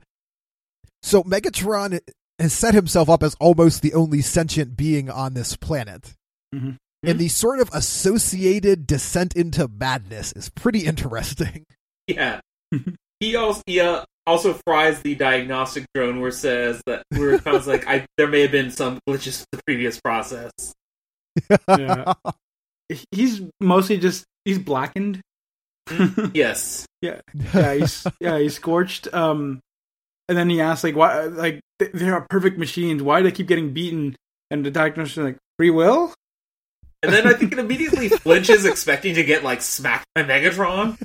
So 1.02 1.22
Megatron 1.22 2.00
has 2.38 2.52
set 2.52 2.74
himself 2.74 3.08
up 3.08 3.22
as 3.22 3.34
almost 3.40 3.80
the 3.80 3.94
only 3.94 4.20
sentient 4.20 4.76
being 4.76 5.08
on 5.08 5.34
this 5.34 5.56
planet. 5.56 6.14
Mhm. 6.54 6.76
And 7.02 7.18
the 7.18 7.28
sort 7.28 7.60
of 7.60 7.70
associated 7.72 8.86
descent 8.86 9.34
into 9.34 9.68
madness 9.68 10.32
is 10.32 10.50
pretty 10.50 10.80
interesting. 10.80 11.64
yeah. 12.06 12.40
he 13.20 13.36
also 13.36 13.62
he, 13.66 13.80
uh, 13.80 14.04
also 14.26 14.54
fries 14.66 15.00
the 15.02 15.14
diagnostic 15.14 15.84
drone, 15.94 16.20
where 16.20 16.30
it 16.30 16.34
says 16.34 16.80
that 16.86 17.02
where 17.10 17.34
it 17.34 17.44
sounds 17.44 17.66
like 17.66 17.86
I 17.86 18.06
there 18.18 18.26
may 18.28 18.42
have 18.42 18.50
been 18.52 18.70
some 18.70 18.98
glitches 19.08 19.40
to 19.40 19.46
the 19.52 19.60
previous 19.66 20.00
process. 20.00 20.50
Yeah. 21.68 22.12
He's 23.10 23.42
mostly 23.60 23.98
just 23.98 24.24
he's 24.44 24.58
blackened. 24.58 25.20
Yes, 26.34 26.84
yeah, 27.02 27.20
Yeah. 27.54 27.74
he's 27.74 28.06
yeah 28.20 28.38
he's 28.38 28.54
scorched. 28.54 29.12
Um, 29.14 29.60
and 30.28 30.36
then 30.36 30.48
he 30.50 30.60
asks 30.60 30.82
like 30.84 30.96
why 30.96 31.22
like 31.24 31.60
they 31.78 32.08
are 32.08 32.26
perfect 32.30 32.58
machines. 32.58 33.02
Why 33.02 33.18
do 33.20 33.24
they 33.24 33.32
keep 33.36 33.46
getting 33.48 33.72
beaten? 33.72 34.16
And 34.50 34.64
the 34.64 34.70
diagnosis 34.70 35.16
like 35.16 35.36
free 35.58 35.70
will. 35.70 36.12
and 37.02 37.12
then 37.12 37.26
I 37.26 37.32
think 37.34 37.52
it 37.52 37.58
immediately 37.58 38.08
flinches, 38.22 38.64
expecting 38.64 39.14
to 39.16 39.24
get 39.24 39.42
like 39.44 39.62
smacked 39.62 40.06
by 40.14 40.22
Megatron. 40.22 40.96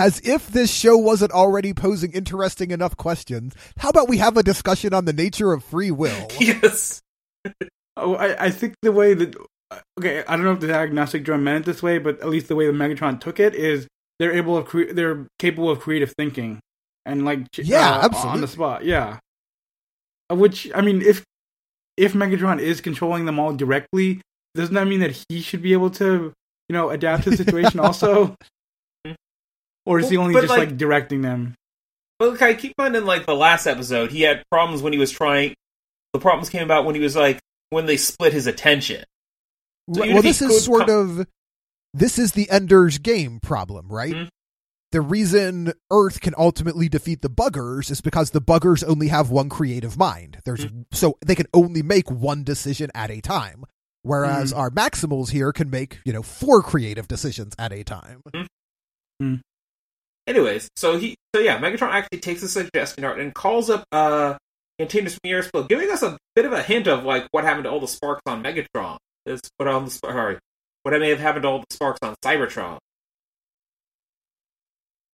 As 0.00 0.20
if 0.20 0.48
this 0.48 0.72
show 0.72 0.96
wasn't 0.96 1.32
already 1.32 1.74
posing 1.74 2.12
interesting 2.12 2.70
enough 2.70 2.96
questions, 2.96 3.54
how 3.78 3.90
about 3.90 4.08
we 4.08 4.18
have 4.18 4.36
a 4.36 4.42
discussion 4.42 4.94
on 4.94 5.04
the 5.04 5.12
nature 5.12 5.52
of 5.52 5.62
free 5.62 5.90
will? 5.90 6.28
yes, 6.40 7.00
Oh, 7.96 8.14
I, 8.14 8.46
I 8.46 8.50
think 8.50 8.74
the 8.82 8.92
way 8.92 9.14
that 9.14 9.36
okay, 9.98 10.24
I 10.26 10.36
don't 10.36 10.44
know 10.44 10.52
if 10.52 10.60
the 10.60 10.68
diagnostic 10.68 11.24
drone 11.24 11.44
meant 11.44 11.64
it 11.64 11.66
this 11.66 11.82
way, 11.82 11.98
but 11.98 12.20
at 12.20 12.28
least 12.28 12.48
the 12.48 12.56
way 12.56 12.66
the 12.66 12.72
Megatron 12.72 13.20
took 13.20 13.38
it 13.38 13.54
is 13.54 13.86
they're 14.18 14.32
able 14.32 14.56
of 14.56 14.66
cre- 14.66 14.92
they're 14.92 15.26
capable 15.38 15.70
of 15.70 15.80
creative 15.80 16.12
thinking 16.16 16.60
and 17.04 17.24
like 17.24 17.46
Yeah, 17.56 18.08
uh, 18.12 18.16
on 18.26 18.40
the 18.40 18.48
spot, 18.48 18.84
yeah. 18.84 19.18
Uh, 20.30 20.36
Which 20.36 20.70
I 20.74 20.80
mean, 20.80 21.02
if 21.02 21.24
if 21.96 22.14
Megatron 22.14 22.58
is 22.58 22.80
controlling 22.80 23.26
them 23.26 23.38
all 23.38 23.52
directly, 23.52 24.22
doesn't 24.54 24.74
that 24.74 24.86
mean 24.86 25.00
that 25.00 25.22
he 25.28 25.40
should 25.40 25.62
be 25.62 25.72
able 25.72 25.90
to 25.90 26.32
you 26.68 26.72
know 26.72 26.90
adapt 26.90 27.24
to 27.24 27.30
the 27.30 27.36
situation 27.44 27.80
also? 27.80 28.34
Or 29.86 29.98
is 30.00 30.08
he 30.10 30.16
only 30.16 30.34
but, 30.34 30.40
just 30.42 30.50
like- 30.50 30.68
like 30.70 30.76
directing 30.76 31.22
them? 31.22 31.54
Well, 32.18 32.30
okay, 32.32 32.54
keep 32.54 32.74
in 32.78 32.84
mind 32.84 32.96
in 32.96 33.06
like 33.06 33.24
the 33.26 33.34
last 33.34 33.66
episode, 33.66 34.10
he 34.10 34.20
had 34.22 34.42
problems 34.50 34.82
when 34.82 34.92
he 34.92 34.98
was 34.98 35.10
trying. 35.10 35.54
The 36.12 36.18
problems 36.20 36.50
came 36.50 36.62
about 36.62 36.84
when 36.84 36.94
he 36.94 37.00
was 37.00 37.16
like 37.16 37.38
when 37.70 37.86
they 37.86 37.96
split 37.96 38.32
his 38.34 38.46
attention. 38.46 39.04
So 39.94 40.02
even 40.04 40.14
well, 40.14 40.22
this 40.22 40.42
is 40.42 40.64
sort 40.64 40.86
com- 40.88 41.20
of 41.20 41.26
this 41.94 42.18
is 42.18 42.32
the 42.32 42.50
Ender's 42.50 42.98
Game 42.98 43.40
problem, 43.40 43.88
right? 43.88 44.12
Mhm. 44.14 44.28
The 44.92 45.00
reason 45.00 45.72
Earth 45.90 46.20
can 46.20 46.34
ultimately 46.36 46.88
defeat 46.88 47.22
the 47.22 47.30
buggers 47.30 47.90
is 47.90 48.00
because 48.02 48.32
the 48.32 48.40
buggers 48.42 48.84
only 48.86 49.08
have 49.08 49.30
one 49.30 49.48
creative 49.48 49.96
mind. 49.96 50.40
There's 50.44 50.66
Mm-hmm. 50.66 50.82
so 50.92 51.16
they 51.24 51.34
can 51.36 51.46
only 51.54 51.82
make 51.82 52.10
one 52.10 52.44
decision 52.44 52.90
at 52.94 53.10
a 53.10 53.20
time, 53.22 53.64
whereas 54.02 54.50
Mm-hmm. 54.50 54.60
our 54.60 54.70
Maximals 54.70 55.30
here 55.30 55.52
can 55.52 55.70
make 55.70 56.00
you 56.04 56.12
know 56.12 56.22
four 56.22 56.60
creative 56.60 57.08
decisions 57.08 57.54
at 57.58 57.72
a 57.72 57.82
time. 57.82 58.20
Anyways, 60.30 60.68
so 60.76 60.96
he, 60.96 61.16
so 61.34 61.40
yeah, 61.40 61.58
Megatron 61.58 61.90
actually 61.90 62.20
takes 62.20 62.40
the 62.40 62.48
suggestion 62.48 63.04
art 63.04 63.18
and 63.18 63.34
calls 63.34 63.68
up 63.68 63.84
uh 63.90 64.34
Cantinus 64.78 65.18
Miraspil, 65.26 65.68
giving 65.68 65.90
us 65.90 66.02
a 66.02 66.16
bit 66.36 66.44
of 66.46 66.52
a 66.52 66.62
hint 66.62 66.86
of 66.86 67.04
like 67.04 67.26
what 67.32 67.42
happened 67.44 67.64
to 67.64 67.70
all 67.70 67.80
the 67.80 67.88
sparks 67.88 68.22
on 68.26 68.42
Megatron. 68.42 68.96
This 69.26 69.40
what 69.56 69.68
on 69.68 69.86
the 69.86 69.90
sorry, 69.90 70.38
what 70.84 70.98
may 70.98 71.10
have 71.10 71.18
happened 71.18 71.42
to 71.42 71.48
all 71.48 71.58
the 71.58 71.74
sparks 71.74 71.98
on 72.02 72.14
Cybertron. 72.24 72.78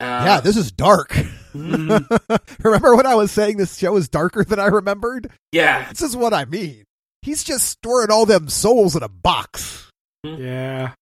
Uh, 0.01 0.23
yeah, 0.25 0.41
this 0.41 0.57
is 0.57 0.73
dark. 0.73 1.11
Mhm. 1.53 2.09
remember 2.65 2.97
when 2.97 3.05
I 3.05 3.15
was 3.15 3.31
saying 3.31 3.59
this 3.59 3.77
show 3.77 3.95
is 3.99 4.09
darker 4.09 4.43
than 4.43 4.59
I 4.59 4.69
remembered? 4.69 5.31
yeah, 5.53 5.87
This 5.91 6.01
is 6.01 6.17
what 6.17 6.33
I 6.33 6.47
mean. 6.47 6.85
He's 7.21 7.45
just 7.45 7.69
storing 7.69 8.11
all 8.11 8.25
them 8.25 8.49
souls 8.49 8.97
in 8.97 9.03
a 9.03 9.09
box. 9.09 9.91
Yeah. 10.25 10.95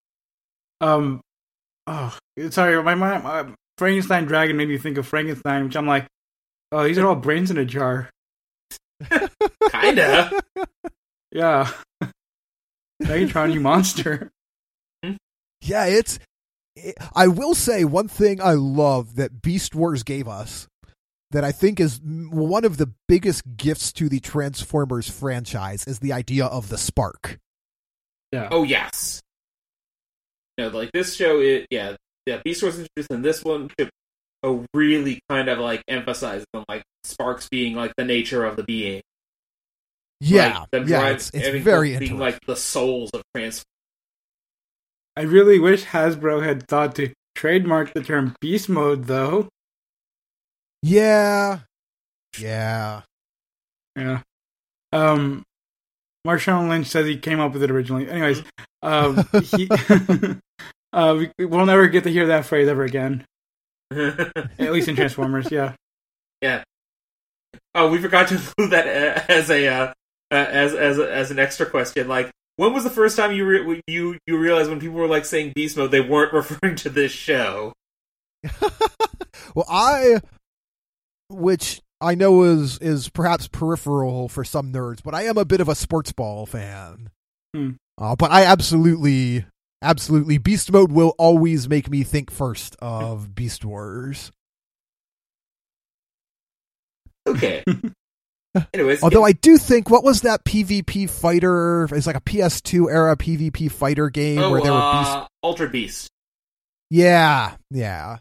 Um. 0.81 1.21
Oh, 1.87 2.19
sorry. 2.51 2.83
My 2.83 2.97
mind. 2.97 3.55
My, 3.81 3.87
Frankenstein 3.87 4.27
Dragon 4.27 4.57
made 4.57 4.69
me 4.69 4.79
think 4.79 4.99
of 4.99 5.07
Frankenstein, 5.07 5.65
which 5.65 5.77
I'm 5.77 5.87
like, 5.87 6.07
oh, 6.71 6.85
these 6.85 6.99
are 6.99 7.07
all 7.07 7.15
brains 7.15 7.51
in 7.51 7.59
a 7.59 7.65
jar. 7.65 8.11
kinda. 9.71 10.31
Yeah. 11.33 11.71
Megatron, 13.03 13.55
you 13.55 13.61
monster. 13.61 14.31
Yeah, 15.63 15.87
it's. 15.87 16.19
It, 16.77 16.97
I 17.15 17.29
will 17.29 17.55
say 17.55 17.85
one 17.85 18.09
thing 18.09 18.41
I 18.41 18.53
love 18.53 19.17
that 19.17 19.43
Beast 19.43 19.75
Wars 19.75 20.03
gave 20.03 20.29
us 20.29 20.69
that 21.31 21.45
I 21.45 21.53
think 21.53 21.81
is 21.81 22.01
one 22.03 22.65
of 22.65 22.77
the 22.77 22.93
biggest 23.09 23.57
gifts 23.57 23.93
to 23.95 24.09
the 24.09 24.21
Transformers 24.21 25.09
franchise 25.09 25.85
is 25.87 25.99
the 25.99 26.13
idea 26.13 26.47
of 26.47 26.69
the 26.69 26.79
spark. 26.79 27.39
Yeah. 28.33 28.49
Oh 28.51 28.63
yes. 28.63 29.21
You 30.57 30.65
know, 30.65 30.77
like 30.77 30.93
this 30.93 31.15
show, 31.15 31.41
it 31.41 31.67
yeah, 31.71 31.97
yeah. 32.27 32.41
Beast 32.45 32.63
Wars 32.63 32.79
introduced 32.79 33.11
in 33.11 33.23
this 33.23 33.45
one 33.45 33.71
to 33.79 33.89
oh, 34.43 34.65
really 34.75 35.21
kind 35.29 35.49
of 35.49 35.59
like 35.59 35.83
emphasize 35.89 36.45
on 36.55 36.65
like 36.69 36.83
sparks 37.05 37.49
being 37.49 37.75
like 37.75 37.93
the 37.97 38.05
nature 38.05 38.45
of 38.45 38.57
the 38.57 38.63
being. 38.63 39.03
Yeah, 40.21 40.61
like, 40.61 40.71
them 40.71 40.89
yeah, 40.89 41.01
drive- 41.01 41.17
it's, 41.17 41.31
it's 41.31 41.47
having 41.47 41.63
very 41.63 41.89
being 41.89 42.03
interesting. 42.03 42.19
like 42.19 42.41
the 42.47 42.57
souls 42.57 43.11
of 43.13 43.23
trans. 43.35 43.65
I 45.17 45.23
really 45.23 45.59
wish 45.59 45.85
Hasbro 45.85 46.45
had 46.45 46.67
thought 46.69 46.95
to 46.97 47.13
trademark 47.35 47.95
the 47.95 48.03
term 48.03 48.35
beast 48.41 48.69
mode, 48.69 49.05
though. 49.05 49.49
yeah, 50.83 51.61
yeah. 52.39 53.03
Yeah. 53.97 54.21
Um. 54.93 55.43
Marshawn 56.27 56.69
Lynch 56.69 56.87
says 56.87 57.07
he 57.07 57.17
came 57.17 57.41
up 57.41 57.53
with 57.53 57.63
it 57.63 57.71
originally. 57.71 58.09
Anyways, 58.09 58.43
um, 58.83 59.27
he, 59.57 59.69
uh, 60.93 61.17
we, 61.39 61.47
we'll 61.47 61.67
never 61.67 61.89
get 61.89 62.05
to 62.05 62.11
hear 62.11 62.29
that 62.29 62.47
phrase 62.47 62.69
ever 62.69 62.85
again. 62.85 63.25
At 63.91 64.73
least 64.73 64.89
in 64.89 64.97
Transformers, 64.97 65.51
yeah. 65.51 65.75
yeah. 66.41 66.63
Oh, 67.75 67.91
we 67.91 67.99
forgot 67.99 68.29
to 68.29 68.35
include 68.35 68.71
that 68.71 69.29
as 69.29 69.51
a 69.51 69.67
uh, 69.67 69.93
uh, 70.31 70.35
as 70.35 70.75
as 70.75 70.99
as 70.99 71.31
an 71.31 71.39
extra 71.39 71.67
question. 71.67 72.07
Like, 72.07 72.31
when 72.57 72.73
was 72.73 72.85
the 72.85 72.91
first 72.91 73.17
time 73.17 73.33
you 73.33 73.45
re- 73.47 73.83
you 73.87 74.19
you 74.27 74.39
realized 74.39 74.71
when 74.71 74.81
people 74.81 74.97
were 74.97 75.09
like 75.09 75.25
saying 75.25 75.53
beast 75.55 75.77
mode, 75.77 75.91
they 75.91 76.01
weren't 76.01 76.33
referring 76.33 76.77
to 76.77 76.91
this 76.91 77.13
show? 77.13 77.73
Well, 79.55 79.67
I, 79.69 80.21
which 81.29 81.81
I 82.01 82.15
know 82.15 82.43
is 82.45 82.79
is 82.79 83.09
perhaps 83.09 83.49
peripheral 83.49 84.29
for 84.29 84.45
some 84.45 84.73
nerds, 84.73 85.03
but 85.03 85.15
I 85.15 85.23
am 85.23 85.37
a 85.37 85.45
bit 85.45 85.61
of 85.61 85.69
a 85.69 85.75
sports 85.75 86.13
ball 86.13 86.47
fan. 86.47 87.11
Hmm. 87.55 87.71
Uh, 87.99 88.17
but 88.17 88.31
I 88.31 88.45
absolutely 88.45 89.45
Absolutely. 89.83 90.39
Beast 90.39 90.71
mode 90.73 90.93
will 90.93 91.15
always 91.19 91.69
make 91.69 91.91
me 91.91 92.03
think 92.03 92.31
first 92.31 92.77
of 92.81 93.35
Beast 93.35 93.65
Wars. 93.65 94.31
Okay. 97.27 97.65
Anyways, 98.75 99.03
Although 99.03 99.25
I 99.25 99.33
do 99.33 99.57
think 99.57 99.91
what 99.91 100.03
was 100.03 100.23
that 100.23 100.45
PvP 100.45 101.09
fighter? 101.09 101.89
It's 101.93 102.07
like 102.07 102.17
a 102.17 102.21
PS2 102.21 102.93
era 102.93 103.17
PvP 103.17 103.71
fighter 103.71 104.11
game 104.11 104.41
oh, 104.41 104.51
where 104.51 104.61
there 104.61 104.73
were 104.73 104.93
beast 104.93 105.11
uh, 105.11 105.27
Ultra 105.45 105.69
Beast. 105.69 106.11
Yeah, 106.91 107.55
yeah. 107.71 108.19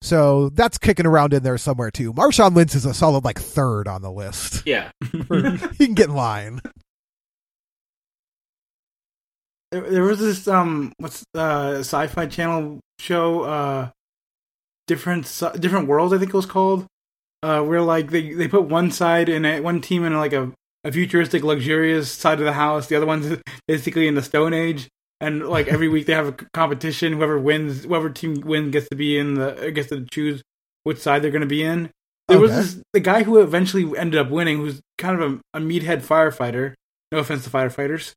So 0.00 0.48
that's 0.50 0.78
kicking 0.78 1.06
around 1.06 1.34
in 1.34 1.42
there 1.42 1.58
somewhere 1.58 1.90
too. 1.90 2.14
Marshawn 2.14 2.54
Lynch 2.54 2.74
is 2.74 2.86
a 2.86 2.94
solid 2.94 3.24
like 3.24 3.38
third 3.38 3.86
on 3.86 4.00
the 4.00 4.10
list. 4.10 4.66
Yeah. 4.66 4.90
he 5.12 5.86
can 5.86 5.94
get 5.94 6.08
in 6.08 6.14
line. 6.14 6.60
There, 9.70 9.82
there 9.82 10.02
was 10.02 10.18
this 10.20 10.48
um, 10.48 10.92
what's 10.98 11.24
uh, 11.34 11.78
sci-fi 11.78 12.26
channel 12.26 12.80
show, 12.98 13.42
uh, 13.42 13.90
different 14.86 15.24
different 15.58 15.88
worlds. 15.88 16.12
I 16.12 16.18
think 16.18 16.30
it 16.30 16.36
was 16.36 16.46
called. 16.46 16.86
Uh, 17.40 17.62
where 17.62 17.82
like 17.82 18.10
they 18.10 18.32
they 18.32 18.48
put 18.48 18.64
one 18.64 18.90
side 18.90 19.28
in 19.28 19.44
a, 19.44 19.60
one 19.60 19.80
team 19.80 20.04
in 20.04 20.16
like 20.16 20.32
a, 20.32 20.52
a 20.82 20.90
futuristic, 20.90 21.44
luxurious 21.44 22.10
side 22.10 22.40
of 22.40 22.44
the 22.44 22.52
house. 22.52 22.88
The 22.88 22.96
other 22.96 23.06
one's 23.06 23.40
basically 23.68 24.08
in 24.08 24.14
the 24.14 24.22
Stone 24.22 24.54
Age. 24.54 24.88
And 25.20 25.48
like 25.48 25.66
every 25.66 25.88
week 25.88 26.06
they 26.06 26.14
have 26.14 26.28
a 26.28 26.32
competition. 26.32 27.12
Whoever 27.12 27.38
wins, 27.38 27.84
whoever 27.84 28.08
team 28.10 28.40
wins, 28.40 28.72
gets 28.72 28.88
to 28.88 28.96
be 28.96 29.18
in 29.18 29.34
the 29.34 29.72
gets 29.74 29.88
to 29.88 30.04
choose 30.06 30.42
which 30.84 30.98
side 30.98 31.22
they're 31.22 31.30
going 31.30 31.40
to 31.40 31.46
be 31.46 31.62
in. 31.62 31.90
There 32.28 32.38
was 32.38 32.52
this 32.52 32.82
the 32.92 33.00
guy 33.00 33.22
who 33.22 33.40
eventually 33.40 33.96
ended 33.98 34.20
up 34.20 34.30
winning, 34.30 34.58
who's 34.58 34.80
kind 34.96 35.20
of 35.20 35.32
a, 35.32 35.58
a 35.58 35.60
meathead 35.60 36.02
firefighter. 36.02 36.74
No 37.10 37.18
offense 37.18 37.44
to 37.44 37.50
firefighters, 37.50 38.12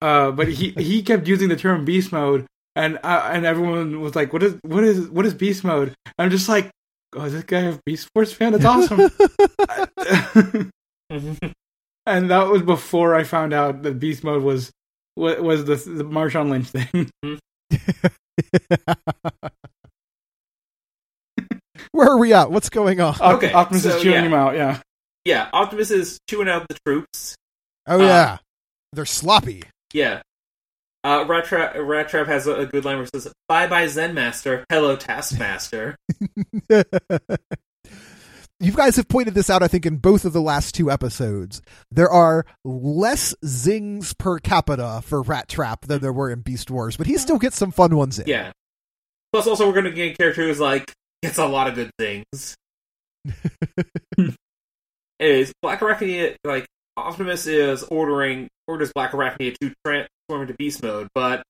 uh, 0.00 0.30
but 0.30 0.48
he 0.48 0.70
he 0.70 1.02
kept 1.02 1.26
using 1.26 1.48
the 1.48 1.56
term 1.56 1.84
beast 1.84 2.12
mode, 2.12 2.46
and 2.76 2.98
uh, 3.02 3.30
and 3.32 3.44
everyone 3.44 4.00
was 4.00 4.14
like, 4.14 4.32
"What 4.32 4.42
is 4.42 4.56
what 4.62 4.84
is 4.84 5.08
what 5.08 5.26
is 5.26 5.34
beast 5.34 5.64
mode?" 5.64 5.94
I'm 6.18 6.30
just 6.30 6.48
like, 6.48 6.70
"Oh, 7.14 7.24
is 7.24 7.32
this 7.32 7.44
guy 7.44 7.60
a 7.60 7.78
Beast 7.84 8.08
Force 8.14 8.32
fan? 8.32 8.52
That's 8.52 8.64
awesome." 8.64 9.10
and 12.06 12.30
that 12.30 12.48
was 12.48 12.62
before 12.62 13.14
I 13.14 13.24
found 13.24 13.52
out 13.52 13.82
that 13.82 13.98
beast 13.98 14.22
mode 14.22 14.42
was 14.42 14.70
was 15.16 15.64
the 15.64 15.76
the 15.76 16.04
Marshawn 16.04 16.50
Lynch 16.50 16.68
thing. 16.68 17.10
Where 21.92 22.08
are 22.08 22.18
we 22.18 22.32
at? 22.32 22.50
What's 22.50 22.68
going 22.68 23.00
on? 23.00 23.16
Okay, 23.20 23.52
Optimus 23.52 23.82
so, 23.82 23.96
is 23.96 24.02
chewing 24.02 24.14
yeah. 24.14 24.22
him 24.22 24.34
out. 24.34 24.54
Yeah. 24.54 24.80
yeah, 25.24 25.48
Optimus 25.52 25.90
is 25.90 26.18
chewing 26.28 26.48
out 26.48 26.68
the 26.68 26.76
troops. 26.86 27.34
Oh 27.86 28.00
uh, 28.00 28.04
yeah, 28.04 28.38
they're 28.92 29.06
sloppy. 29.06 29.64
Yeah. 29.92 30.22
Uh, 31.04 31.24
Rat 31.26 31.44
Trap, 31.44 31.76
Rat 31.78 32.08
Trap 32.08 32.26
has 32.26 32.46
a, 32.46 32.54
a 32.54 32.66
good 32.66 32.84
line 32.84 32.96
where 32.96 33.04
it 33.04 33.10
says, 33.12 33.32
Bye 33.46 33.66
bye 33.66 33.86
Zen 33.86 34.14
Master, 34.14 34.64
hello 34.68 34.96
Taskmaster. 34.96 35.96
you 38.60 38.72
guys 38.72 38.96
have 38.96 39.08
pointed 39.08 39.34
this 39.34 39.48
out, 39.48 39.62
I 39.62 39.68
think, 39.68 39.86
in 39.86 39.98
both 39.98 40.24
of 40.24 40.32
the 40.32 40.42
last 40.42 40.74
two 40.74 40.90
episodes. 40.90 41.62
There 41.90 42.10
are 42.10 42.44
less 42.64 43.34
zings 43.44 44.12
per 44.14 44.38
capita 44.38 45.00
for 45.04 45.22
Rat 45.22 45.48
Trap 45.48 45.86
than 45.86 46.00
there 46.00 46.12
were 46.12 46.30
in 46.30 46.40
Beast 46.40 46.70
Wars, 46.70 46.96
but 46.96 47.06
he 47.06 47.16
still 47.16 47.38
gets 47.38 47.56
some 47.56 47.70
fun 47.70 47.96
ones 47.96 48.18
in. 48.18 48.26
yeah. 48.26 48.52
Plus, 49.32 49.46
also, 49.46 49.66
we're 49.66 49.74
going 49.74 49.84
to 49.84 49.90
get 49.92 50.12
a 50.12 50.16
character 50.16 50.42
who's 50.42 50.58
like, 50.58 50.90
gets 51.22 51.36
a 51.38 51.46
lot 51.46 51.68
of 51.68 51.74
good 51.74 51.90
things. 51.98 52.56
Anyways, 55.20 55.52
Black 55.60 55.80
Arachnia, 55.80 56.36
like, 56.44 56.66
Optimus 56.98 57.46
is 57.46 57.82
ordering, 57.84 58.48
orders 58.66 58.92
Black 58.94 59.12
Arachnia 59.12 59.56
to 59.60 59.72
transform 59.84 60.42
into 60.42 60.54
beast 60.54 60.82
mode, 60.82 61.08
but 61.14 61.42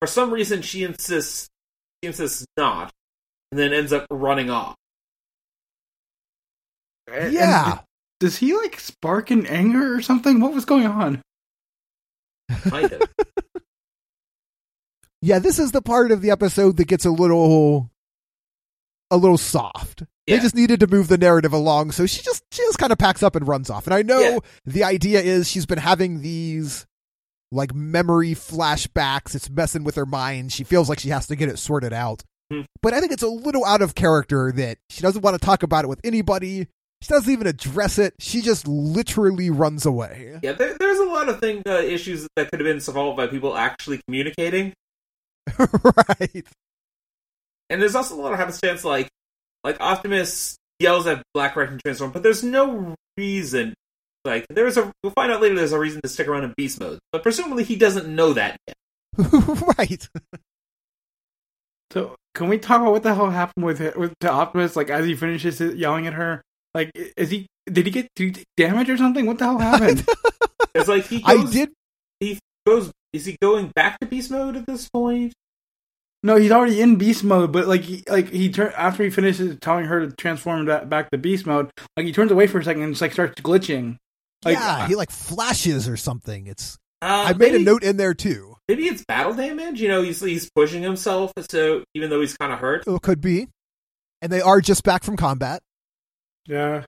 for 0.00 0.06
some 0.06 0.30
reason 0.32 0.62
she 0.62 0.82
insists, 0.84 1.48
she 2.02 2.08
insists 2.08 2.46
not, 2.56 2.92
and 3.50 3.58
then 3.58 3.72
ends 3.72 3.92
up 3.92 4.06
running 4.10 4.50
off. 4.50 4.74
Yeah. 7.08 7.70
and 7.72 7.80
does 8.20 8.36
he 8.36 8.56
like 8.56 8.80
spark 8.80 9.30
in 9.30 9.46
anger 9.46 9.94
or 9.94 10.02
something? 10.02 10.40
What 10.40 10.52
was 10.52 10.64
going 10.64 10.86
on? 10.86 11.22
Kind 12.68 12.92
of. 12.92 13.02
Yeah, 15.22 15.38
this 15.40 15.58
is 15.58 15.72
the 15.72 15.82
part 15.82 16.12
of 16.12 16.20
the 16.20 16.30
episode 16.30 16.76
that 16.76 16.84
gets 16.86 17.04
a 17.04 17.10
little 17.10 17.90
a 19.10 19.16
little 19.16 19.38
soft. 19.38 20.04
They 20.26 20.38
just 20.40 20.54
needed 20.56 20.80
to 20.80 20.86
move 20.88 21.08
the 21.08 21.18
narrative 21.18 21.52
along, 21.52 21.92
so 21.92 22.04
she 22.06 22.22
just 22.22 22.42
she 22.50 22.62
just 22.62 22.78
kind 22.78 22.92
of 22.92 22.98
packs 22.98 23.22
up 23.22 23.36
and 23.36 23.46
runs 23.46 23.70
off. 23.70 23.86
And 23.86 23.94
I 23.94 24.02
know 24.02 24.20
Yeah. 24.20 24.38
the 24.64 24.84
idea 24.84 25.20
is 25.20 25.48
she's 25.48 25.66
been 25.66 25.78
having 25.78 26.20
these 26.22 26.84
like 27.52 27.72
memory 27.74 28.34
flashbacks. 28.34 29.34
It's 29.36 29.48
messing 29.48 29.84
with 29.84 29.94
her 29.94 30.06
mind. 30.06 30.52
She 30.52 30.64
feels 30.64 30.88
like 30.88 30.98
she 30.98 31.10
has 31.10 31.28
to 31.28 31.36
get 31.36 31.48
it 31.48 31.58
sorted 31.58 31.92
out. 31.92 32.24
Hmm. 32.50 32.62
But 32.82 32.92
I 32.92 33.00
think 33.00 33.12
it's 33.12 33.22
a 33.22 33.28
little 33.28 33.64
out 33.64 33.82
of 33.82 33.94
character 33.94 34.50
that 34.52 34.78
she 34.90 35.00
doesn't 35.00 35.22
want 35.22 35.34
to 35.40 35.44
talk 35.44 35.62
about 35.62 35.84
it 35.84 35.88
with 35.88 36.00
anybody. 36.04 36.66
She 37.02 37.08
doesn't 37.08 37.30
even 37.32 37.46
address 37.46 37.98
it. 37.98 38.14
She 38.18 38.40
just 38.40 38.66
literally 38.66 39.50
runs 39.50 39.84
away. 39.86 40.40
Yeah, 40.42 40.52
there, 40.52 40.76
there's 40.78 40.98
a 40.98 41.04
lot 41.04 41.28
of 41.28 41.38
thing 41.40 41.62
uh, 41.68 41.74
issues 41.74 42.26
that 42.36 42.50
could 42.50 42.58
have 42.60 42.64
been 42.66 42.80
solved 42.80 43.16
by 43.16 43.26
people 43.26 43.56
actually 43.56 44.00
communicating, 44.08 44.72
right. 45.58 46.44
and 47.70 47.82
there's 47.82 47.94
also 47.94 48.14
a 48.14 48.20
lot 48.20 48.32
of 48.32 48.38
happenstance 48.38 48.84
like 48.84 49.08
like 49.66 49.80
Optimus 49.80 50.56
yells 50.78 51.08
at 51.08 51.22
Black 51.34 51.56
and 51.56 51.80
transform, 51.84 52.12
but 52.12 52.22
there's 52.22 52.44
no 52.44 52.94
reason. 53.16 53.74
Like 54.24 54.46
there's 54.48 54.76
a 54.76 54.92
we'll 55.02 55.12
find 55.12 55.32
out 55.32 55.42
later. 55.42 55.56
There's 55.56 55.72
a 55.72 55.78
reason 55.78 56.00
to 56.02 56.08
stick 56.08 56.28
around 56.28 56.44
in 56.44 56.54
beast 56.56 56.80
mode, 56.80 57.00
but 57.10 57.22
presumably 57.22 57.64
he 57.64 57.74
doesn't 57.76 58.06
know 58.06 58.32
that 58.32 58.56
yet. 58.66 58.76
right. 59.78 60.08
So 61.90 62.14
can 62.34 62.48
we 62.48 62.58
talk 62.58 62.80
about 62.80 62.92
what 62.92 63.02
the 63.02 63.14
hell 63.14 63.30
happened 63.30 63.66
with 63.66 63.80
it, 63.80 63.98
with 63.98 64.14
to 64.20 64.30
Optimus? 64.30 64.76
Like 64.76 64.88
as 64.88 65.04
he 65.04 65.16
finishes 65.16 65.60
yelling 65.60 66.06
at 66.06 66.14
her, 66.14 66.42
like 66.72 66.90
is 67.16 67.30
he 67.30 67.46
did 67.66 67.86
he 67.86 67.90
get 67.90 68.08
did 68.14 68.24
he 68.24 68.32
take 68.32 68.46
damage 68.56 68.88
or 68.88 68.96
something? 68.96 69.26
What 69.26 69.38
the 69.38 69.46
hell 69.46 69.58
happened? 69.60 70.06
It's 70.74 70.88
like 70.88 71.06
he 71.06 71.22
I 71.24 71.44
did 71.44 71.70
he 72.20 72.38
goes. 72.64 72.92
Is 73.12 73.24
he 73.24 73.36
going 73.40 73.72
back 73.74 73.98
to 74.00 74.06
beast 74.06 74.30
mode 74.30 74.56
at 74.56 74.66
this 74.66 74.88
point? 74.88 75.32
No, 76.26 76.34
he's 76.36 76.50
already 76.50 76.80
in 76.80 76.96
beast 76.96 77.22
mode, 77.22 77.52
but 77.52 77.68
like 77.68 77.82
he, 77.82 78.02
like 78.08 78.28
he 78.30 78.50
turn 78.50 78.72
after 78.76 79.04
he 79.04 79.10
finishes 79.10 79.56
telling 79.60 79.84
her 79.84 80.00
to 80.04 80.12
transform 80.16 80.66
back 80.66 81.08
to 81.10 81.18
beast 81.18 81.46
mode, 81.46 81.70
like 81.96 82.04
he 82.04 82.12
turns 82.12 82.32
away 82.32 82.48
for 82.48 82.58
a 82.58 82.64
second 82.64 82.82
and 82.82 82.92
just 82.92 83.00
like 83.00 83.12
starts 83.12 83.40
glitching. 83.40 83.96
Like, 84.44 84.54
yeah, 84.54 84.88
he 84.88 84.96
like 84.96 85.12
flashes 85.12 85.88
or 85.88 85.96
something. 85.96 86.48
It's 86.48 86.76
Uh, 87.00 87.26
I 87.28 87.32
made 87.34 87.54
a 87.54 87.60
note 87.60 87.84
in 87.84 87.96
there 87.96 88.12
too. 88.12 88.56
Maybe 88.68 88.86
it's 88.88 89.04
battle 89.04 89.34
damage. 89.34 89.80
You 89.80 89.86
know, 89.86 90.02
he's 90.02 90.20
he's 90.20 90.50
pushing 90.50 90.82
himself, 90.82 91.32
so 91.48 91.84
even 91.94 92.10
though 92.10 92.20
he's 92.20 92.36
kind 92.36 92.52
of 92.52 92.58
hurt. 92.58 92.84
It 92.86 93.02
could 93.02 93.20
be. 93.20 93.46
And 94.20 94.32
they 94.32 94.40
are 94.40 94.60
just 94.60 94.82
back 94.82 95.04
from 95.04 95.16
combat. 95.16 95.62
Yeah. 96.48 96.84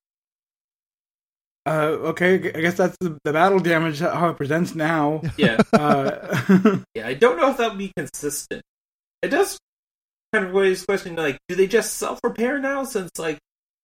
Uh, 1.64 1.99
okay, 2.11 2.34
I 2.34 2.61
guess 2.61 2.74
that's 2.74 2.97
the, 2.99 3.18
the 3.24 3.32
battle 3.32 3.61
damage 3.61 4.01
how 4.01 4.30
it 4.30 4.36
presents 4.36 4.74
now. 4.74 5.20
Yeah, 5.36 5.61
Uh, 5.74 6.80
yeah. 6.95 7.07
I 7.07 7.14
don't 7.14 7.36
know 7.36 7.51
if 7.51 7.59
that 7.59 7.70
would 7.70 7.78
be 7.78 7.93
consistent. 7.95 8.62
It 9.23 9.29
does 9.29 9.59
kind 10.33 10.47
of 10.47 10.55
raise 10.55 10.85
question 10.85 11.16
like, 11.16 11.39
do 11.49 11.55
they 11.55 11.66
just 11.66 11.95
self 11.95 12.21
repair 12.23 12.59
now? 12.59 12.85
Since 12.85 13.11
like, 13.19 13.39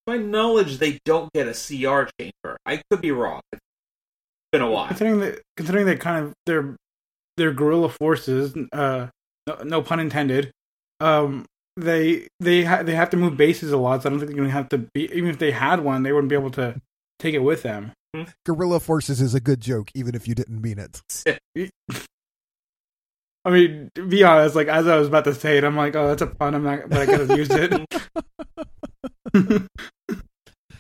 my 0.07 0.17
knowledge, 0.17 0.79
they 0.79 0.99
don't 1.05 1.33
get 1.33 1.49
a 1.49 1.53
CR 1.53 2.11
chamber. 2.21 2.59
I 2.67 2.83
could 2.91 3.01
be 3.01 3.11
wrong. 3.11 3.41
It's 3.53 3.61
been 4.53 4.63
a 4.63 4.71
while. 4.71 4.89
considering 4.89 5.21
that, 5.21 5.41
considering 5.57 5.87
they 5.87 5.97
kind 5.97 6.27
of 6.27 6.35
their 6.47 6.77
their 7.37 7.53
guerrilla 7.53 7.89
forces, 7.89 8.55
uh, 8.73 9.09
no, 9.47 9.57
no 9.65 9.83
pun 9.83 10.01
intended. 10.01 10.51
Um, 11.01 11.47
they 11.77 12.29
they 12.39 12.65
ha- 12.65 12.83
they 12.83 12.95
have 12.95 13.11
to 13.11 13.17
move 13.17 13.37
bases 13.37 13.73
a 13.73 13.77
lot, 13.77 14.03
so 14.03 14.09
I 14.09 14.11
don't 14.11 14.21
think 14.21 14.31
they're 14.31 14.37
gonna 14.37 14.51
have 14.51 14.69
to 14.69 14.79
be. 14.79 15.11
Even 15.13 15.31
if 15.31 15.39
they 15.39 15.51
had 15.51 15.81
one, 15.81 16.03
they 16.03 16.13
wouldn't 16.13 16.29
be 16.29 16.37
able 16.37 16.51
to 16.53 16.81
take 17.19 17.35
it 17.35 17.41
with 17.41 17.63
them. 17.63 17.93
Guerrilla 18.47 18.79
Forces 18.79 19.21
is 19.21 19.35
a 19.35 19.41
good 19.41 19.61
joke, 19.61 19.91
even 19.95 20.15
if 20.15 20.29
you 20.29 20.37
didn't 20.37 20.63
mean 20.63 20.79
it. 20.79 21.03
I 23.45 23.51
mean, 23.51 23.91
to 23.95 24.07
be 24.07 24.25
honest, 24.25 24.55
like 24.55 24.69
as 24.69 24.87
I 24.87 24.97
was 24.97 25.09
about 25.09 25.25
to 25.25 25.35
say 25.35 25.59
it, 25.59 25.65
I'm 25.65 25.77
like, 25.77 25.95
oh, 25.97 26.09
that's 26.09 26.23
a 26.23 26.27
pun. 26.27 26.55
I'm 26.55 26.63
not, 26.65 26.89
but 26.89 27.01
I 27.03 27.07
could 27.07 27.29
have 27.29 27.39
used 27.39 27.53
it. 27.53 27.73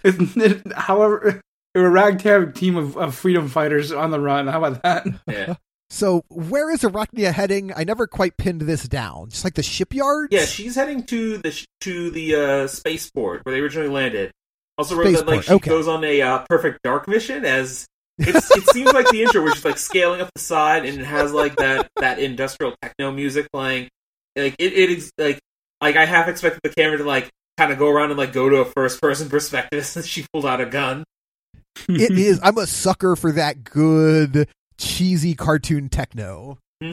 It's- 0.04 0.36
it- 0.36 0.72
however, 0.74 1.40
we're 1.74 1.86
a 1.86 1.90
ragtag 1.90 2.54
team 2.54 2.76
of, 2.76 2.96
of 2.96 3.14
freedom 3.14 3.48
fighters 3.48 3.90
on 3.90 4.10
the 4.10 4.20
run. 4.20 4.46
How 4.46 4.62
about 4.62 4.82
that? 4.82 5.06
yeah, 5.26 5.54
So, 5.88 6.22
where 6.28 6.70
is 6.70 6.82
Arachnia 6.82 7.32
heading? 7.32 7.72
I 7.74 7.84
never 7.84 8.06
quite 8.06 8.36
pinned 8.36 8.60
this 8.62 8.86
down. 8.86 9.30
Just 9.30 9.44
like 9.44 9.54
the 9.54 9.62
shipyard. 9.62 10.28
yeah. 10.30 10.44
She's 10.44 10.74
heading 10.74 11.04
to 11.04 11.38
the 11.38 11.50
sh- 11.50 11.64
to 11.80 12.10
the 12.10 12.34
uh, 12.36 12.66
spaceport 12.66 13.44
where 13.44 13.54
they 13.54 13.60
originally 13.60 13.88
landed. 13.88 14.30
Also 14.76 14.94
wrote 14.96 15.12
that 15.12 15.26
like 15.26 15.44
she 15.44 15.52
okay. 15.54 15.70
goes 15.70 15.88
on 15.88 16.04
a 16.04 16.20
uh, 16.20 16.44
perfect 16.48 16.80
dark 16.84 17.08
mission 17.08 17.44
as 17.44 17.70
it's, 17.70 17.86
it 18.18 18.64
seems 18.72 18.92
like 18.92 19.08
the 19.08 19.22
intro 19.22 19.42
where 19.42 19.52
she's 19.54 19.64
like 19.64 19.78
scaling 19.78 20.20
up 20.20 20.30
the 20.34 20.40
side 20.40 20.84
and 20.84 21.00
it 21.00 21.04
has 21.04 21.32
like 21.32 21.56
that 21.56 21.88
that 21.96 22.18
industrial 22.18 22.74
techno 22.80 23.10
music 23.10 23.48
playing. 23.52 23.88
Like 24.36 24.54
it, 24.58 24.72
it 24.72 24.90
is 24.90 25.12
like 25.18 25.40
like 25.80 25.96
I 25.96 26.04
half 26.04 26.28
expected 26.28 26.60
the 26.62 26.70
camera 26.70 26.98
to 26.98 27.04
like 27.04 27.30
kind 27.58 27.72
of 27.72 27.78
go 27.78 27.88
around 27.88 28.10
and 28.10 28.18
like 28.18 28.32
go 28.32 28.48
to 28.48 28.56
a 28.56 28.64
first 28.64 29.00
person 29.00 29.28
perspective 29.30 29.84
since 29.84 30.06
she 30.06 30.26
pulled 30.32 30.46
out 30.46 30.60
a 30.60 30.66
gun. 30.66 31.04
it 31.88 32.10
is. 32.18 32.40
I'm 32.42 32.58
a 32.58 32.66
sucker 32.66 33.16
for 33.16 33.32
that 33.32 33.64
good, 33.64 34.48
cheesy 34.78 35.34
cartoon 35.34 35.88
techno. 35.88 36.58
Hmm. 36.82 36.92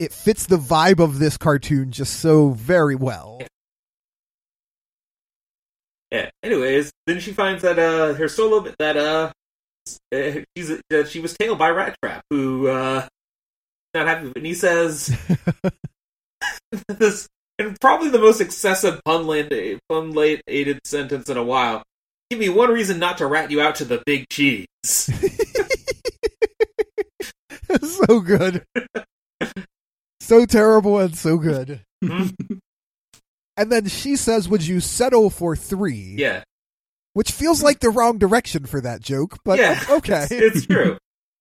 it 0.00 0.12
fits 0.12 0.46
the 0.46 0.56
vibe 0.56 0.98
of 0.98 1.20
this 1.20 1.36
cartoon 1.36 1.92
just 1.92 2.20
so 2.20 2.50
very 2.50 2.96
well. 2.96 3.40
Yeah. 6.10 6.30
Anyways, 6.42 6.92
then 7.06 7.20
she 7.20 7.32
finds 7.32 7.62
that 7.62 7.78
uh 7.78 8.14
her 8.14 8.28
solo 8.28 8.60
that 8.78 8.96
uh, 8.96 9.32
she's 10.56 10.70
uh, 10.70 11.04
she 11.04 11.20
was 11.20 11.34
tailed 11.36 11.58
by 11.58 11.70
Rat 11.70 11.96
Trap, 12.02 12.22
who 12.30 12.68
uh 12.68 13.06
not 13.94 14.06
happy. 14.06 14.32
And 14.34 14.46
he 14.46 14.54
says 14.54 15.16
this, 16.88 17.28
and 17.58 17.78
probably 17.80 18.08
the 18.08 18.18
most 18.18 18.40
excessive 18.40 19.00
pun 19.04 19.26
land 19.26 19.52
pun 19.88 20.14
aided 20.46 20.80
sentence 20.84 21.28
in 21.28 21.36
a 21.36 21.42
while. 21.44 21.82
Give 22.30 22.38
me 22.38 22.48
one 22.48 22.70
reason 22.70 22.98
not 22.98 23.18
to 23.18 23.26
rat 23.26 23.50
you 23.50 23.60
out 23.60 23.74
to 23.76 23.84
the 23.84 24.02
big 24.06 24.26
cheese. 24.30 24.66
so 27.82 28.20
good. 28.20 28.64
so 30.20 30.46
terrible 30.46 30.98
and 30.98 31.14
so 31.16 31.36
good. 31.36 31.80
Mhm. 32.02 32.34
And 33.56 33.70
then 33.70 33.86
she 33.86 34.16
says, 34.16 34.48
Would 34.48 34.66
you 34.66 34.80
settle 34.80 35.28
for 35.28 35.54
three? 35.54 36.14
yeah, 36.18 36.42
Which 37.14 37.30
feels 37.30 37.62
like 37.62 37.80
the 37.80 37.90
wrong 37.90 38.18
direction 38.18 38.64
for 38.64 38.80
that 38.80 39.00
joke, 39.00 39.38
but 39.44 39.58
yeah, 39.58 39.82
okay. 39.90 40.26
it's, 40.30 40.32
it's 40.32 40.66
true. 40.66 40.96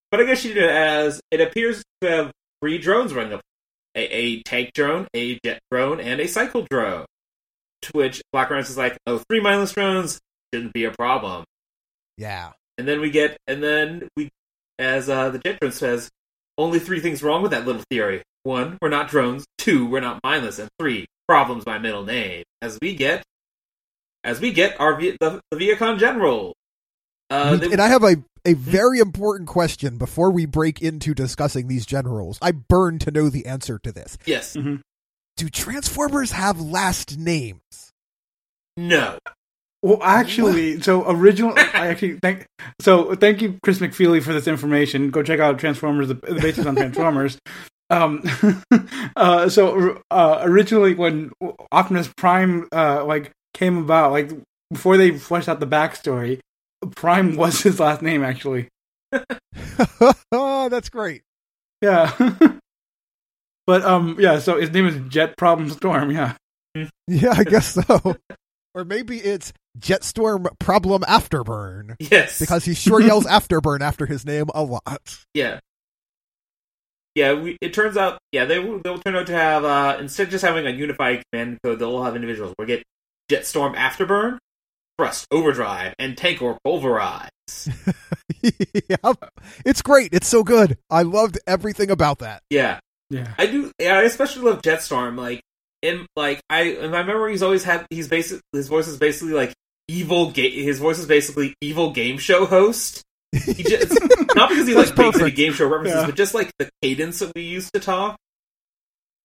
But 0.10 0.20
I 0.20 0.26
guess 0.26 0.40
she 0.40 0.54
did 0.54 0.64
it 0.64 0.70
as 0.70 1.22
it 1.32 1.40
appears 1.40 1.82
to 2.02 2.10
have 2.10 2.32
three 2.62 2.78
drones 2.78 3.14
running 3.14 3.34
up: 3.34 3.42
a, 3.96 4.02
a 4.02 4.44
tank 4.44 4.72
drone, 4.74 5.08
a 5.14 5.40
jet 5.46 5.60
drone, 5.72 6.00
and 6.00 6.20
a 6.20 6.28
cycle 6.28 6.66
drone. 6.70 7.06
To 7.84 7.92
which 7.94 8.22
Black 8.32 8.50
Rhino's 8.50 8.70
is 8.70 8.78
like, 8.78 8.98
"Oh, 9.08 9.22
three 9.30 9.40
mindless 9.40 9.72
drones 9.72 10.20
shouldn't 10.54 10.74
be 10.74 10.86
a 10.86 10.92
problem." 10.92 11.46
yeah. 12.18 12.52
And 12.78 12.88
then 12.88 13.00
we 13.00 13.12
get, 13.12 13.38
and 13.48 13.62
then 13.62 14.08
we, 14.16 14.32
as 14.80 15.10
uh, 15.10 15.30
the 15.30 15.40
jet 15.40 15.60
drone 15.60 15.72
says, 15.72 16.10
only 16.58 16.80
three 16.80 17.00
things 17.00 17.22
wrong 17.22 17.42
with 17.42 17.52
that 17.52 17.66
little 17.66 17.84
theory. 17.90 18.24
One, 18.44 18.78
we're 18.82 18.90
not 18.90 19.10
drones. 19.10 19.46
Two, 19.58 19.86
we're 19.86 20.00
not 20.00 20.20
mindless. 20.24 20.58
And 20.58 20.70
three, 20.80 21.06
problems 21.28 21.66
my 21.66 21.78
middle 21.78 22.04
name. 22.04 22.44
As 22.62 22.80
we 22.82 22.96
get, 22.96 23.24
as 24.24 24.40
we 24.40 24.52
get 24.52 24.80
our 24.80 25.00
Vi- 25.00 25.18
the, 25.20 25.42
the 25.52 25.58
Vehicon 25.58 26.00
General. 26.00 26.54
Uh, 27.30 27.58
We- 27.60 27.68
they- 27.68 27.74
and 27.74 27.82
I 27.82 27.88
have 27.88 28.04
a, 28.04 28.18
a 28.46 28.54
very 28.54 29.00
important 29.00 29.48
question 29.50 29.98
before 29.98 30.32
we 30.32 30.46
break 30.46 30.82
into 30.82 31.14
discussing 31.14 31.68
these 31.68 31.86
generals. 31.86 32.38
I 32.42 32.52
burn 32.52 33.00
to 33.00 33.12
know 33.12 33.30
the 33.30 33.46
answer 33.46 33.80
to 33.80 33.92
this. 33.92 34.18
yes, 34.26 34.56
Mm-hmm. 34.56 34.76
Do 35.38 35.50
Transformers 35.50 36.32
have 36.32 36.60
last 36.60 37.18
names? 37.18 37.92
no, 38.78 39.18
Well, 39.82 40.02
actually, 40.04 40.82
so 40.82 41.10
original. 41.10 41.54
I 41.58 41.88
actually 41.88 42.20
thank. 42.22 42.46
So 42.80 43.16
thank 43.16 43.42
you, 43.42 43.58
Chris 43.64 43.80
McFeely, 43.80 44.22
for 44.22 44.34
this 44.34 44.48
information. 44.48 45.10
Go 45.10 45.24
check 45.24 45.40
out 45.40 45.58
Transformers, 45.58 46.10
the, 46.10 46.16
the 46.16 46.36
basis 46.42 46.66
on 46.66 46.76
Transformers. 46.76 47.38
Um, 47.90 48.24
uh, 49.18 49.50
so 49.50 50.02
uh, 50.10 50.40
originally, 50.44 50.96
when 50.96 51.30
Optimus 51.74 52.10
Prime 52.16 52.70
uh, 52.72 53.04
like 53.04 53.32
came 53.54 53.78
about, 53.78 54.12
like 54.12 54.32
before 54.72 54.98
they 54.98 55.12
fleshed 55.18 55.50
out 55.50 55.60
the 55.60 55.68
backstory, 55.68 56.40
Prime 56.96 57.36
was 57.38 57.62
his 57.62 57.80
last 57.80 58.02
name 58.02 58.24
actually. 58.24 58.68
oh, 60.32 60.68
that's 60.70 60.90
great. 60.90 61.22
Yeah. 61.82 62.14
but 63.68 63.84
um, 63.84 64.16
yeah. 64.20 64.40
So 64.40 64.60
his 64.60 64.72
name 64.72 64.88
is 64.88 64.98
Jet 65.12 65.36
Problem 65.38 65.70
Storm. 65.70 66.12
Yeah. 66.12 66.36
Yeah, 67.08 67.34
I 67.36 67.44
guess 67.44 67.74
so. 67.74 68.16
or 68.74 68.86
maybe 68.86 69.18
it's 69.18 69.52
Jetstorm 69.78 70.48
Problem 70.60 71.02
Afterburn. 71.04 71.96
yes, 72.00 72.40
Because 72.40 72.64
he 72.64 72.74
sure 72.74 73.02
yells 73.02 73.26
Afterburn 73.26 73.82
after 73.82 74.06
his 74.06 74.26
name 74.26 74.46
a 74.56 74.64
lot. 74.64 75.18
yeah, 75.34 75.60
yeah. 77.16 77.34
We, 77.34 77.58
it 77.60 77.74
turns 77.74 77.98
out, 77.98 78.20
yeah, 78.32 78.46
they 78.46 78.60
will 78.60 78.80
they'll 78.80 79.00
turn 79.00 79.16
out 79.18 79.28
to 79.28 79.34
have 79.34 79.66
uh, 79.66 79.98
instead 80.00 80.24
of 80.28 80.30
just 80.30 80.46
having 80.46 80.66
a 80.66 80.70
unified 80.70 81.24
command 81.32 81.58
code, 81.64 81.80
they'll 81.80 81.96
all 81.96 82.04
have 82.04 82.16
individuals. 82.16 82.54
We'll 82.58 82.68
get 82.68 82.84
Jetstorm 83.32 83.76
Afterburn, 83.76 84.38
Thrust 84.98 85.26
Overdrive, 85.32 85.94
and 85.98 86.16
Tankor 86.18 86.58
Pulverize. 86.66 87.30
yep. 88.42 89.18
It's 89.66 89.82
great. 89.82 90.10
It's 90.14 90.28
so 90.28 90.44
good. 90.44 90.78
I 90.90 91.04
loved 91.04 91.40
everything 91.48 91.90
about 91.92 92.20
that. 92.20 92.42
Yeah, 92.50 92.80
Yeah. 93.10 93.34
I 93.38 93.46
do. 93.46 93.72
Yeah, 93.80 93.98
I 94.00 94.02
especially 94.04 94.44
love 94.44 94.62
Jetstorm. 94.62 95.18
Like 95.18 95.42
in 95.82 96.06
like 96.16 96.42
I 96.50 96.62
in 96.64 96.92
my 96.92 97.04
memory, 97.04 97.32
he's 97.32 97.44
always 97.44 97.64
had. 97.64 97.86
He's 97.90 98.08
basic. 98.08 98.42
His 98.54 98.68
voice 98.68 98.88
is 98.88 98.98
basically 98.98 99.34
like 99.34 99.54
evil. 99.88 100.32
Ga- 100.32 100.64
his 100.64 100.80
voice 100.80 101.00
is 101.00 101.06
basically 101.08 101.56
evil 101.62 101.92
game 101.92 102.18
show 102.18 102.46
host. 102.46 103.02
He 103.34 103.64
just 103.64 103.92
not 104.36 104.50
because 104.50 104.68
he 104.68 104.74
That's 104.74 104.90
like 104.90 104.98
makes 104.98 105.20
any 105.20 105.32
game 105.32 105.54
show 105.54 105.68
references, 105.68 106.02
Yeah. 106.02 106.06
but 106.06 106.16
just 106.16 106.34
like 106.34 106.52
the 106.60 106.70
cadence 106.82 107.20
that 107.20 107.32
we 107.36 107.42
used 107.44 107.74
to 107.74 107.80
talk. 107.80 108.18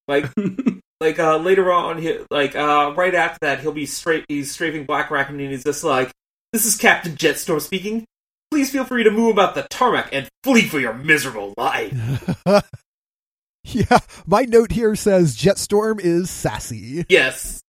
Like 0.07 0.25
like 0.99 1.19
uh 1.19 1.37
later 1.37 1.71
on, 1.71 2.01
he, 2.01 2.19
like 2.31 2.55
uh 2.55 2.93
right 2.95 3.13
after 3.13 3.39
that, 3.41 3.59
he'll 3.59 3.71
be 3.71 3.85
straight. 3.85 4.25
He's 4.27 4.51
strafing 4.51 4.85
Black 4.85 5.11
Raccoon, 5.11 5.39
and 5.39 5.51
he's 5.51 5.63
just 5.63 5.83
like, 5.83 6.11
"This 6.53 6.65
is 6.65 6.77
Captain 6.77 7.13
Jetstorm 7.13 7.61
speaking. 7.61 8.05
Please 8.51 8.71
feel 8.71 8.85
free 8.85 9.03
to 9.03 9.11
move 9.11 9.31
about 9.31 9.55
the 9.55 9.67
tarmac 9.69 10.09
and 10.11 10.27
flee 10.43 10.67
for 10.67 10.79
your 10.79 10.93
miserable 10.93 11.53
life." 11.57 12.35
yeah. 13.63 13.99
My 14.25 14.43
note 14.43 14.71
here 14.71 14.95
says 14.95 15.37
Jetstorm 15.37 15.99
is 15.99 16.29
sassy. 16.29 17.05
Yes. 17.09 17.61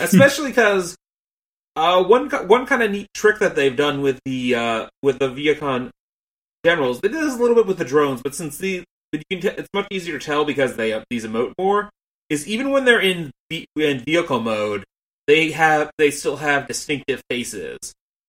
Especially 0.00 0.50
because 0.50 0.96
uh, 1.76 2.02
one 2.02 2.30
one 2.30 2.66
kind 2.66 2.82
of 2.82 2.90
neat 2.90 3.08
trick 3.14 3.38
that 3.38 3.54
they've 3.54 3.76
done 3.76 4.02
with 4.02 4.20
the 4.24 4.54
uh, 4.54 4.86
with 5.02 5.18
the 5.18 5.28
Vehicon 5.28 5.90
generals, 6.64 7.00
they 7.00 7.08
did 7.08 7.22
this 7.22 7.34
a 7.34 7.38
little 7.38 7.54
bit 7.54 7.66
with 7.66 7.78
the 7.78 7.84
drones, 7.84 8.22
but 8.22 8.34
since 8.34 8.58
the 8.58 8.84
but 9.12 9.22
you 9.28 9.38
can 9.38 9.50
t- 9.50 9.56
it's 9.58 9.68
much 9.72 9.86
easier 9.90 10.18
to 10.18 10.24
tell 10.24 10.44
because 10.44 10.76
they 10.76 10.90
have 10.90 11.04
these 11.10 11.24
emote 11.24 11.52
more. 11.58 11.90
Is 12.30 12.46
even 12.46 12.70
when 12.70 12.84
they're 12.84 13.00
in 13.00 13.30
in 13.50 14.00
vehicle 14.00 14.40
mode, 14.40 14.84
they 15.26 15.50
have 15.52 15.90
they 15.98 16.10
still 16.10 16.36
have 16.36 16.66
distinctive 16.66 17.22
faces. 17.30 17.78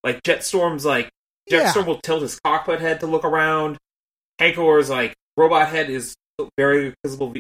Like 0.04 0.24
Jetstorm's 0.24 0.86
like 0.86 1.10
Yeah. 1.48 1.72
Jetstorm 1.72 1.86
will 1.86 2.00
tilt 2.00 2.22
his 2.22 2.40
cockpit 2.40 2.80
head 2.80 3.02
to 3.02 3.08
look 3.08 3.26
around. 3.26 3.78
Tankor's 4.40 4.90
like 4.90 5.16
robot 5.36 5.68
head 5.68 5.90
is 5.90 6.16
very 6.58 6.94
visible. 7.04 7.34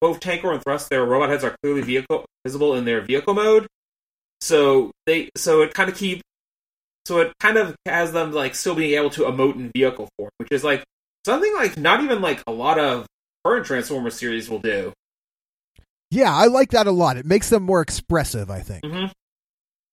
Both 0.00 0.20
Tankor 0.20 0.52
and 0.52 0.62
Thrust, 0.62 0.90
their 0.90 1.04
robot 1.04 1.30
heads 1.30 1.42
are 1.44 1.56
clearly 1.62 1.82
vehicle 1.82 2.26
visible 2.44 2.74
in 2.74 2.84
their 2.84 3.00
vehicle 3.00 3.34
mode. 3.34 3.66
So 4.40 4.92
they 5.06 5.30
so 5.36 5.62
it 5.62 5.74
kind 5.74 5.88
of 5.90 5.96
keep 5.96 6.22
so 7.06 7.20
it 7.20 7.32
kind 7.40 7.56
of 7.56 7.74
has 7.86 8.12
them 8.12 8.32
like 8.32 8.54
still 8.54 8.74
being 8.74 8.94
able 8.94 9.10
to 9.10 9.22
emote 9.22 9.56
in 9.56 9.70
vehicle 9.74 10.08
form, 10.16 10.30
which 10.38 10.52
is 10.52 10.62
like 10.62 10.84
something 11.26 11.52
like 11.54 11.76
not 11.76 12.02
even 12.02 12.20
like 12.20 12.42
a 12.46 12.52
lot 12.52 12.78
of 12.78 13.06
current 13.44 13.66
Transformer 13.66 14.10
series 14.10 14.48
will 14.48 14.58
do. 14.60 14.92
Yeah, 16.14 16.34
I 16.34 16.46
like 16.46 16.70
that 16.70 16.86
a 16.86 16.92
lot. 16.92 17.16
It 17.16 17.26
makes 17.26 17.50
them 17.50 17.64
more 17.64 17.80
expressive, 17.80 18.50
I 18.50 18.60
think. 18.60 18.84
hmm 18.84 19.06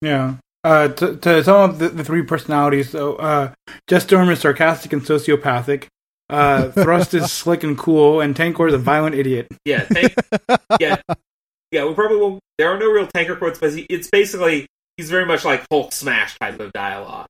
Yeah. 0.01 0.35
Uh, 0.63 0.89
to, 0.89 1.17
to 1.17 1.43
sum 1.43 1.71
up 1.71 1.77
the, 1.79 1.89
the 1.89 2.03
three 2.03 2.21
personalities, 2.21 2.91
so 2.91 3.15
uh, 3.15 3.51
Jetstorm 3.89 4.31
is 4.31 4.39
sarcastic 4.39 4.93
and 4.93 5.01
sociopathic. 5.01 5.87
Uh, 6.29 6.69
Thrust 6.71 7.15
is 7.15 7.31
slick 7.31 7.63
and 7.63 7.75
cool, 7.75 8.21
and 8.21 8.35
Tankor 8.35 8.67
is 8.67 8.73
a 8.75 8.77
violent 8.77 9.15
idiot. 9.15 9.47
Yeah, 9.65 9.85
tank, 9.85 10.13
yeah, 10.79 10.97
yeah. 11.71 11.85
We 11.85 11.95
probably 11.95 12.17
won't. 12.17 12.39
There 12.59 12.69
are 12.69 12.77
no 12.77 12.91
real 12.91 13.07
tanker 13.07 13.35
quotes, 13.35 13.57
but 13.57 13.73
he, 13.73 13.87
it's 13.89 14.07
basically 14.11 14.67
he's 14.97 15.09
very 15.09 15.25
much 15.25 15.43
like 15.43 15.65
Hulk 15.71 15.93
smash 15.93 16.37
type 16.37 16.59
of 16.59 16.71
dialogue. 16.73 17.25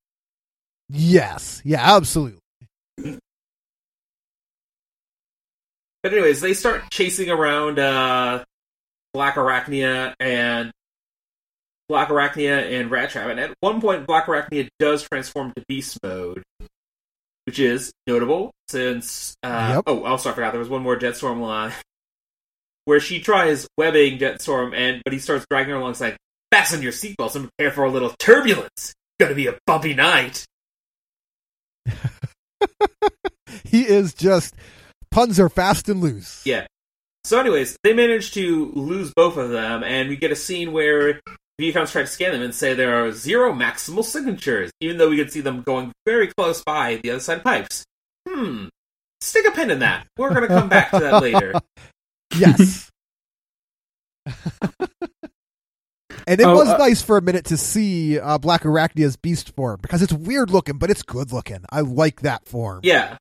Yes. 0.89 1.61
Yeah, 1.63 1.95
absolutely. 1.95 2.39
But 2.97 3.21
anyways, 6.13 6.41
they 6.41 6.53
start 6.53 6.83
chasing 6.91 7.29
around 7.29 7.79
uh, 7.79 8.43
Black 9.13 9.35
Arachnia 9.35 10.13
and 10.19 10.71
Black 11.89 12.07
Arachnia 12.09 12.79
and 12.79 12.89
Rat 12.89 13.09
Trap. 13.09 13.29
And 13.29 13.39
at 13.39 13.53
one 13.59 13.81
point, 13.81 14.07
Black 14.07 14.25
Arachnia 14.27 14.67
does 14.79 15.03
transform 15.03 15.51
to 15.55 15.63
Beast 15.67 15.97
mode, 16.03 16.41
which 17.45 17.59
is 17.59 17.91
notable 18.07 18.51
since. 18.69 19.35
Uh, 19.43 19.73
Yep. 19.75 19.83
Oh, 19.87 20.03
also 20.05 20.29
I 20.29 20.33
forgot 20.33 20.51
there 20.51 20.59
was 20.59 20.69
one 20.69 20.83
more 20.83 20.97
Jetstorm 20.97 21.41
line 21.41 21.73
where 22.85 22.99
she 22.99 23.19
tries 23.19 23.67
webbing 23.77 24.19
Jetstorm, 24.19 24.73
and 24.75 25.01
but 25.03 25.13
he 25.13 25.19
starts 25.19 25.45
dragging 25.49 25.71
her 25.73 25.79
along, 25.79 25.95
"Fasten 26.51 26.81
your 26.81 26.91
seatbelts 26.93 27.35
and 27.35 27.49
prepare 27.57 27.71
for 27.71 27.83
a 27.83 27.91
little 27.91 28.13
turbulence. 28.19 28.69
It's 28.77 28.95
Gonna 29.19 29.35
be 29.35 29.47
a 29.47 29.57
bumpy 29.65 29.93
night." 29.93 30.45
He 33.63 33.87
is 33.87 34.13
just 34.13 34.53
puns 35.11 35.39
are 35.39 35.47
fast 35.49 35.87
and 35.87 36.01
loose. 36.01 36.41
Yeah. 36.45 36.67
So, 37.23 37.39
anyways, 37.39 37.77
they 37.83 37.93
manage 37.93 38.31
to 38.33 38.71
lose 38.73 39.13
both 39.15 39.37
of 39.37 39.51
them, 39.51 39.83
and 39.83 40.09
we 40.09 40.17
get 40.17 40.31
a 40.31 40.35
scene 40.35 40.73
where 40.73 41.21
Vehicons 41.59 41.91
try 41.91 42.01
to 42.01 42.07
scan 42.07 42.31
them 42.31 42.41
and 42.41 42.53
say 42.53 42.73
there 42.73 43.05
are 43.05 43.11
zero 43.11 43.53
maximal 43.53 44.03
signatures, 44.03 44.71
even 44.81 44.97
though 44.97 45.09
we 45.09 45.17
can 45.17 45.29
see 45.29 45.41
them 45.41 45.61
going 45.61 45.91
very 46.05 46.27
close 46.35 46.63
by 46.63 46.99
the 47.03 47.11
other 47.11 47.19
side 47.19 47.37
of 47.37 47.43
pipes. 47.43 47.85
Hmm. 48.27 48.65
Stick 49.21 49.45
a 49.47 49.51
pin 49.51 49.69
in 49.69 49.79
that. 49.79 50.07
We're 50.17 50.29
going 50.29 50.41
to 50.41 50.47
come 50.47 50.69
back 50.69 50.91
to 50.91 50.99
that 50.99 51.21
later. 51.21 51.53
Yes. 52.33 52.89
and 54.25 56.39
it 56.39 56.45
Oh, 56.45 56.55
was 56.55 56.69
uh, 56.69 56.77
nice 56.77 57.01
for 57.01 57.17
a 57.17 57.21
minute 57.21 57.43
to 57.47 57.57
see 57.57 58.17
uh, 58.19 58.37
Black 58.37 58.65
Arachnia's 58.65 59.17
beast 59.17 59.53
form 59.53 59.79
because 59.81 60.01
it's 60.01 60.13
weird 60.13 60.49
looking, 60.49 60.77
but 60.77 60.89
it's 60.89 61.03
good 61.03 61.33
looking. 61.33 61.65
I 61.69 61.81
like 61.81 62.21
that 62.21 62.47
form. 62.47 62.79
Yeah. 62.83 63.17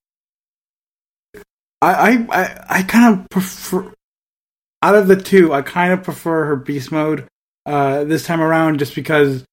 I 1.82 1.92
I 1.92 2.26
I, 2.30 2.64
I 2.78 2.82
kind 2.82 3.18
of 3.20 3.28
prefer 3.30 3.92
out 4.82 4.94
of 4.94 5.08
the 5.08 5.16
two, 5.16 5.52
I 5.52 5.62
kind 5.62 5.92
of 5.92 6.02
prefer 6.02 6.46
her 6.46 6.56
beast 6.56 6.90
mode 6.90 7.26
uh, 7.66 8.04
this 8.04 8.24
time 8.24 8.40
around, 8.40 8.78
just 8.78 8.94
because 8.94 9.44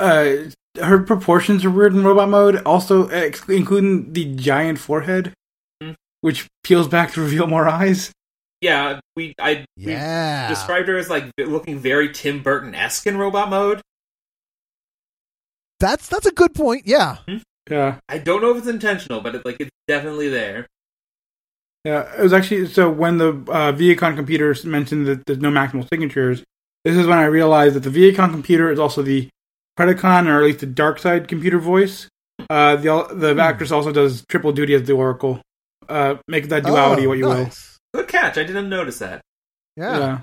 uh, 0.00 0.34
her 0.80 0.98
proportions 1.00 1.64
are 1.64 1.70
weird 1.70 1.94
in 1.94 2.02
robot 2.04 2.28
mode. 2.30 2.56
Also, 2.64 3.08
ex- 3.08 3.46
including 3.48 4.12
the 4.12 4.34
giant 4.34 4.78
forehead, 4.78 5.32
Mhm. 5.82 5.94
which 6.22 6.48
peels 6.64 6.88
back 6.88 7.12
to 7.12 7.20
reveal 7.20 7.46
more 7.46 7.68
eyes. 7.68 8.10
Yeah, 8.62 9.00
we 9.16 9.34
I 9.40 9.64
we 9.76 9.92
Yeah. 9.92 10.48
described 10.48 10.88
her 10.88 10.96
as 10.96 11.10
like 11.10 11.30
looking 11.38 11.78
very 11.78 12.12
Tim 12.12 12.42
Burton 12.42 12.74
esque 12.74 13.06
in 13.06 13.18
robot 13.18 13.50
mode. 13.50 13.80
That's 15.80 16.08
that's 16.08 16.26
a 16.26 16.32
good 16.32 16.54
point. 16.54 16.86
Yeah. 16.86 17.18
Yeah, 17.70 17.98
I 18.08 18.18
don't 18.18 18.40
know 18.42 18.50
if 18.52 18.58
it's 18.58 18.66
intentional, 18.66 19.20
but 19.20 19.34
it, 19.36 19.44
like 19.44 19.56
it's 19.60 19.70
definitely 19.86 20.28
there. 20.28 20.66
Yeah. 21.84 22.10
It 22.16 22.22
was 22.22 22.32
actually 22.32 22.66
so 22.68 22.88
when 22.90 23.18
the 23.18 23.28
uh, 23.28 23.72
Vehicon 23.72 24.16
computers 24.16 24.64
mentioned 24.64 25.06
that 25.06 25.26
there's 25.26 25.40
no 25.40 25.50
maximal 25.50 25.88
signatures. 25.88 26.42
This 26.84 26.96
is 26.96 27.06
when 27.06 27.18
I 27.18 27.24
realized 27.24 27.76
that 27.76 27.88
the 27.88 27.90
Vehicon 27.90 28.30
computer 28.30 28.70
is 28.70 28.78
also 28.78 29.02
the 29.02 29.28
Predacon, 29.78 30.26
or 30.26 30.38
at 30.38 30.44
least 30.44 30.60
the 30.60 30.66
dark 30.66 30.98
side 30.98 31.28
computer 31.28 31.58
voice. 31.58 32.08
Uh, 32.50 32.76
the 32.76 33.06
the 33.12 33.40
actress 33.40 33.70
also 33.70 33.92
does 33.92 34.24
triple 34.28 34.52
duty 34.52 34.74
as 34.74 34.82
the 34.84 34.92
Oracle. 34.92 35.40
Uh, 35.88 36.16
make 36.28 36.48
that 36.48 36.64
duality 36.64 37.06
Oh, 37.06 37.08
what 37.10 37.18
you 37.18 37.26
will. 37.26 37.50
Good 37.94 38.08
catch. 38.08 38.38
I 38.38 38.44
didn't 38.44 38.68
notice 38.68 38.98
that. 38.98 39.20
Yeah. 39.76 39.98
Yeah, 39.98 40.20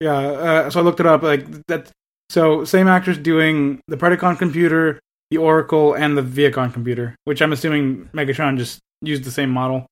yeah. 0.00 0.16
Uh, 0.16 0.70
so 0.70 0.80
I 0.80 0.82
looked 0.82 1.00
it 1.00 1.06
up. 1.06 1.22
Like 1.22 1.66
that. 1.66 1.90
So 2.30 2.64
same 2.64 2.88
actress 2.88 3.18
doing 3.18 3.80
the 3.86 3.96
Predacon 3.96 4.38
computer, 4.38 4.98
the 5.30 5.36
Oracle, 5.38 5.94
and 5.94 6.16
the 6.16 6.22
Vehicon 6.22 6.72
computer, 6.72 7.14
which 7.24 7.40
I'm 7.42 7.52
assuming 7.52 8.08
Megatron 8.14 8.56
just 8.58 8.80
used 9.02 9.24
the 9.24 9.30
same 9.30 9.50
model. 9.50 9.86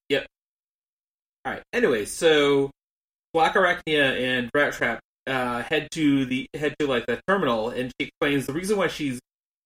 All 1.45 1.53
right. 1.53 1.62
Anyway, 1.72 2.05
so 2.05 2.70
Black 3.32 3.55
Arachnia 3.55 4.20
and 4.20 4.51
Rat 4.55 4.74
Trap 4.74 5.01
uh, 5.26 5.62
head 5.62 5.88
to 5.93 6.24
the 6.26 6.47
head 6.55 6.74
to 6.78 6.86
like 6.86 7.07
the 7.07 7.20
terminal, 7.26 7.70
and 7.70 7.93
she 7.99 8.07
explains 8.07 8.47
the 8.47 8.53
reason 8.53 8.76
why 8.76 8.88
she's 8.88 9.20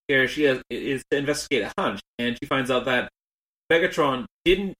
here. 0.08 0.28
She 0.28 0.44
has 0.44 0.62
is 0.70 1.04
to 1.10 1.18
investigate 1.18 1.62
a 1.62 1.72
hunch, 1.80 2.00
and 2.18 2.38
she 2.40 2.46
finds 2.46 2.70
out 2.70 2.84
that 2.86 3.10
Megatron 3.70 4.26
didn't 4.44 4.74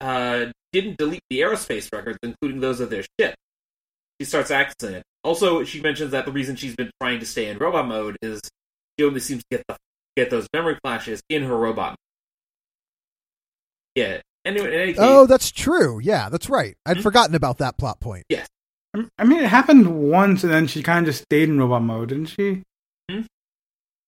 uh, 0.00 0.46
didn't 0.72 0.98
delete 0.98 1.22
the 1.30 1.40
aerospace 1.40 1.92
records, 1.92 2.18
including 2.22 2.60
those 2.60 2.80
of 2.80 2.90
their 2.90 3.04
ship. 3.20 3.34
She 4.20 4.24
starts 4.24 4.50
accessing 4.50 4.92
it. 4.92 5.02
Also, 5.24 5.64
she 5.64 5.80
mentions 5.80 6.10
that 6.12 6.26
the 6.26 6.32
reason 6.32 6.56
she's 6.56 6.74
been 6.74 6.90
trying 7.00 7.20
to 7.20 7.26
stay 7.26 7.48
in 7.48 7.58
robot 7.58 7.86
mode 7.86 8.16
is 8.22 8.40
she 8.98 9.06
only 9.06 9.20
seems 9.20 9.42
to 9.42 9.58
get 9.58 9.64
the 9.68 9.76
get 10.16 10.30
those 10.30 10.46
memory 10.52 10.78
flashes 10.82 11.22
in 11.28 11.42
her 11.44 11.56
robot. 11.56 11.90
mode. 11.90 11.96
Yeah. 13.94 14.20
Anyway, 14.44 14.74
any 14.76 14.92
case, 14.92 15.00
Oh, 15.00 15.26
that's 15.26 15.50
true. 15.52 16.00
Yeah, 16.02 16.28
that's 16.28 16.48
right. 16.50 16.74
I'd 16.84 16.98
Mhm. 16.98 17.02
forgotten 17.02 17.34
about 17.34 17.58
that 17.58 17.78
plot 17.78 18.00
point. 18.00 18.24
Yes. 18.28 18.48
I 19.18 19.24
mean, 19.24 19.40
it 19.40 19.48
happened 19.48 20.10
once, 20.10 20.42
and 20.44 20.52
then 20.52 20.66
she 20.66 20.82
kind 20.82 21.06
of 21.06 21.14
just 21.14 21.22
stayed 21.24 21.48
in 21.48 21.58
robot 21.58 21.82
mode, 21.82 22.08
didn't 22.10 22.26
she? 22.26 22.62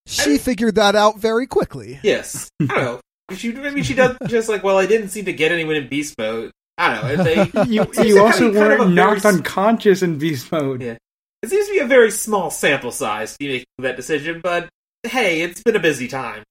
She 0.06 0.36
figured 0.38 0.74
that 0.74 0.94
out 0.94 1.18
very 1.18 1.46
quickly. 1.46 1.98
Yes. 2.02 2.48
I 2.60 2.66
don't 2.66 2.76
know. 2.84 3.00
She 3.36 3.52
maybe 3.52 3.82
she 3.82 3.94
does 3.94 4.16
just 4.26 4.48
like 4.50 4.62
well, 4.62 4.76
I 4.76 4.84
didn't 4.86 5.08
seem 5.08 5.24
to 5.24 5.32
get 5.32 5.50
anyone 5.50 5.76
in 5.76 5.88
beast 5.88 6.14
mode. 6.18 6.50
I 6.76 6.94
don't 6.94 7.16
know. 7.16 7.24
They, 7.24 7.64
You 7.72 7.86
you 8.04 8.18
also 8.20 8.50
be 8.50 8.54
kind 8.54 8.72
of 8.72 8.78
weren't 8.80 8.80
very 8.80 8.90
knocked 8.94 9.24
s- 9.24 9.24
unconscious 9.24 10.02
in 10.02 10.18
beast 10.18 10.52
mode. 10.52 10.82
Yeah. 10.82 10.96
it 11.42 11.48
seems 11.48 11.66
to 11.68 11.72
be 11.72 11.78
a 11.78 11.86
very 11.86 12.10
small 12.10 12.50
sample 12.50 12.90
size 12.90 13.32
to 13.32 13.38
be 13.38 13.48
making 13.48 13.66
that 13.78 13.96
decision, 13.96 14.40
but 14.42 14.68
hey, 15.04 15.40
it's 15.40 15.62
been 15.62 15.76
a 15.76 15.80
busy 15.80 16.08
time. 16.08 16.42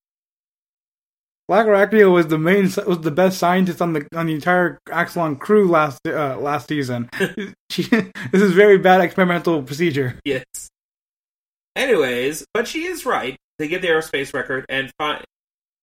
Black 1.47 1.65
Arachnia 1.65 2.11
was 2.11 2.27
the 2.27 2.37
main 2.37 2.63
was 2.87 3.01
the 3.01 3.11
best 3.11 3.37
scientist 3.37 3.81
on 3.81 3.93
the 3.93 4.07
on 4.15 4.27
the 4.27 4.33
entire 4.33 4.79
Axalon 4.87 5.37
crew 5.39 5.67
last 5.67 5.99
uh, 6.07 6.37
last 6.37 6.69
season. 6.69 7.09
she, 7.69 7.83
this 7.83 8.41
is 8.41 8.53
very 8.53 8.77
bad 8.77 9.01
experimental 9.01 9.61
procedure. 9.61 10.17
Yes. 10.23 10.43
Anyways, 11.75 12.45
but 12.53 12.67
she 12.67 12.85
is 12.85 13.05
right. 13.05 13.35
They 13.59 13.67
get 13.67 13.81
the 13.81 13.87
aerospace 13.87 14.33
record 14.33 14.65
and 14.69 14.91
find 14.97 15.23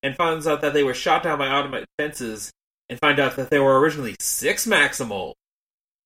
and 0.03 0.17
finds 0.17 0.47
out 0.47 0.63
that 0.63 0.73
they 0.73 0.83
were 0.83 0.95
shot 0.95 1.23
down 1.23 1.39
by 1.39 1.49
automatic 1.49 1.89
fences, 1.99 2.51
and 2.89 2.99
find 2.99 3.19
out 3.19 3.37
that 3.37 3.51
there 3.51 3.63
were 3.63 3.79
originally 3.81 4.17
six 4.19 4.67
Maximal, 4.67 5.35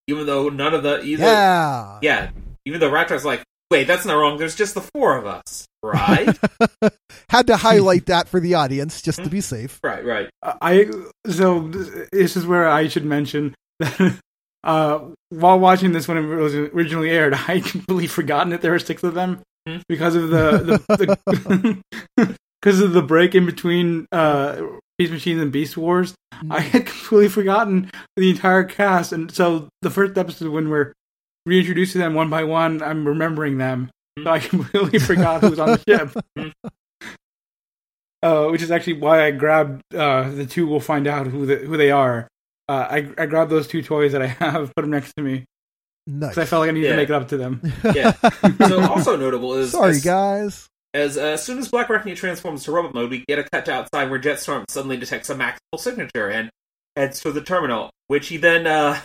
even 0.09 0.27
though 0.27 0.49
none 0.49 0.75
of 0.75 0.83
the 0.83 1.01
either 1.03 1.23
Yeah. 1.25 1.99
yeah, 2.03 2.31
even 2.65 2.81
though 2.81 2.91
Rattrap's 2.91 3.25
like, 3.25 3.45
wait, 3.75 3.87
that's 3.89 4.05
not 4.07 4.15
wrong. 4.15 4.39
There's 4.39 4.55
just 4.55 4.75
the 4.75 4.81
four 4.81 5.17
of 5.17 5.27
us, 5.27 5.67
right? 5.83 6.29
Had 7.29 7.49
to 7.49 7.57
highlight 7.57 8.07
that 8.07 8.29
for 8.29 8.39
the 8.39 8.55
audience 8.55 9.03
just 9.03 9.23
to 9.25 9.29
be 9.29 9.41
safe. 9.41 9.81
right, 9.83 10.05
right. 10.05 10.31
I 10.43 10.91
so 11.29 11.69
this 11.69 12.37
is 12.37 12.47
where 12.47 12.69
I 12.69 12.87
should 12.89 13.05
mention 13.05 13.55
that 13.81 14.21
uh, 14.65 15.01
while 15.31 15.59
watching 15.59 15.93
this 15.93 16.07
when 16.07 16.19
it 16.19 16.23
was 16.23 16.55
originally 16.55 17.11
aired, 17.11 17.35
I 17.35 17.61
completely 17.61 18.07
forgotten 18.07 18.51
that 18.51 18.63
there 18.63 18.71
were 18.71 18.79
six 18.79 19.03
of 19.03 19.15
them 19.15 19.41
Hmm. 19.67 19.79
because 19.89 20.15
of 20.15 20.29
the 20.29 20.83
the 20.89 21.83
because 22.61 22.81
of 22.85 22.93
the 22.93 23.01
break 23.03 23.35
in 23.35 23.47
between 23.47 24.07
uh, 24.13 24.61
Beast 24.99 25.11
Machines 25.11 25.41
and 25.41 25.51
Beast 25.51 25.77
Wars. 25.77 26.15
I 26.51 26.61
had 26.61 26.85
completely 26.87 27.29
forgotten 27.29 27.91
the 28.17 28.29
entire 28.29 28.65
cast, 28.65 29.13
and 29.13 29.33
so 29.33 29.69
the 29.81 29.89
first 29.91 30.19
episode 30.19 30.51
when 30.51 30.69
we're 30.69 30.93
reintroducing 31.47 32.01
them 32.01 32.15
one 32.15 32.31
by 32.31 32.45
one, 32.45 32.83
I'm 32.83 33.07
remembering 33.07 33.59
them. 33.59 33.91
So 34.23 34.31
I 34.31 34.39
completely 34.39 34.99
forgot 34.99 35.41
who 35.43 35.51
was 35.51 35.59
on 35.59 35.69
the 35.71 35.83
ship. 36.37 36.55
Uh, 38.23 38.49
which 38.49 38.63
is 38.63 38.71
actually 38.71 38.95
why 38.95 39.27
I 39.27 39.31
grabbed 39.33 39.83
uh, 39.95 40.31
the 40.31 40.47
two. 40.47 40.67
We'll 40.67 40.81
find 40.81 41.07
out 41.07 41.27
who 41.27 41.45
the, 41.45 41.57
who 41.57 41.77
they 41.77 41.91
are. 41.91 42.27
Uh, 42.69 42.87
I 42.91 43.09
I 43.19 43.27
grabbed 43.27 43.51
those 43.51 43.69
two 43.69 43.83
toys 43.83 44.13
that 44.13 44.23
I 44.23 44.27
have, 44.27 44.73
put 44.75 44.81
them 44.83 44.91
next 44.91 45.13
to 45.17 45.23
me 45.23 45.45
Nice. 46.07 46.31
because 46.31 46.39
I 46.39 46.47
felt 46.47 46.61
like 46.61 46.71
I 46.71 46.73
needed 46.73 46.87
Yeah. 46.87 46.93
to 46.93 46.97
make 46.97 47.11
it 47.11 47.15
up 47.15 47.29
to 47.29 47.37
them. 47.37 47.61
Yeah. 47.95 48.13
So 48.69 48.81
also 48.81 49.17
notable 49.17 49.53
is 49.55 49.73
Sorry, 49.73 49.91
as, 49.91 50.03
guys. 50.05 50.69
as, 50.95 51.19
uh, 51.19 51.23
as 51.23 51.43
soon 51.45 51.59
as 51.59 51.69
Black 51.69 51.89
Arachnia 51.89 52.17
transforms 52.17 52.65
to 52.65 52.73
robot 52.73 52.95
mode, 52.95 53.11
we 53.11 53.25
get 53.29 53.39
a 53.39 53.45
cut 53.45 53.67
to 53.67 53.73
outside 53.75 54.09
where 54.11 54.19
Jetstorm 54.19 54.65
suddenly 54.71 54.97
detects 54.97 55.29
a 55.29 55.35
maximal 55.35 55.79
signature 55.79 56.29
and 56.31 56.49
heads 56.97 57.21
to 57.21 57.33
the 57.33 57.43
terminal, 57.43 57.91
which 58.07 58.29
he 58.29 58.39
then 58.39 58.67
uh, 58.67 58.99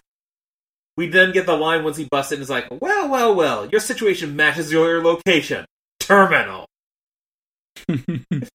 we 0.99 1.07
then 1.07 1.31
get 1.31 1.45
the 1.45 1.55
line 1.55 1.85
once 1.85 1.95
he 1.95 2.03
busts 2.11 2.33
in 2.33 2.35
and 2.37 2.43
is 2.43 2.49
like, 2.49 2.67
"Well, 2.81 3.07
well, 3.09 3.33
well, 3.33 3.65
your 3.69 3.79
situation 3.79 4.35
matches 4.35 4.69
your 4.69 5.01
location, 5.01 5.63
terminal." 6.01 6.65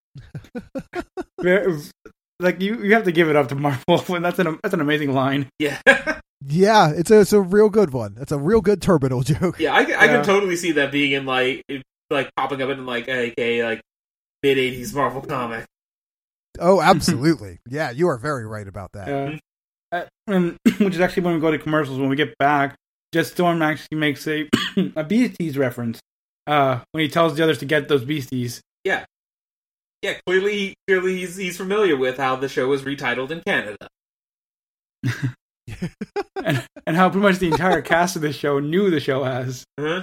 Like 2.40 2.60
you, 2.60 2.82
you 2.82 2.94
have 2.94 3.04
to 3.04 3.12
give 3.12 3.28
it 3.28 3.36
up 3.36 3.48
to 3.48 3.54
Marvel. 3.54 3.98
When 4.08 4.22
that's 4.22 4.38
an 4.40 4.58
that's 4.62 4.74
an 4.74 4.80
amazing 4.80 5.12
line. 5.14 5.48
Yeah, 5.58 5.78
Yeah, 6.46 6.90
it's 6.90 7.10
a 7.10 7.20
it's 7.20 7.32
a 7.32 7.40
real 7.40 7.70
good 7.70 7.92
one. 7.92 8.16
It's 8.20 8.32
a 8.32 8.38
real 8.38 8.60
good 8.60 8.82
terminal 8.82 9.22
joke. 9.22 9.58
yeah, 9.60 9.74
I, 9.74 9.84
can- 9.84 9.94
I 9.94 10.04
Yeah. 10.06 10.16
can 10.16 10.24
totally 10.24 10.56
see 10.56 10.72
that 10.72 10.90
being 10.92 11.12
in 11.12 11.24
like 11.26 11.62
like 12.10 12.30
popping 12.36 12.60
up 12.60 12.68
in 12.70 12.84
like 12.86 13.08
a, 13.08 13.32
a 13.40 13.62
like 13.64 13.80
mid 14.42 14.58
'80s 14.58 14.92
Marvel 14.94 15.22
comic. 15.22 15.64
Oh, 16.58 16.80
absolutely. 16.80 17.58
yeah, 17.68 17.90
you 17.92 18.08
are 18.08 18.18
very 18.18 18.46
right 18.46 18.66
about 18.68 18.90
that. 18.92 19.08
Uh, 19.08 19.38
uh, 19.94 20.04
and 20.26 20.56
which 20.78 20.94
is 20.94 21.00
actually 21.00 21.22
when 21.22 21.34
we 21.34 21.40
go 21.40 21.50
to 21.50 21.58
commercials. 21.58 21.98
When 21.98 22.08
we 22.08 22.16
get 22.16 22.36
back, 22.38 22.76
Jetstorm 23.14 23.62
actually 23.62 23.98
makes 23.98 24.26
a 24.26 24.48
a 24.96 25.04
beasties 25.04 25.56
reference 25.56 26.00
uh, 26.46 26.80
when 26.92 27.02
he 27.02 27.08
tells 27.08 27.36
the 27.36 27.42
others 27.42 27.58
to 27.58 27.66
get 27.66 27.88
those 27.88 28.04
beasties. 28.04 28.60
Yeah, 28.84 29.04
yeah. 30.02 30.14
clearly, 30.26 30.74
clearly 30.86 31.18
he's 31.18 31.36
he's 31.36 31.56
familiar 31.56 31.96
with 31.96 32.18
how 32.18 32.36
the 32.36 32.48
show 32.48 32.68
was 32.68 32.82
retitled 32.82 33.30
in 33.30 33.40
Canada. 33.40 33.88
and 36.44 36.66
and 36.86 36.96
how 36.96 37.08
pretty 37.08 37.22
much 37.22 37.38
the 37.38 37.48
entire 37.48 37.82
cast 37.94 38.16
of 38.16 38.22
this 38.22 38.36
show 38.36 38.58
knew 38.58 38.90
the 38.90 39.00
show 39.00 39.24
as. 39.24 39.64
Huh? 39.78 40.02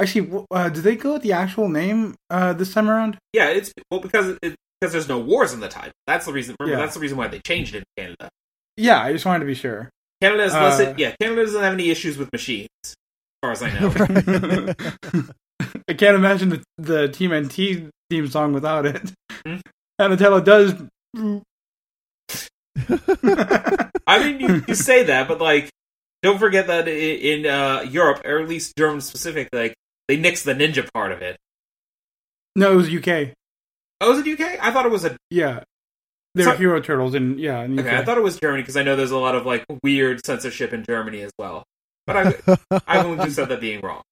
Actually, 0.00 0.44
uh, 0.50 0.68
did 0.70 0.82
they 0.82 0.96
go 0.96 1.14
with 1.14 1.22
the 1.22 1.32
actual 1.32 1.68
name 1.68 2.14
uh, 2.28 2.52
this 2.52 2.72
time 2.72 2.90
around? 2.90 3.16
Yeah, 3.32 3.48
it's 3.48 3.72
well 3.90 4.00
because 4.00 4.36
it, 4.42 4.56
because 4.84 4.92
there's 4.92 5.08
no 5.08 5.18
wars 5.18 5.52
in 5.52 5.60
the 5.60 5.68
title. 5.68 5.92
That's 6.06 6.26
the 6.26 6.32
reason. 6.32 6.54
Remember, 6.60 6.78
Yeah. 6.78 6.84
that's 6.84 6.94
the 6.94 7.00
reason 7.00 7.16
why 7.18 7.28
they 7.28 7.40
changed 7.40 7.74
it 7.74 7.78
in 7.96 8.04
Canada. 8.04 8.28
Yeah, 8.76 9.00
I 9.02 9.12
just 9.12 9.24
wanted 9.26 9.40
to 9.40 9.46
be 9.46 9.54
sure. 9.54 9.88
Canada 10.20 10.44
is 10.44 10.52
less. 10.54 10.80
Uh, 10.80 10.94
yeah, 10.96 11.14
Canada 11.20 11.44
doesn't 11.44 11.62
have 11.62 11.72
any 11.74 11.90
issues 11.90 12.16
with 12.18 12.30
machines, 12.32 12.68
as 12.84 12.94
far 13.42 13.52
as 13.52 13.62
I 13.62 13.70
know. 13.78 13.92
I 15.88 15.92
can't 15.94 16.16
imagine 16.16 16.48
the, 16.50 16.62
the 16.78 17.08
TMNT 17.08 17.88
theme 18.10 18.26
song 18.28 18.52
without 18.52 18.86
it. 18.86 19.12
Hmm? 19.46 19.56
Donatello 19.98 20.40
does. 20.40 20.74
I 24.06 24.18
mean, 24.18 24.40
you, 24.40 24.64
you 24.68 24.74
say 24.74 25.04
that, 25.04 25.28
but 25.28 25.40
like, 25.40 25.70
don't 26.22 26.38
forget 26.38 26.66
that 26.66 26.86
i- 26.88 26.90
in 26.90 27.46
uh, 27.46 27.82
Europe, 27.88 28.22
or 28.24 28.40
at 28.40 28.48
least 28.48 28.76
German 28.76 29.00
specific, 29.00 29.48
like 29.52 29.74
they 30.08 30.16
nixed 30.18 30.44
the 30.44 30.54
ninja 30.54 30.86
part 30.92 31.12
of 31.12 31.22
it. 31.22 31.36
no, 32.56 32.72
it 32.72 32.76
was 32.76 32.88
UK. 32.92 33.34
Oh, 34.00 34.12
is 34.18 34.26
it 34.26 34.40
UK? 34.40 34.58
I 34.60 34.70
thought 34.72 34.86
it 34.86 34.90
was 34.92 35.04
a. 35.04 35.16
Yeah, 35.30 35.60
they 36.34 36.44
were 36.44 36.52
So- 36.52 36.56
Hero 36.56 36.80
Turtles, 36.80 37.14
and 37.14 37.38
yeah, 37.40 37.62
in 37.62 37.78
UK. 37.78 37.86
Okay, 37.86 37.96
I 37.96 38.04
thought 38.04 38.18
it 38.18 38.22
was 38.24 38.38
Germany 38.38 38.62
because 38.62 38.76
I 38.76 38.82
know 38.82 38.96
there's 38.96 39.10
a 39.12 39.18
lot 39.18 39.34
of 39.34 39.46
like 39.46 39.64
weird 39.82 40.24
censorship 40.26 40.72
in 40.72 40.84
Germany 40.84 41.22
as 41.22 41.30
well. 41.38 41.64
But 42.06 42.16
I, 42.16 42.80
I 42.86 42.98
wouldn't 42.98 43.20
consider 43.22 43.46
that 43.46 43.60
being 43.60 43.80
wrong. 43.80 44.02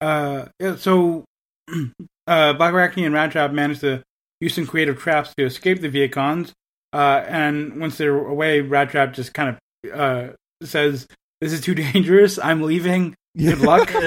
uh, 0.00 0.46
yeah, 0.60 0.76
so 0.76 1.24
uh, 2.26 2.52
Black 2.54 2.72
Arachne 2.72 3.04
and 3.04 3.14
Rat 3.14 3.32
Trap 3.32 3.52
managed 3.52 3.80
to 3.80 4.02
use 4.40 4.54
some 4.54 4.66
creative 4.66 4.98
traps 4.98 5.34
to 5.36 5.44
escape 5.44 5.80
the 5.80 5.88
Vehicons. 5.90 6.52
Uh, 6.92 7.22
and 7.28 7.80
once 7.80 7.98
they're 7.98 8.16
away, 8.16 8.60
Rat 8.60 8.90
Trap 8.90 9.12
just 9.12 9.34
kind 9.34 9.50
of 9.84 9.92
uh, 9.92 10.28
says, 10.62 11.06
"This 11.40 11.52
is 11.52 11.60
too 11.60 11.74
dangerous. 11.92 12.38
I'm 12.38 12.62
leaving. 12.62 13.14
Good 13.36 13.60
luck." 13.60 13.92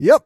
Yep. 0.00 0.22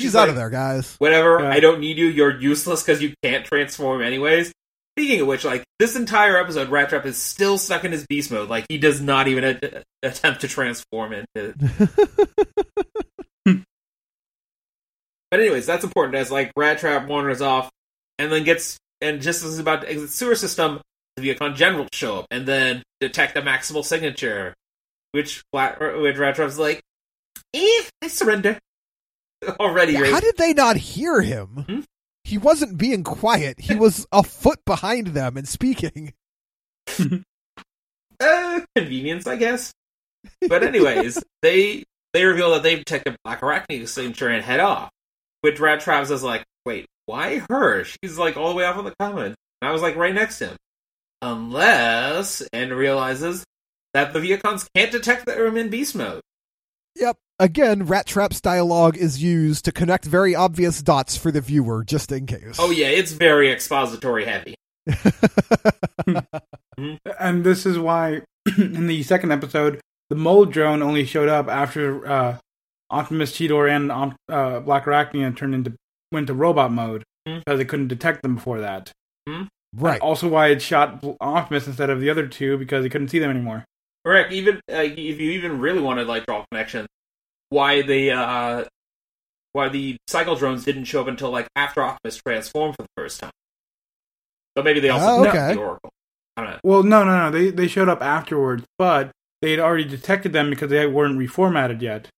She's, 0.00 0.10
She's 0.10 0.16
out 0.16 0.20
like- 0.22 0.28
of 0.30 0.36
there, 0.36 0.50
guys. 0.50 0.94
Whatever, 0.98 1.40
Yeah. 1.40 1.50
I 1.50 1.60
don't 1.60 1.80
need 1.80 1.98
you. 1.98 2.06
You're 2.06 2.38
useless 2.40 2.82
because 2.82 3.02
you 3.02 3.14
can't 3.22 3.44
transform 3.44 4.02
anyways. 4.02 4.52
Speaking 4.96 5.20
of 5.20 5.26
which, 5.28 5.44
like 5.44 5.64
this 5.78 5.94
entire 5.96 6.36
episode, 6.38 6.68
Rat 6.70 6.88
Trap 6.88 7.06
is 7.06 7.20
still 7.20 7.56
stuck 7.58 7.84
in 7.84 7.92
his 7.92 8.04
beast 8.06 8.30
mode. 8.32 8.48
Like 8.48 8.66
he 8.68 8.78
does 8.78 9.00
not 9.00 9.28
even 9.28 9.44
a- 9.44 9.82
attempt 10.02 10.40
to 10.42 10.48
transform 10.48 11.12
into. 11.12 11.54
But 15.30 15.40
anyways, 15.40 15.66
that's 15.66 15.84
important 15.84 16.14
as 16.14 16.30
like 16.30 16.50
Rat 16.56 16.78
Trap 16.78 17.06
wanders 17.06 17.42
off 17.42 17.68
and 18.18 18.32
then 18.32 18.44
gets 18.44 18.78
and 19.02 19.20
just 19.20 19.44
as 19.44 19.50
he's 19.50 19.58
about 19.58 19.82
to 19.82 19.88
exit 19.90 20.08
the 20.08 20.12
sewer 20.14 20.34
system, 20.34 20.80
the 21.16 21.22
Vehicon 21.22 21.54
generals 21.54 21.90
show 21.92 22.20
up 22.20 22.26
and 22.30 22.46
then 22.46 22.82
detect 23.00 23.36
a 23.36 23.42
maximal 23.42 23.84
signature, 23.84 24.54
which 25.12 25.42
Flat 25.52 25.78
which 26.00 26.16
Rat 26.16 26.34
Trap's 26.36 26.56
like, 26.58 26.80
eh, 27.52 27.82
I 28.02 28.08
surrender. 28.08 28.58
Already, 29.60 29.96
right? 29.96 30.12
how 30.12 30.20
did 30.20 30.36
they 30.36 30.52
not 30.52 30.76
hear 30.76 31.20
him? 31.20 31.64
Hmm? 31.68 31.80
He 32.24 32.38
wasn't 32.38 32.76
being 32.76 33.04
quiet. 33.04 33.60
He 33.60 33.74
was 33.74 34.06
a 34.12 34.22
foot 34.22 34.64
behind 34.64 35.08
them 35.08 35.36
and 35.36 35.48
speaking. 35.48 36.12
uh, 38.20 38.60
convenience, 38.76 39.26
I 39.26 39.36
guess. 39.36 39.72
But 40.48 40.62
anyways, 40.62 41.22
they 41.42 41.84
they 42.12 42.24
reveal 42.24 42.50
that 42.52 42.62
they've 42.62 42.78
detected 42.78 43.16
Black 43.24 43.40
Arachne's 43.40 43.92
signature 43.92 44.28
and 44.28 44.44
head 44.44 44.60
off. 44.60 44.90
Which 45.40 45.60
Rat 45.60 45.80
Traps 45.80 46.10
is 46.10 46.22
like, 46.22 46.44
wait, 46.66 46.86
why 47.06 47.42
her? 47.48 47.84
She's 47.84 48.18
like 48.18 48.36
all 48.36 48.50
the 48.50 48.56
way 48.56 48.64
off 48.64 48.76
on 48.76 48.84
the 48.84 48.94
common. 48.98 49.34
And 49.60 49.68
I 49.68 49.72
was 49.72 49.82
like 49.82 49.96
right 49.96 50.14
next 50.14 50.38
to 50.38 50.48
him. 50.48 50.56
Unless 51.22 52.42
and 52.52 52.72
realizes 52.72 53.44
that 53.94 54.12
the 54.12 54.20
Vehicons 54.20 54.68
can't 54.74 54.92
detect 54.92 55.26
that 55.26 55.38
I'm 55.38 55.56
in 55.56 55.70
beast 55.70 55.94
mode. 55.94 56.20
Yep. 56.98 57.16
Again, 57.40 57.86
Rat 57.86 58.06
Trap's 58.06 58.40
dialogue 58.40 58.96
is 58.96 59.22
used 59.22 59.64
to 59.66 59.72
connect 59.72 60.04
very 60.04 60.34
obvious 60.34 60.82
dots 60.82 61.16
for 61.16 61.30
the 61.30 61.40
viewer, 61.40 61.84
just 61.84 62.10
in 62.10 62.26
case. 62.26 62.56
Oh 62.58 62.70
yeah, 62.70 62.88
it's 62.88 63.12
very 63.12 63.50
expository 63.52 64.24
heavy. 64.24 64.54
and 67.18 67.44
this 67.44 67.66
is 67.66 67.78
why 67.78 68.22
in 68.58 68.86
the 68.86 69.02
second 69.02 69.32
episode, 69.32 69.80
the 70.10 70.16
mold 70.16 70.52
drone 70.52 70.82
only 70.82 71.04
showed 71.04 71.28
up 71.28 71.48
after 71.48 72.06
uh, 72.08 72.38
Optimus 72.90 73.32
Cheetor 73.32 73.70
and 73.70 73.92
Op- 73.92 74.16
uh, 74.28 74.60
Black 74.60 74.84
Arachnia 74.86 75.36
turned 75.36 75.54
into 75.54 75.74
went 76.10 76.26
to 76.28 76.34
robot 76.34 76.72
mode 76.72 77.04
Hmm. 77.26 77.38
because 77.40 77.58
they 77.58 77.64
couldn't 77.66 77.88
detect 77.88 78.22
them 78.22 78.36
before 78.36 78.60
that. 78.60 78.90
right. 79.76 80.00
Also, 80.00 80.26
why 80.28 80.48
it 80.48 80.62
shot 80.62 81.04
Optimus 81.20 81.66
instead 81.66 81.90
of 81.90 82.00
the 82.00 82.08
other 82.10 82.26
two 82.26 82.56
because 82.56 82.82
he 82.84 82.90
couldn't 82.90 83.08
see 83.08 83.18
them 83.18 83.30
anymore. 83.30 83.64
Correct. 84.04 84.32
Even 84.32 84.60
like, 84.68 84.92
if 84.92 85.20
you 85.20 85.32
even 85.32 85.60
really 85.60 85.80
want 85.80 85.98
to 85.98 86.04
like 86.04 86.26
draw 86.26 86.42
a 86.42 86.46
connection, 86.50 86.86
why 87.50 87.82
the 87.82 88.12
uh, 88.12 88.64
why 89.52 89.68
the 89.68 89.96
cycle 90.06 90.36
drones 90.36 90.64
didn't 90.64 90.84
show 90.84 91.00
up 91.00 91.08
until 91.08 91.30
like 91.30 91.48
after 91.56 91.82
Optimus 91.82 92.16
transformed 92.16 92.76
for 92.76 92.82
the 92.82 92.88
first 92.96 93.20
time. 93.20 93.30
So 94.56 94.62
maybe 94.62 94.80
they 94.80 94.88
also 94.90 95.06
Oh, 95.06 95.22
know 95.22 95.30
okay. 95.30 95.54
the 95.54 95.60
Oracle. 95.60 95.90
I 96.36 96.42
don't 96.42 96.50
know. 96.52 96.58
Well, 96.62 96.82
no, 96.82 97.04
no, 97.04 97.24
no. 97.24 97.30
They 97.30 97.50
they 97.50 97.68
showed 97.68 97.88
up 97.88 98.02
afterwards, 98.02 98.64
but 98.78 99.10
they 99.42 99.50
had 99.50 99.60
already 99.60 99.84
detected 99.84 100.32
them 100.32 100.50
because 100.50 100.70
they 100.70 100.86
weren't 100.86 101.18
reformatted 101.18 101.80
yet. 101.82 102.08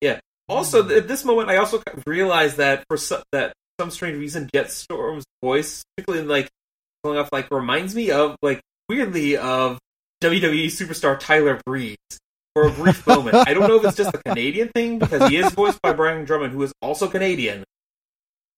Yeah. 0.00 0.20
Also, 0.48 0.88
at 0.88 1.08
this 1.08 1.24
moment, 1.24 1.50
I 1.50 1.56
also 1.56 1.82
realized 2.06 2.56
that 2.56 2.84
for 2.88 2.96
some, 2.96 3.22
that 3.32 3.52
some 3.78 3.90
strange 3.90 4.16
reason, 4.16 4.48
Jetstorm's 4.54 5.24
voice, 5.42 5.82
particularly 5.96 6.26
like 6.26 6.48
going 7.04 7.18
off, 7.18 7.28
like 7.32 7.50
reminds 7.50 7.94
me 7.94 8.10
of 8.10 8.36
like 8.40 8.60
weirdly 8.88 9.36
of 9.36 9.78
WWE 10.22 10.66
superstar 10.66 11.18
Tyler 11.18 11.60
Breeze 11.64 11.96
for 12.54 12.66
a 12.66 12.70
brief 12.72 13.06
moment. 13.06 13.36
I 13.36 13.54
don't 13.54 13.68
know 13.68 13.76
if 13.76 13.84
it's 13.84 13.96
just 13.96 14.14
a 14.14 14.18
Canadian 14.22 14.68
thing 14.74 14.98
because 14.98 15.28
he 15.28 15.36
is 15.36 15.52
voiced 15.52 15.80
by 15.82 15.92
Brian 15.92 16.24
Drummond, 16.24 16.52
who 16.52 16.62
is 16.62 16.72
also 16.82 17.08
Canadian. 17.08 17.64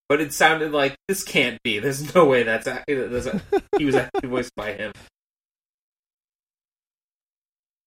But 0.09 0.21
it 0.21 0.33
sounded 0.33 0.73
like 0.73 0.97
this 1.07 1.23
can't 1.23 1.59
be. 1.63 1.79
There's 1.79 2.15
no 2.15 2.25
way 2.25 2.43
that's, 2.43 2.65
that's 2.65 3.27
a- 3.27 3.41
he 3.79 3.85
was 3.85 3.95
actually 3.95 4.29
voiced 4.29 4.53
by 4.57 4.73
him. 4.73 4.93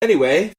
Anyway, 0.02 0.52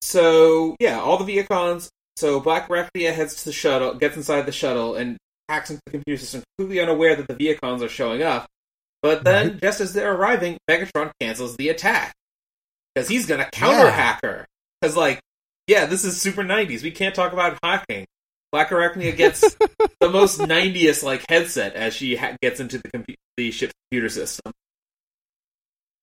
so 0.00 0.76
yeah, 0.80 1.00
all 1.00 1.16
the 1.18 1.24
Vehicons. 1.24 1.88
So 2.16 2.40
Black 2.40 2.68
Arachnia 2.68 3.12
heads 3.14 3.36
to 3.36 3.44
the 3.46 3.52
shuttle, 3.52 3.94
gets 3.94 4.16
inside 4.16 4.42
the 4.42 4.52
shuttle, 4.52 4.96
and 4.96 5.16
hacks 5.48 5.70
into 5.70 5.80
the 5.86 5.92
computer 5.92 6.18
system, 6.20 6.42
completely 6.56 6.82
unaware 6.82 7.14
that 7.16 7.28
the 7.28 7.34
Vehicons 7.34 7.80
are 7.82 7.88
showing 7.88 8.22
up. 8.22 8.46
But 9.02 9.22
then, 9.24 9.50
Right. 9.50 9.60
just 9.60 9.80
as 9.80 9.92
they're 9.92 10.12
arriving, 10.14 10.58
Megatron 10.68 11.12
cancels 11.20 11.56
the 11.56 11.68
attack 11.68 12.12
because 12.98 13.08
he's 13.08 13.26
gonna 13.26 13.48
counter 13.52 13.84
Yeah. 13.84 13.90
hack 13.90 14.20
her. 14.22 14.46
Because 14.80 14.96
like, 14.96 15.20
yeah, 15.66 15.86
this 15.86 16.04
is 16.04 16.20
super 16.20 16.42
'90s. 16.42 16.82
We 16.82 16.90
can't 16.90 17.14
talk 17.14 17.32
about 17.32 17.58
hacking. 17.62 18.06
Black 18.52 18.70
Arachnia 18.70 19.16
gets 19.16 19.40
the 20.00 20.08
most 20.10 20.38
'90s 20.40 21.02
like 21.02 21.24
headset 21.28 21.74
as 21.74 21.94
she 21.94 22.16
ha- 22.16 22.36
gets 22.42 22.60
into 22.60 22.78
the 22.78 22.88
compu- 22.90 23.14
the 23.36 23.50
ship's 23.50 23.74
computer 23.90 24.08
system. 24.08 24.52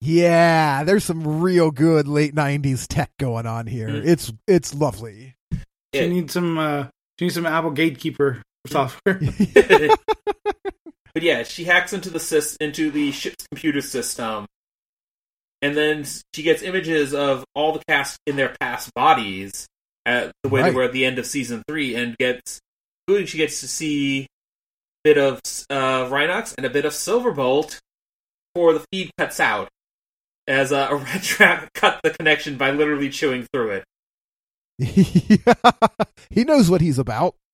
Yeah, 0.02 0.84
there's 0.84 1.04
some 1.04 1.42
real 1.42 1.72
good 1.72 2.08
late 2.08 2.36
'90s 2.36 2.86
tech 2.88 3.10
going 3.20 3.46
on 3.46 3.66
here. 3.68 3.88
Mhm. 3.90 4.06
It's 4.06 4.32
it's 4.48 4.74
lovely. 4.76 5.36
She 5.54 5.60
Yeah. 6.02 6.08
needs 6.08 6.34
some. 6.34 6.58
Uh, 6.58 6.88
she 7.20 7.26
needs 7.26 7.36
some 7.36 7.46
Apple 7.46 7.72
Gatekeeper 7.72 8.42
software. 8.68 9.20
but 11.14 11.24
yeah, 11.24 11.44
she 11.44 11.64
hacks 11.64 11.94
into 11.94 12.10
the 12.10 12.20
sys- 12.20 12.58
into 12.60 12.92
the 12.92 13.12
ship's 13.12 13.48
computer 13.52 13.82
system, 13.82 14.46
and 15.66 15.76
then 15.76 16.06
she 16.34 16.44
gets 16.44 16.62
images 16.62 17.14
of 17.16 17.44
all 17.56 17.74
the 17.74 17.82
cast 17.88 18.20
in 18.28 18.36
their 18.36 18.56
past 18.62 18.94
bodies 18.94 19.66
at 20.06 20.32
the 20.44 20.50
way 20.50 20.62
Right. 20.62 20.70
they 20.70 20.76
were 20.76 20.84
at 20.84 20.94
the 20.94 21.06
end 21.06 21.18
of 21.18 21.26
season 21.26 21.64
three, 21.68 21.96
and 21.96 22.16
gets 22.18 22.60
including 23.08 23.26
she 23.28 23.38
gets 23.40 23.60
to 23.62 23.68
see 23.68 24.22
a 24.24 24.28
bit 25.04 25.18
of 25.18 25.40
uh, 25.72 26.06
Rhinox 26.10 26.54
and 26.58 26.66
a 26.66 26.70
bit 26.70 26.86
of 26.86 26.94
Silverbolt 26.94 27.80
before 28.54 28.74
the 28.74 28.86
feed 28.92 29.10
cuts 29.18 29.40
out, 29.40 29.68
as 30.48 30.72
uh, 30.72 30.88
a 30.92 30.96
Rat 30.96 31.24
Trap 31.24 31.70
cut 31.74 32.00
the 32.04 32.12
connection 32.12 32.58
by 32.58 32.70
literally 32.72 33.10
chewing 33.10 33.48
through 33.52 33.82
it. 33.82 33.84
he 36.30 36.44
knows 36.44 36.70
what 36.70 36.82
he's 36.82 37.00
about, 37.00 37.36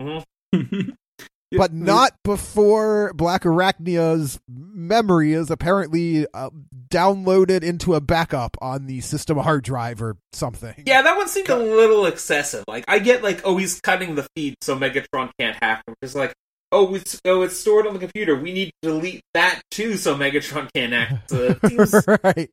but 1.58 1.74
not 1.74 2.14
before 2.24 3.12
Black 3.14 3.44
Arachnia's 3.44 4.40
memory 4.48 5.34
is 5.34 5.52
apparently 5.52 6.26
uh, 6.34 6.50
downloaded 6.90 7.64
into 7.64 7.94
a 7.96 8.02
backup 8.02 8.58
on 8.62 8.86
the 8.88 9.02
system 9.02 9.38
hard 9.38 9.64
drive 9.64 10.02
or 10.02 10.18
something. 10.34 10.74
Yeah, 10.86 11.02
that 11.02 11.18
one 11.18 11.28
seemed 11.28 11.50
a 11.50 11.58
little 11.58 12.06
excessive. 12.06 12.64
Like, 12.68 12.86
I 12.88 13.00
get 13.00 13.24
like, 13.24 13.42
oh, 13.46 13.58
he's 13.58 13.80
cutting 13.82 14.16
the 14.16 14.28
feed 14.36 14.56
so 14.62 14.78
Megatron 14.78 15.32
can't 15.40 15.58
hack 15.62 15.84
him. 15.88 15.96
Just 16.04 16.16
like, 16.16 16.34
oh, 16.72 16.96
it's 16.96 17.20
oh, 17.26 17.42
it's 17.42 17.58
stored 17.58 17.86
on 17.88 17.94
the 17.94 18.00
computer. 18.00 18.36
We 18.36 18.54
need 18.54 18.72
to 18.82 18.90
delete 18.90 19.22
that 19.34 19.62
too 19.72 19.98
so 19.98 20.16
Megatron 20.16 20.70
can't 20.74 20.94
hack. 20.94 21.24
It 21.32 21.60
seems, 21.68 22.08
right. 22.24 22.50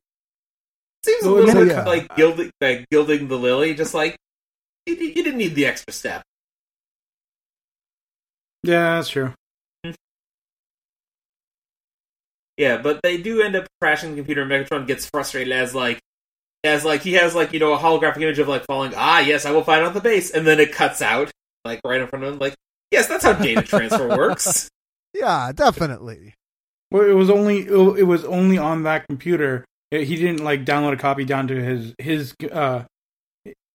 seems 1.05 1.25
a 1.25 1.31
Well, 1.33 1.43
little 1.43 1.67
yeah. 1.67 1.83
bit 1.83 1.87
like 1.87 2.15
gilding, 2.15 2.51
like 2.59 2.89
gilding 2.89 3.27
the 3.27 3.37
lily. 3.37 3.75
Just 3.75 3.93
like 3.93 4.17
you, 4.85 4.95
you 4.95 5.13
didn't 5.23 5.37
need 5.37 5.55
the 5.55 5.65
extra 5.67 5.93
step. 5.93 6.23
Yeah, 8.63 8.95
that's 8.95 9.09
true. 9.09 9.33
Yeah, 12.57 12.77
but 12.77 12.99
they 13.03 13.17
do 13.17 13.41
end 13.41 13.55
up 13.55 13.67
crashing 13.79 14.11
the 14.11 14.15
computer. 14.17 14.41
and 14.41 14.51
Megatron 14.51 14.85
gets 14.87 15.05
frustrated 15.05 15.53
as 15.53 15.73
like. 15.73 15.99
As 16.65 16.83
like 16.83 17.01
he 17.03 17.13
has 17.13 17.33
like 17.35 17.53
you 17.53 17.59
know 17.61 17.71
a 17.73 17.77
holographic 17.77 18.17
image 18.17 18.37
of 18.37 18.49
like 18.49 18.65
falling 18.65 18.91
ah 18.93 19.19
yes 19.19 19.45
I 19.45 19.51
will 19.51 19.63
find 19.63 19.81
out 19.81 19.93
the 19.93 20.01
base 20.01 20.31
and 20.31 20.45
then 20.45 20.59
it 20.59 20.73
cuts 20.73 21.01
out 21.01 21.31
like 21.63 21.79
right 21.85 22.01
in 22.01 22.07
front 22.07 22.25
of 22.25 22.33
him 22.33 22.39
like 22.39 22.53
yes 22.91 23.07
that's 23.07 23.23
how 23.23 23.31
data 23.31 23.61
transfer 23.61 24.09
works 24.17 24.67
Yeah, 25.13 25.53
definitely. 25.55 26.33
Well, 26.91 27.03
it 27.09 27.13
was 27.13 27.29
only 27.29 27.59
it 27.65 28.05
was 28.05 28.25
only 28.25 28.57
on 28.57 28.83
that 28.83 29.07
computer. 29.07 29.63
It- 29.89 30.03
he 30.03 30.17
didn't 30.17 30.43
like 30.43 30.65
download 30.65 30.91
a 30.91 30.97
copy 30.97 31.23
down 31.23 31.47
to 31.47 31.55
his 31.63 31.95
his 31.97 32.33
uh 32.51 32.83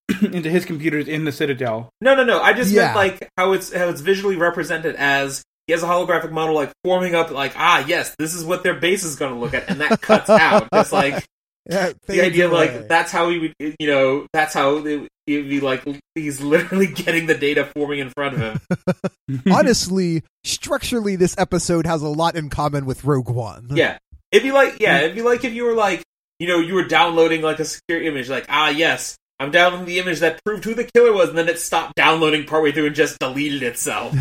into 0.22 0.50
his 0.50 0.64
computers 0.64 1.08
in 1.08 1.24
the 1.24 1.32
Citadel. 1.32 1.90
No, 2.00 2.14
no, 2.14 2.24
no. 2.24 2.40
I 2.40 2.52
just 2.52 2.70
Yeah. 2.70 2.86
meant 2.86 2.96
like 2.96 3.28
how 3.36 3.52
it's 3.52 3.72
how 3.72 3.88
it's 3.88 4.00
visually 4.00 4.36
represented 4.36 4.96
as 4.96 5.42
he 5.66 5.72
has 5.72 5.82
a 5.82 5.86
holographic 5.86 6.30
model 6.30 6.54
like 6.54 6.70
forming 6.84 7.14
up 7.14 7.30
like 7.30 7.54
ah 7.56 7.82
yes 7.86 8.14
this 8.18 8.34
is 8.34 8.44
what 8.44 8.62
their 8.62 8.74
base 8.74 9.02
is 9.02 9.16
going 9.16 9.32
to 9.32 9.38
look 9.40 9.54
at 9.54 9.70
and 9.70 9.80
that 9.80 9.98
cuts 10.02 10.28
out 10.30 10.68
just 10.74 10.92
like 10.92 11.24
Yeah, 11.70 11.92
the 12.06 12.20
idea 12.20 12.44
of, 12.44 12.52
away. 12.52 12.76
like 12.78 12.88
that's 12.88 13.10
how 13.10 13.30
he 13.30 13.38
would 13.38 13.54
you 13.78 13.86
know 13.86 14.26
that's 14.34 14.52
how 14.52 14.76
it 14.76 14.82
would 14.82 15.08
be 15.26 15.60
like 15.60 15.82
he's 16.14 16.38
literally 16.42 16.86
getting 17.04 17.24
the 17.26 17.34
data 17.34 17.64
forming 17.74 18.00
in 18.00 18.10
front 18.10 18.34
of 18.34 18.40
him. 18.42 19.42
Honestly, 19.50 20.22
structurally, 20.44 21.16
this 21.16 21.34
episode 21.38 21.86
has 21.86 22.02
a 22.02 22.08
lot 22.08 22.36
in 22.36 22.50
common 22.50 22.84
with 22.86 23.04
Rogue 23.04 23.30
One. 23.30 23.68
yeah, 23.70 23.96
it'd 24.30 24.42
be 24.42 24.52
like 24.52 24.78
yeah, 24.80 24.98
it'd 25.00 25.16
be 25.16 25.22
like 25.22 25.44
if 25.44 25.54
you 25.54 25.64
were 25.64 25.72
like 25.74 26.02
you 26.38 26.48
know 26.48 26.58
you 26.58 26.74
were 26.74 26.84
downloading 26.84 27.40
like 27.42 27.60
a 27.60 27.64
secure 27.64 28.02
image 28.02 28.28
like 28.28 28.44
ah 28.50 28.68
yes. 28.68 29.16
I'm 29.40 29.50
downloading 29.50 29.86
the 29.86 29.98
image 29.98 30.20
that 30.20 30.42
proved 30.44 30.64
who 30.64 30.74
the 30.74 30.84
killer 30.84 31.12
was, 31.12 31.28
and 31.28 31.36
then 31.36 31.48
it 31.48 31.58
stopped 31.58 31.96
downloading 31.96 32.46
partway 32.46 32.72
through 32.72 32.86
and 32.86 32.94
just 32.94 33.18
deleted 33.18 33.62
itself. 33.62 34.14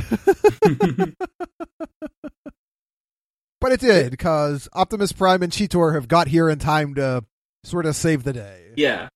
But 3.64 3.72
it 3.72 3.80
did 3.80 4.12
because 4.12 4.68
Optimus 4.74 5.14
Prime 5.14 5.42
and 5.42 5.50
Cheetor 5.50 5.96
have 5.96 6.10
got 6.10 6.28
here 6.28 6.50
in 6.50 6.60
time 6.60 6.96
to 6.96 7.24
sort 7.64 7.86
of 7.86 7.96
save 7.96 8.26
the 8.26 8.34
day. 8.34 8.74
Yeah. 8.76 9.08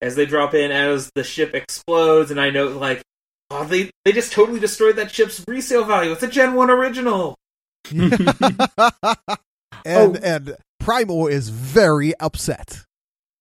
As 0.00 0.14
they 0.14 0.26
drop 0.26 0.54
in, 0.54 0.70
as 0.70 1.10
the 1.16 1.24
ship 1.24 1.52
explodes, 1.52 2.30
and 2.30 2.40
I 2.40 2.50
know, 2.50 2.68
like, 2.68 3.02
oh, 3.50 3.64
they 3.64 3.90
they 4.04 4.12
just 4.12 4.32
totally 4.32 4.60
destroyed 4.60 4.94
that 4.94 5.10
ship's 5.10 5.44
resale 5.48 5.82
value. 5.82 6.12
It's 6.12 6.22
a 6.22 6.28
Gen 6.28 6.54
One 6.54 6.70
original. 6.70 7.34
and 7.90 8.28
and 9.84 10.56
Primal 10.78 11.26
is 11.26 11.48
very 11.48 12.14
upset. 12.20 12.84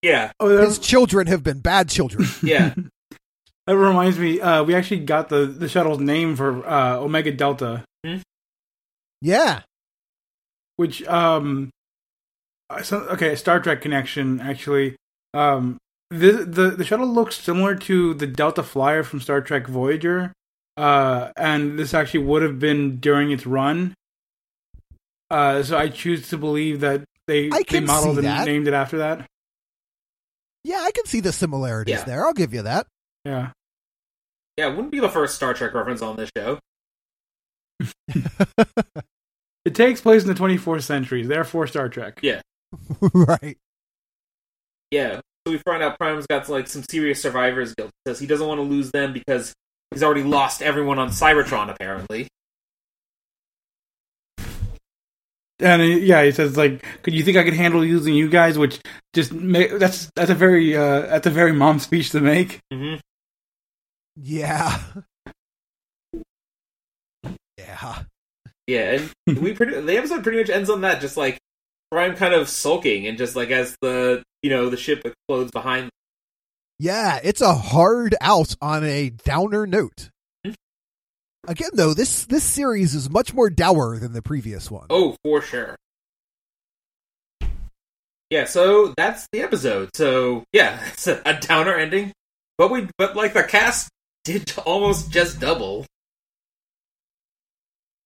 Yeah, 0.05 0.31
Oh, 0.39 0.55
His 0.55 0.77
children 0.77 1.25
have 1.25 1.41
been 1.41 1.61
bad 1.61 1.89
children. 1.89 2.27
yeah, 2.43 2.75
that 3.65 3.75
reminds 3.75 4.19
me. 4.19 4.39
Uh, 4.39 4.63
we 4.63 4.75
actually 4.75 4.99
got 4.99 5.29
the 5.29 5.47
the 5.47 5.67
shuttle's 5.67 5.99
name 5.99 6.35
for 6.35 6.63
uh, 6.67 6.97
Omega 6.97 7.31
Delta, 7.31 7.83
yeah. 9.19 9.61
which 10.75 11.03
um, 11.07 11.71
so, 12.83 12.99
okay, 12.99 13.35
Star 13.35 13.59
Trek 13.59 13.81
connection 13.81 14.39
actually. 14.41 14.95
Um, 15.33 15.77
the 16.11 16.33
the 16.45 16.69
the 16.69 16.85
shuttle 16.85 17.07
looks 17.07 17.39
similar 17.41 17.73
to 17.73 18.13
the 18.13 18.27
Delta 18.27 18.61
Flyer 18.61 19.01
from 19.01 19.21
Star 19.21 19.41
Trek 19.41 19.65
Voyager, 19.65 20.33
uh, 20.77 21.31
and 21.35 21.79
this 21.79 21.95
actually 21.95 22.25
would 22.25 22.43
have 22.43 22.59
been 22.59 22.97
during 22.97 23.31
its 23.31 23.47
run. 23.47 23.95
Uh, 25.31 25.63
so 25.63 25.75
I 25.75 25.89
choose 25.89 26.29
to 26.29 26.37
believe 26.37 26.81
that 26.81 27.05
they 27.25 27.49
I 27.51 27.63
they 27.67 27.79
modeled 27.79 28.19
see 28.19 28.27
and 28.27 28.45
named 28.45 28.67
it 28.67 28.75
after 28.75 28.99
that. 28.99 29.25
Yeah, 30.65 30.81
I 30.83 30.91
can 30.91 31.05
see 31.05 31.19
the 31.19 31.31
similarities 31.31 31.93
Yeah. 31.99 32.03
there. 32.05 32.25
I'll 32.25 32.33
give 32.33 32.53
you 32.53 32.63
that. 32.63 32.87
Yeah. 33.23 33.51
yeah. 34.57 34.67
Wouldn't 34.67 34.91
be 34.91 34.99
the 34.99 35.09
first 35.09 35.35
Star 35.35 35.53
Trek 35.53 35.73
reference 35.75 36.01
on 36.01 36.15
this 36.17 36.29
show. 36.35 36.59
It 39.65 39.73
takes 39.73 39.99
place 39.99 40.21
in 40.23 40.27
the 40.27 40.35
24th 40.35 40.83
century, 40.83 41.23
therefore 41.23 41.65
Star 41.65 41.89
Trek. 41.89 42.19
Yeah. 42.21 42.41
right. 43.01 43.57
Yeah. 44.91 45.21
So 45.45 45.51
we 45.51 45.57
find 45.57 45.81
out 45.81 45.97
Prime's 45.97 46.27
got 46.27 46.47
like 46.49 46.67
some 46.67 46.83
serious 46.83 47.19
survivors 47.19 47.73
guilt. 47.73 47.89
He 48.05 48.09
says 48.11 48.19
he 48.19 48.27
doesn't 48.27 48.47
want 48.47 48.59
to 48.59 48.63
lose 48.63 48.91
them 48.91 49.11
because 49.11 49.55
he's 49.89 50.03
already 50.03 50.21
lost 50.21 50.61
everyone 50.61 50.99
on 50.99 51.09
Cybertron. 51.09 51.71
Apparently, 51.71 52.27
And 55.59 55.81
uh, 55.81 55.85
yeah, 55.85 56.23
he 56.23 56.31
says 56.31 56.57
like, 56.57 56.85
"Could 57.03 57.13
you 57.13 57.23
think 57.23 57.37
I 57.37 57.43
could 57.43 57.53
handle 57.53 57.85
using 57.85 58.13
you 58.13 58.29
guys?" 58.29 58.57
Which 58.57 58.79
just 59.13 59.31
ma- 59.31 59.77
that's 59.77 60.09
that's 60.15 60.29
a 60.29 60.35
very 60.35 60.75
uh, 60.75 61.01
that's 61.01 61.27
a 61.27 61.29
very 61.31 61.53
mom 61.53 61.79
speech 61.79 62.09
to 62.11 62.19
make. 62.19 62.59
hmm 62.73 62.95
Yeah. 64.15 64.79
Yeah. 67.57 68.03
yeah, 68.67 68.99
and 69.27 69.37
we 69.39 69.53
pretty 69.53 69.79
the 69.79 69.97
episode 69.97 70.23
pretty 70.23 70.39
much 70.39 70.49
ends 70.49 70.69
on 70.69 70.81
that, 70.81 71.01
just 71.01 71.17
like 71.17 71.37
Prime 71.91 72.15
kind 72.15 72.33
of 72.33 72.47
sulking 72.49 73.07
and 73.07 73.17
just 73.17 73.35
like 73.35 73.49
as 73.49 73.75
the 73.81 74.23
you 74.43 74.49
know 74.49 74.69
the 74.69 74.77
ship 74.77 75.01
explodes 75.05 75.51
behind. 75.51 75.89
Yeah, 76.77 77.19
it's 77.23 77.41
a 77.41 77.53
hard 77.55 78.15
out 78.21 78.55
on 78.61 78.83
a 78.83 79.09
downer 79.09 79.65
note. 79.65 80.09
Again, 81.47 81.69
though, 81.73 81.93
this 81.93 82.25
this 82.25 82.43
series 82.43 82.95
is 82.95 83.09
much 83.09 83.33
more 83.33 83.49
dour 83.49 83.97
than 83.99 84.13
the 84.13 84.21
previous 84.21 84.69
one. 84.71 84.87
Oh, 84.89 85.15
for 85.23 85.41
sure. 85.41 85.75
Yeah, 88.29 88.45
so 88.45 88.93
that's 88.97 89.27
the 89.31 89.41
episode. 89.41 89.89
So 89.93 90.43
yeah, 90.51 90.79
it's 90.93 91.07
a, 91.07 91.21
a 91.25 91.35
downer 91.39 91.75
ending, 91.75 92.11
but 92.57 92.71
we 92.71 92.87
but 92.97 93.15
like 93.15 93.33
the 93.33 93.43
cast 93.43 93.89
did 94.23 94.51
almost 94.65 95.11
just 95.11 95.39
double. 95.39 95.85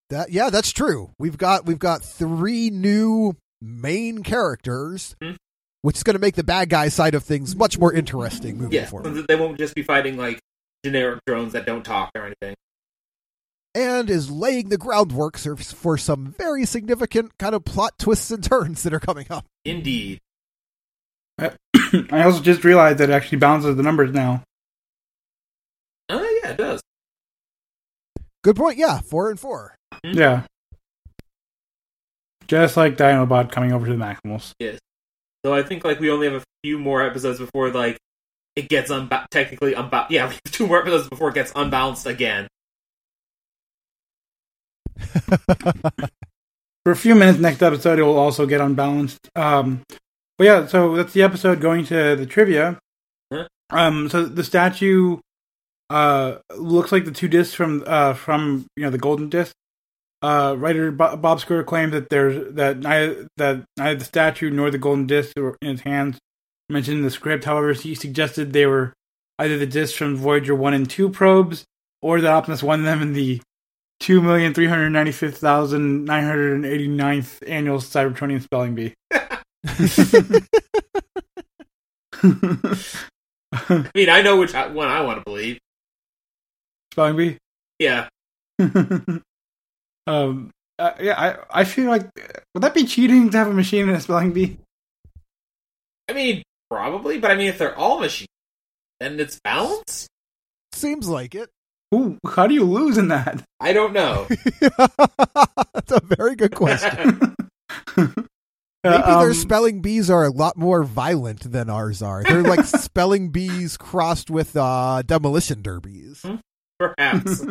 That 0.10 0.32
yeah, 0.32 0.50
that's 0.50 0.72
true. 0.72 1.12
We've 1.20 1.38
got 1.38 1.66
we've 1.66 1.80
got 1.80 2.04
three 2.04 2.70
new 2.70 3.36
main 3.62 4.24
characters, 4.24 5.16
Hmm. 5.22 5.34
which 5.82 5.98
is 5.98 6.04
going 6.04 6.16
to 6.16 6.20
make 6.20 6.36
the 6.36 6.44
bad 6.44 6.70
guy 6.70 6.90
side 6.90 7.14
of 7.16 7.24
things 7.24 7.56
much 7.56 7.78
more 7.78 7.94
interesting 7.94 8.58
moving 8.58 8.74
Yeah, 8.74 8.86
forward, 8.88 9.26
they 9.28 9.36
won't 9.36 9.58
just 9.58 9.76
be 9.76 9.84
fighting 9.84 10.18
like 10.18 10.40
generic 10.84 11.20
drones 11.28 11.54
that 11.54 11.66
don't 11.66 11.84
talk 11.86 12.12
or 12.16 12.26
anything. 12.26 12.56
And 13.76 14.10
is 14.10 14.30
laying 14.30 14.70
the 14.70 14.78
groundwork 14.78 15.38
for, 15.38 15.56
for 15.56 15.98
some 15.98 16.34
very 16.38 16.66
significant 16.66 17.38
kind 17.38 17.56
of 17.56 17.66
plot 17.66 17.94
twists 17.98 18.32
and 18.32 18.44
turns 18.44 18.84
that 18.84 18.94
are 18.94 19.00
coming 19.00 19.28
up. 19.30 19.46
Indeed. 19.66 20.20
I 21.40 22.24
also 22.24 22.42
just 22.42 22.64
realized 22.64 22.98
that 22.98 23.10
it 23.10 23.14
actually 23.14 23.38
balances 23.38 23.76
the 23.76 23.84
numbers 23.84 24.12
now. 24.12 24.44
Oh 26.10 26.40
yeah, 26.44 26.52
it 26.52 26.58
does. 26.58 26.82
Good 28.44 28.56
point. 28.56 28.78
Yeah, 28.78 29.00
four 29.00 29.30
and 29.30 29.40
four. 29.40 29.76
Mm-hmm. 30.06 30.18
Yeah. 30.18 30.44
Just 32.48 32.78
like 32.78 32.98
Dinobot 32.98 33.52
coming 33.52 33.72
over 33.74 33.86
to 33.86 33.92
the 33.92 33.98
Maximals. 33.98 34.54
Yes. 34.60 34.80
So 35.46 35.54
I 35.54 35.64
think 35.64 35.86
like 35.86 36.00
we 36.00 36.10
only 36.10 36.28
have 36.28 36.42
a 36.42 36.44
few 36.64 36.80
more 36.80 37.02
episodes 37.02 37.40
before 37.40 37.70
like 37.70 37.98
it 38.56 38.68
gets 38.70 38.92
unba- 38.92 39.28
technically 39.30 39.74
unbalanced. 39.74 40.12
Yeah, 40.12 40.28
we 40.28 40.34
have 40.34 40.44
two 40.52 40.68
more 40.68 40.80
episodes 40.80 41.08
before 41.10 41.30
it 41.30 41.36
gets 41.36 41.52
unbalanced 41.56 42.06
again. 42.06 42.48
For 46.86 46.92
a 46.92 46.96
few 46.96 47.14
minutes 47.14 47.40
next 47.40 47.62
episode, 47.62 48.00
it 48.00 48.04
will 48.04 48.18
also 48.18 48.46
get 48.46 48.62
unbalanced. 48.62 49.30
Um, 49.36 49.84
but 50.38 50.46
yeah, 50.46 50.66
so 50.68 50.96
that's 50.96 51.14
the 51.14 51.24
episode 51.24 51.60
going 51.60 51.86
to 51.86 52.16
the 52.16 52.26
trivia. 52.26 52.80
Um, 53.70 54.10
so 54.10 54.26
the 54.26 54.44
statue 54.44 55.18
uh, 55.90 56.38
looks 56.56 56.92
like 56.92 57.06
the 57.06 57.12
two 57.12 57.28
discs 57.28 57.54
from 57.54 57.84
uh, 57.86 58.14
from 58.14 58.66
you 58.76 58.84
know 58.84 58.90
the 58.90 58.98
golden 58.98 59.30
disc. 59.30 59.54
Uh, 60.22 60.56
writer 60.58 60.92
Bob 60.92 61.40
Skir 61.40 61.66
claims 61.66 61.94
that 61.94 62.10
there's 62.10 62.54
that 62.56 62.80
neither 62.80 63.28
that 63.38 63.64
neither 63.78 64.00
the 64.00 64.06
statue 64.06 64.50
nor 64.50 64.70
the 64.70 64.78
golden 64.78 65.08
disc 65.08 65.38
were 65.38 65.58
in 65.62 65.72
his 65.72 65.82
hands 65.82 66.20
mentioned 66.70 66.98
in 66.98 67.04
the 67.04 67.12
script. 67.12 67.46
However, 67.46 67.74
he 67.74 67.96
suggested 67.96 68.54
they 68.54 68.66
were 68.66 68.94
either 69.38 69.58
the 69.58 69.66
discs 69.66 69.98
from 69.98 70.16
Voyager 70.16 70.56
one 70.56 70.74
and 70.74 70.90
two 70.90 71.10
probes, 71.10 71.66
or 72.02 72.22
that 72.22 72.32
Optimus 72.32 72.64
won 72.64 72.84
them 72.84 73.02
in 73.02 73.14
the 73.14 73.42
two 74.00 74.22
million 74.22 74.54
three 74.54 74.68
hundred 74.68 74.90
ninety 74.92 75.12
fifth 75.12 75.38
thousand 75.38 76.06
nine 76.06 76.24
hundred 76.24 76.66
eighty 76.66 76.88
ninth 76.88 77.42
annual 77.48 77.80
Cybertronian 77.80 78.42
spelling 78.42 78.76
bee. 78.76 78.94
I 83.52 83.90
mean, 83.96 84.10
I 84.10 84.22
know 84.22 84.38
which 84.38 84.54
one 84.54 84.88
I 84.88 85.02
want 85.02 85.20
to 85.20 85.24
believe. 85.26 85.60
spelling 86.94 87.18
bee. 87.18 87.38
Yeah, 87.80 88.10
um, 90.08 90.52
uh, 90.78 90.92
yeah, 91.00 91.16
I 91.52 91.62
I 91.62 91.64
feel 91.64 91.90
like 91.90 92.08
would 92.54 92.64
that 92.64 92.74
be 92.74 92.86
cheating 92.86 93.30
to 93.30 93.38
have 93.38 93.48
a 93.48 93.54
machine 93.54 93.88
in 93.90 93.96
a 93.96 94.02
spelling 94.02 94.34
bee? 94.34 94.58
I 96.10 96.14
mean 96.14 96.44
probably, 96.70 97.20
but 97.20 97.32
I 97.32 97.36
mean 97.36 97.48
if 97.48 97.58
they're 97.58 97.78
all 97.78 98.00
machines, 98.00 98.28
then 99.00 99.20
it's 99.20 99.40
balanced. 99.44 100.08
Seems 100.74 101.08
like 101.08 101.36
it. 101.36 101.50
Ooh, 101.94 102.18
how 102.28 102.46
do 102.48 102.54
you 102.54 102.64
lose 102.66 102.98
in 102.98 103.08
that? 103.08 103.44
I 103.60 103.74
don't 103.74 103.94
know. 103.94 104.28
That's 104.60 105.92
a 105.92 106.02
very 106.04 106.36
good 106.36 106.54
question. 106.56 107.36
Maybe 107.98 108.14
Uh, 108.96 109.20
their 109.20 109.30
um, 109.30 109.34
spelling 109.34 109.82
bees 109.82 110.10
are 110.10 110.24
a 110.24 110.30
lot 110.32 110.56
more 110.56 110.84
violent 110.84 111.52
than 111.52 111.70
ours 111.70 112.02
are. 112.02 112.24
They're 112.24 112.44
like 112.44 112.64
spelling 112.66 113.30
bees 113.30 113.76
crossed 113.76 114.30
with 114.30 114.56
uh, 114.56 115.02
demolition 115.06 115.62
derbies. 115.62 116.26
Perhaps. 116.80 117.46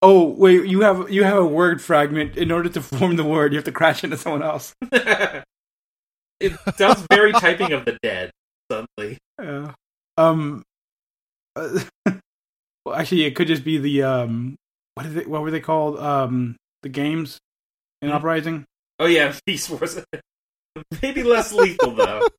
oh 0.00 0.28
wait, 0.30 0.64
you 0.66 0.80
have 0.80 1.10
you 1.10 1.22
have 1.24 1.36
a 1.36 1.44
word 1.46 1.82
fragment. 1.82 2.36
In 2.38 2.50
order 2.50 2.70
to 2.70 2.80
form 2.80 3.16
the 3.16 3.24
word, 3.24 3.52
you 3.52 3.58
have 3.58 3.64
to 3.66 3.72
crash 3.72 4.02
into 4.04 4.16
someone 4.16 4.42
else. 4.42 4.74
it 6.40 6.52
sounds 6.76 7.04
very 7.10 7.32
typing 7.32 7.72
of 7.74 7.84
the 7.84 7.98
dead. 8.02 8.30
Suddenly, 8.72 9.18
Yeah. 9.38 9.72
Um. 10.16 10.62
uh, 11.56 11.80
well, 12.88 12.98
actually, 12.98 13.24
it 13.24 13.34
could 13.36 13.48
just 13.48 13.64
be 13.64 13.78
the 13.78 14.02
um. 14.02 14.56
What 14.94 15.06
is 15.06 15.16
it? 15.16 15.28
What 15.28 15.42
were 15.42 15.50
they 15.50 15.60
called? 15.60 15.98
Um, 15.98 16.56
the 16.82 16.88
games 16.88 17.38
in 18.02 18.10
Hmm. 18.10 18.16
Uprising. 18.16 18.64
oh 18.98 19.06
yeah, 19.06 19.34
Beast 19.46 19.70
Wars. 19.70 19.98
Maybe 21.02 21.22
less 21.22 21.52
lethal 21.52 21.92
though. 21.92 22.26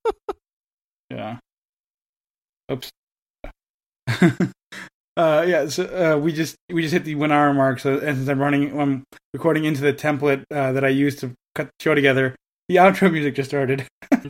Yeah. 1.12 1.40
Oops. 2.72 2.88
uh, 5.18 5.44
yeah. 5.48 5.66
So 5.68 5.86
uh, 5.86 6.20
we 6.20 6.32
just 6.32 6.56
we 6.72 6.84
just 6.84 6.94
hit 6.94 7.04
the 7.04 7.16
one 7.16 7.32
hour 7.32 7.52
mark. 7.52 7.80
So 7.80 7.98
and 7.98 8.16
since 8.16 8.30
I'm 8.30 8.40
running, 8.40 8.80
I'm 8.80 9.04
recording 9.34 9.66
into 9.66 9.82
the 9.82 9.92
template 9.92 10.44
uh, 10.54 10.72
that 10.74 10.86
I 10.86 10.90
used 10.90 11.18
to 11.22 11.34
cut 11.56 11.66
the 11.66 11.84
show 11.84 11.96
together. 11.96 12.36
The 12.68 12.76
outro 12.76 13.12
music 13.12 13.34
just 13.34 13.50
started. 13.50 13.88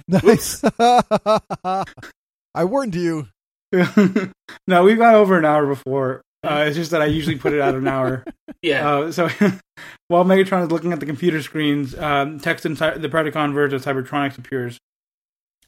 Nice. 0.08 0.64
I 0.80 2.64
warned 2.64 2.96
you. 2.96 3.28
No, 3.72 4.84
we've 4.84 4.98
gone 4.98 5.16
over 5.16 5.38
an 5.38 5.46
hour 5.46 5.66
before. 5.68 6.22
Uh, 6.44 6.64
it's 6.68 6.76
just 6.78 6.92
that 6.92 7.02
I 7.02 7.06
usually 7.06 7.38
put 7.38 7.54
it 7.54 7.60
at 7.60 7.76
an 7.76 7.88
hour. 7.88 8.24
Yeah, 8.62 8.90
Uh, 8.94 9.12
so 9.14 9.30
while 10.10 10.26
Megatron 10.26 10.64
is 10.66 10.72
looking 10.72 10.92
at 10.92 11.00
the 11.00 11.06
computer 11.06 11.42
screens, 11.42 11.98
um, 11.98 12.42
text 12.42 12.66
in 12.66 12.76
Cy- 12.76 12.98
the 12.98 13.08
Predacon 13.08 13.54
version 13.54 13.78
of 13.78 13.86
Cybertronics 13.86 14.38
appears. 14.38 14.78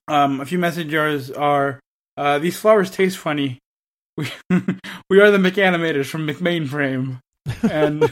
Um, 0.09 0.41
a 0.41 0.45
few 0.45 0.59
messages 0.59 1.31
are: 1.31 1.79
uh, 2.17 2.39
"These 2.39 2.59
flowers 2.59 2.91
taste 2.91 3.17
funny. 3.17 3.59
We 4.17 4.27
we 5.09 5.21
are 5.21 5.31
the 5.31 5.37
McAnimators 5.37 6.07
from 6.07 6.27
McMainframe." 6.27 7.19
And 7.69 8.11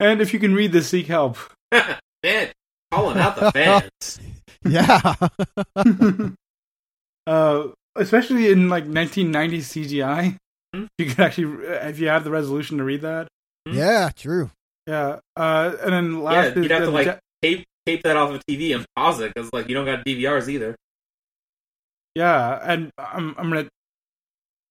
and 0.00 0.20
if 0.20 0.32
you 0.34 0.40
can 0.40 0.54
read 0.54 0.72
this, 0.72 0.88
seek 0.88 1.06
help. 1.06 1.38
Man, 1.70 2.50
calling 2.90 3.16
out 3.18 3.36
the 3.36 3.52
fans. 3.52 4.20
Yeah. 4.64 5.14
uh, 7.28 7.68
especially 7.96 8.50
in 8.50 8.68
like 8.68 8.86
1990s 8.86 9.70
CGI. 9.72 10.36
Hmm? 10.74 10.84
You 10.98 11.06
could 11.06 11.20
actually, 11.20 11.64
if 11.66 11.98
you 12.00 12.08
have 12.08 12.24
the 12.24 12.30
resolution 12.30 12.78
to 12.78 12.84
read 12.84 13.02
that. 13.02 13.28
yeah, 13.70 14.10
true. 14.14 14.50
Yeah. 14.86 15.20
Uh, 15.36 15.76
and 15.82 15.92
then 15.92 16.22
last, 16.22 16.56
yeah, 16.56 16.62
you'd 16.62 16.64
is 16.66 16.70
have 16.72 16.84
to 16.84 16.90
like 16.90 17.06
Ja- 17.06 17.18
tape 17.42 17.64
tape 17.86 18.02
that 18.02 18.16
off 18.16 18.30
of 18.30 18.42
TV 18.48 18.74
and 18.74 18.84
pause 18.96 19.20
it 19.20 19.32
because 19.34 19.52
like 19.52 19.68
you 19.68 19.74
don't 19.74 19.86
got 19.86 20.04
DVRs 20.04 20.48
either. 20.48 20.74
yeah, 22.14 22.58
and 22.62 22.90
I'm 22.98 23.34
I'm 23.38 23.48
gonna. 23.50 23.68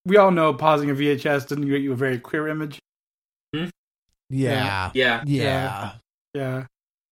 We 0.06 0.16
all 0.18 0.30
know 0.30 0.52
pausing 0.52 0.90
a 0.90 0.94
VHS 0.94 1.48
doesn't 1.48 1.66
get 1.66 1.80
you 1.80 1.92
a 1.92 1.96
very 1.96 2.18
clear 2.18 2.46
image. 2.48 2.78
Yeah. 3.52 3.70
Yeah, 4.30 4.90
Yeah. 4.94 5.22
Yeah. 5.26 5.92
Yeah. 6.34 6.66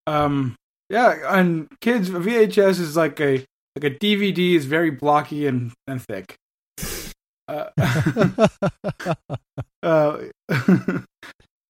Um. 0.07 0.57
Yeah, 0.91 1.39
and 1.39 1.69
kids, 1.81 2.11
VHS 2.11 2.79
is 2.81 2.97
like 2.97 3.19
a 3.21 3.45
like 3.77 3.85
a 3.85 3.91
DVD 3.91 4.55
is 4.55 4.66
very 4.66 4.91
blocky 4.91 5.47
and 5.47 5.73
and 5.87 6.03
thick. 6.03 6.37
Uh, 7.49 7.68
uh, 9.83 10.18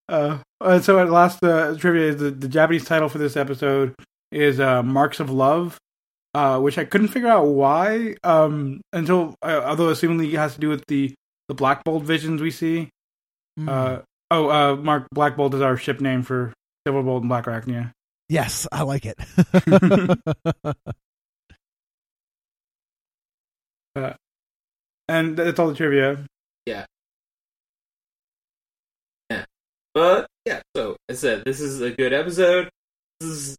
uh, 0.09 0.39
uh, 0.61 0.81
so 0.81 0.99
at 0.99 1.11
last 1.11 1.43
uh, 1.43 1.77
trivia 1.77 2.09
is 2.09 2.17
the, 2.19 2.31
the 2.31 2.49
Japanese 2.49 2.85
title 2.85 3.09
for 3.09 3.19
this 3.19 3.37
episode 3.37 3.95
is 4.31 4.61
uh, 4.61 4.83
"Marks 4.83 5.21
of 5.21 5.31
Love," 5.31 5.79
uh, 6.35 6.59
which 6.61 6.79
I 6.79 6.85
couldn't 6.85 7.09
figure 7.09 7.29
out 7.29 7.47
why 7.47 8.17
um, 8.25 8.81
until 8.93 9.35
uh, 9.43 9.63
although 9.65 9.89
assumingly 9.89 10.33
it 10.33 10.37
has 10.37 10.55
to 10.55 10.61
do 10.61 10.69
with 10.69 10.85
the 10.87 11.15
the 11.49 11.55
Black 11.55 11.85
Bolt 11.85 12.03
visions 12.05 12.41
we 12.41 12.51
see. 12.51 12.89
Mm. 13.59 13.69
Uh, 13.69 14.03
oh, 14.31 14.51
uh, 14.51 14.77
Mark 14.77 15.07
Black 15.13 15.37
Bolt 15.37 15.55
is 15.55 15.61
our 15.61 15.77
ship 15.77 16.01
name 16.01 16.23
for 16.23 16.53
Silver 16.87 17.03
Bolt 17.03 17.23
and 17.23 17.29
Black 17.29 17.45
Arachnia. 17.47 17.93
yes, 18.29 18.67
I 18.73 18.83
like 18.83 19.07
it. 19.07 19.19
And 25.09 25.37
that's 25.37 25.59
all 25.59 25.69
the 25.69 25.75
trivia. 25.75 26.25
Yeah. 26.67 26.87
Yeah. 29.31 29.45
But 29.95 30.27
yeah. 30.47 30.63
So 30.77 30.97
I 31.11 31.15
said 31.15 31.45
this 31.45 31.61
is 31.61 31.81
a 31.81 31.91
good 31.91 32.13
episode. 32.13 32.69
This 33.21 33.31
is 33.31 33.57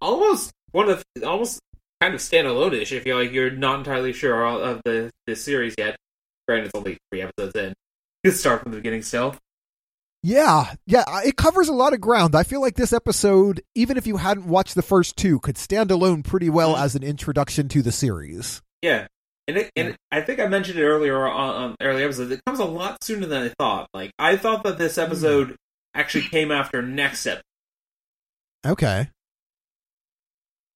almost 0.00 0.52
one 0.72 0.88
of 0.88 1.02
almost 1.24 1.60
kind 2.00 2.14
of 2.14 2.20
standalone-ish. 2.20 2.92
If 2.92 3.04
you're 3.06 3.22
like 3.22 3.32
you're 3.32 3.50
not 3.50 3.80
entirely 3.80 4.12
sure 4.12 4.46
of 4.46 4.80
the 4.84 5.10
this 5.26 5.44
series 5.44 5.74
yet. 5.76 5.96
Granted, 6.48 6.66
it's 6.66 6.74
only 6.74 6.98
three 7.10 7.22
episodes 7.22 7.54
in. 7.54 7.74
You 8.24 8.30
can 8.30 8.38
start 8.38 8.62
from 8.62 8.72
the 8.72 8.78
beginning 8.78 9.02
still. 9.02 9.36
Yeah, 10.22 10.74
yeah, 10.86 11.04
it 11.24 11.36
covers 11.36 11.68
a 11.68 11.72
lot 11.72 11.94
of 11.94 12.00
ground. 12.00 12.34
I 12.34 12.42
feel 12.42 12.60
like 12.60 12.74
this 12.76 12.92
episode, 12.92 13.62
even 13.74 13.96
if 13.96 14.06
you 14.06 14.18
hadn't 14.18 14.46
watched 14.46 14.74
the 14.74 14.82
first 14.82 15.16
two, 15.16 15.38
could 15.40 15.56
stand 15.56 15.90
alone 15.90 16.22
pretty 16.22 16.50
well 16.50 16.74
Mhm. 16.74 16.82
as 16.82 16.94
an 16.94 17.02
introduction 17.02 17.68
to 17.70 17.80
the 17.82 17.92
series. 17.92 18.60
Yeah, 18.82 19.06
and 19.48 19.56
it, 19.56 19.70
and 19.76 19.96
I 20.10 20.20
think 20.20 20.40
I 20.40 20.46
mentioned 20.46 20.78
it 20.78 20.84
earlier 20.84 21.26
on, 21.26 21.54
on 21.54 21.76
early 21.80 22.02
episodes. 22.04 22.30
It 22.30 22.40
comes 22.46 22.58
a 22.60 22.64
lot 22.64 23.02
sooner 23.02 23.26
than 23.26 23.42
I 23.42 23.52
thought. 23.58 23.88
Like 23.92 24.12
I 24.18 24.36
thought 24.36 24.62
that 24.64 24.78
this 24.78 24.96
episode 24.98 25.56
actually 25.94 26.24
came 26.24 26.50
after 26.50 26.82
next 26.82 27.26
episode. 27.26 27.42
Okay. 28.66 29.08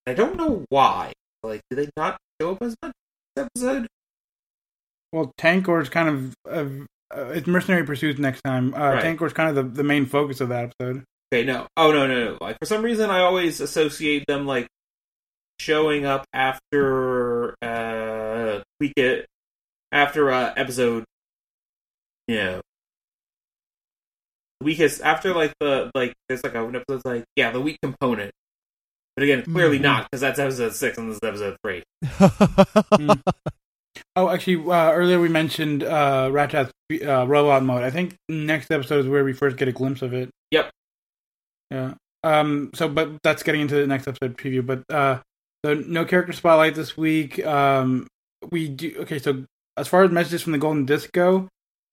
I 0.06 0.14
don't 0.14 0.36
know 0.36 0.64
why. 0.68 1.12
Like, 1.42 1.62
did 1.70 1.76
they 1.76 1.88
not 1.96 2.18
show 2.40 2.52
up 2.52 2.62
as 2.62 2.74
much 2.82 2.92
this 3.36 3.46
episode? 3.46 3.86
Well, 5.12 5.32
Tankor 5.38 5.80
is 5.80 5.88
kind 5.88 6.08
of 6.08 6.34
uh, 6.50 6.84
uh, 7.16 7.26
it's 7.28 7.46
Mercenary 7.46 7.84
Pursuits 7.84 8.18
next 8.18 8.42
time. 8.42 8.74
Uh, 8.74 8.78
Right. 8.94 9.02
Tankor 9.04 9.26
is 9.26 9.32
kind 9.32 9.50
of 9.50 9.54
the, 9.54 9.62
the 9.62 9.84
main 9.84 10.06
focus 10.06 10.40
of 10.40 10.48
that 10.48 10.72
episode. 10.80 11.04
Okay, 11.32 11.44
no. 11.44 11.66
Oh 11.76 11.92
no, 11.92 12.06
no, 12.06 12.24
no. 12.24 12.38
Like 12.40 12.58
for 12.58 12.66
some 12.66 12.82
reason, 12.82 13.10
I 13.10 13.20
always 13.20 13.60
associate 13.60 14.24
them 14.26 14.46
like 14.46 14.66
showing 15.60 16.04
up 16.04 16.24
after 16.32 17.33
week 18.84 18.92
it 18.96 19.26
after 19.92 20.30
uh 20.30 20.52
episode. 20.56 21.04
You 22.28 22.36
know, 22.36 22.60
weakest 24.62 25.00
after 25.02 25.34
like 25.34 25.52
the 25.60 25.90
like 25.94 26.14
there's 26.28 26.42
like 26.42 26.54
an 26.54 26.74
episode 26.76 27.02
like 27.04 27.24
yeah 27.36 27.50
the 27.50 27.60
weak 27.60 27.78
component. 27.82 28.30
But 29.16 29.24
again, 29.24 29.42
clearly 29.44 29.78
Mhm. 29.78 29.82
not 29.82 30.06
because 30.10 30.20
that's 30.22 30.38
episode 30.38 30.74
six 30.74 30.98
and 30.98 31.10
this 31.10 31.16
is 31.16 31.22
episode 31.22 31.56
three. 31.64 31.82
Oh, 34.16 34.28
actually, 34.28 34.56
uh, 34.70 34.92
earlier 34.92 35.20
we 35.20 35.28
mentioned 35.28 35.82
uh, 35.82 36.28
Ratchet's 36.30 36.70
uh, 37.04 37.26
robot 37.26 37.64
mode. 37.64 37.82
I 37.82 37.90
think 37.90 38.16
next 38.28 38.70
episode 38.70 39.00
is 39.00 39.08
where 39.08 39.24
we 39.24 39.32
first 39.32 39.56
get 39.56 39.66
a 39.66 39.72
glimpse 39.72 40.02
of 40.02 40.12
it. 40.12 40.30
Yep. 40.52 40.70
Yeah. 41.70 41.94
Um. 42.22 42.70
So, 42.74 42.88
but 42.88 43.10
that's 43.24 43.42
getting 43.42 43.60
into 43.60 43.74
the 43.74 43.86
next 43.88 44.06
episode 44.06 44.36
preview. 44.36 44.64
But 44.64 44.82
uh, 44.92 45.20
so 45.64 45.74
no 45.74 46.04
character 46.04 46.32
spotlight 46.32 46.74
this 46.76 46.96
week. 46.96 47.44
Um, 47.44 48.06
we 48.50 48.68
do 48.68 48.94
okay. 49.00 49.18
So 49.18 49.44
as 49.76 49.88
far 49.88 50.04
as 50.04 50.10
messages 50.10 50.42
from 50.42 50.52
the 50.52 50.58
Golden 50.58 50.84
Disc 50.84 51.10
go, 51.12 51.48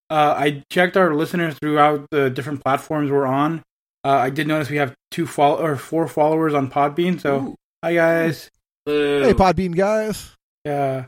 uh, 0.10 0.36
I 0.38 0.64
checked 0.72 0.98
our 0.98 1.14
listeners 1.14 1.56
throughout 1.60 2.08
the 2.12 2.30
different 2.30 2.64
platforms 2.64 3.12
we're 3.12 3.26
on. 3.26 3.64
Uh, 4.04 4.10
I 4.10 4.30
did 4.30 4.48
notice 4.48 4.70
we 4.70 4.78
have 4.78 4.94
two 5.12 5.28
follow 5.28 5.64
or 5.64 5.76
four 5.76 6.08
followers 6.08 6.54
on 6.54 6.70
Podbean. 6.70 7.20
So 7.20 7.40
Ooh. 7.40 7.56
hi 7.84 7.94
guys. 7.94 8.50
Boo. 8.86 9.22
hey, 9.24 9.34
Podbean 9.34 9.76
guys. 9.76 10.32
Yeah. 10.66 11.06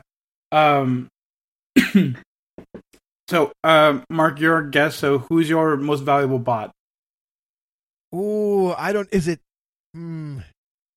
Um. 0.52 1.08
so, 3.28 3.52
um, 3.64 4.04
Mark, 4.08 4.38
your 4.38 4.62
guess. 4.62 4.96
So, 4.96 5.18
who's 5.18 5.48
your 5.48 5.76
most 5.76 6.00
valuable 6.00 6.38
bot? 6.38 6.70
Ooh, 8.14 8.72
I 8.72 8.92
don't. 8.92 9.08
Is 9.12 9.26
it? 9.26 9.40
Hmm, 9.92 10.38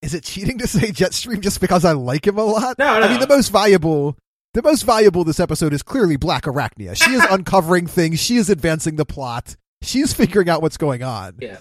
is 0.02 0.14
it 0.14 0.24
cheating 0.24 0.60
to 0.60 0.68
say 0.68 0.91
Jetstream 0.91 1.41
just 1.41 1.60
because 1.60 1.84
I 1.84 1.93
like 1.93 2.28
him 2.28 2.38
a 2.38 2.43
lot? 2.43 2.78
No, 2.78 2.86
I 2.86 3.10
mean, 3.10 3.20
the 3.20 3.28
most 3.28 3.50
valuable. 3.50 4.16
The 4.58 4.64
most 4.64 4.82
valuable 4.82 5.24
this 5.24 5.39
episode 5.39 5.72
is 5.72 5.84
clearly 5.84 6.16
Black 6.16 6.45
Arachnia. 6.45 6.95
She 6.95 7.12
is 7.12 7.24
uncovering 7.30 7.86
things. 7.86 8.20
She 8.20 8.38
is 8.38 8.49
advancing 8.49 8.95
the 8.95 9.05
plot. 9.05 9.55
She 9.84 9.99
is 9.99 10.16
figuring 10.16 10.49
out 10.49 10.64
what's 10.64 10.78
going 10.78 11.03
on. 11.03 11.36
Yeah. 11.39 11.58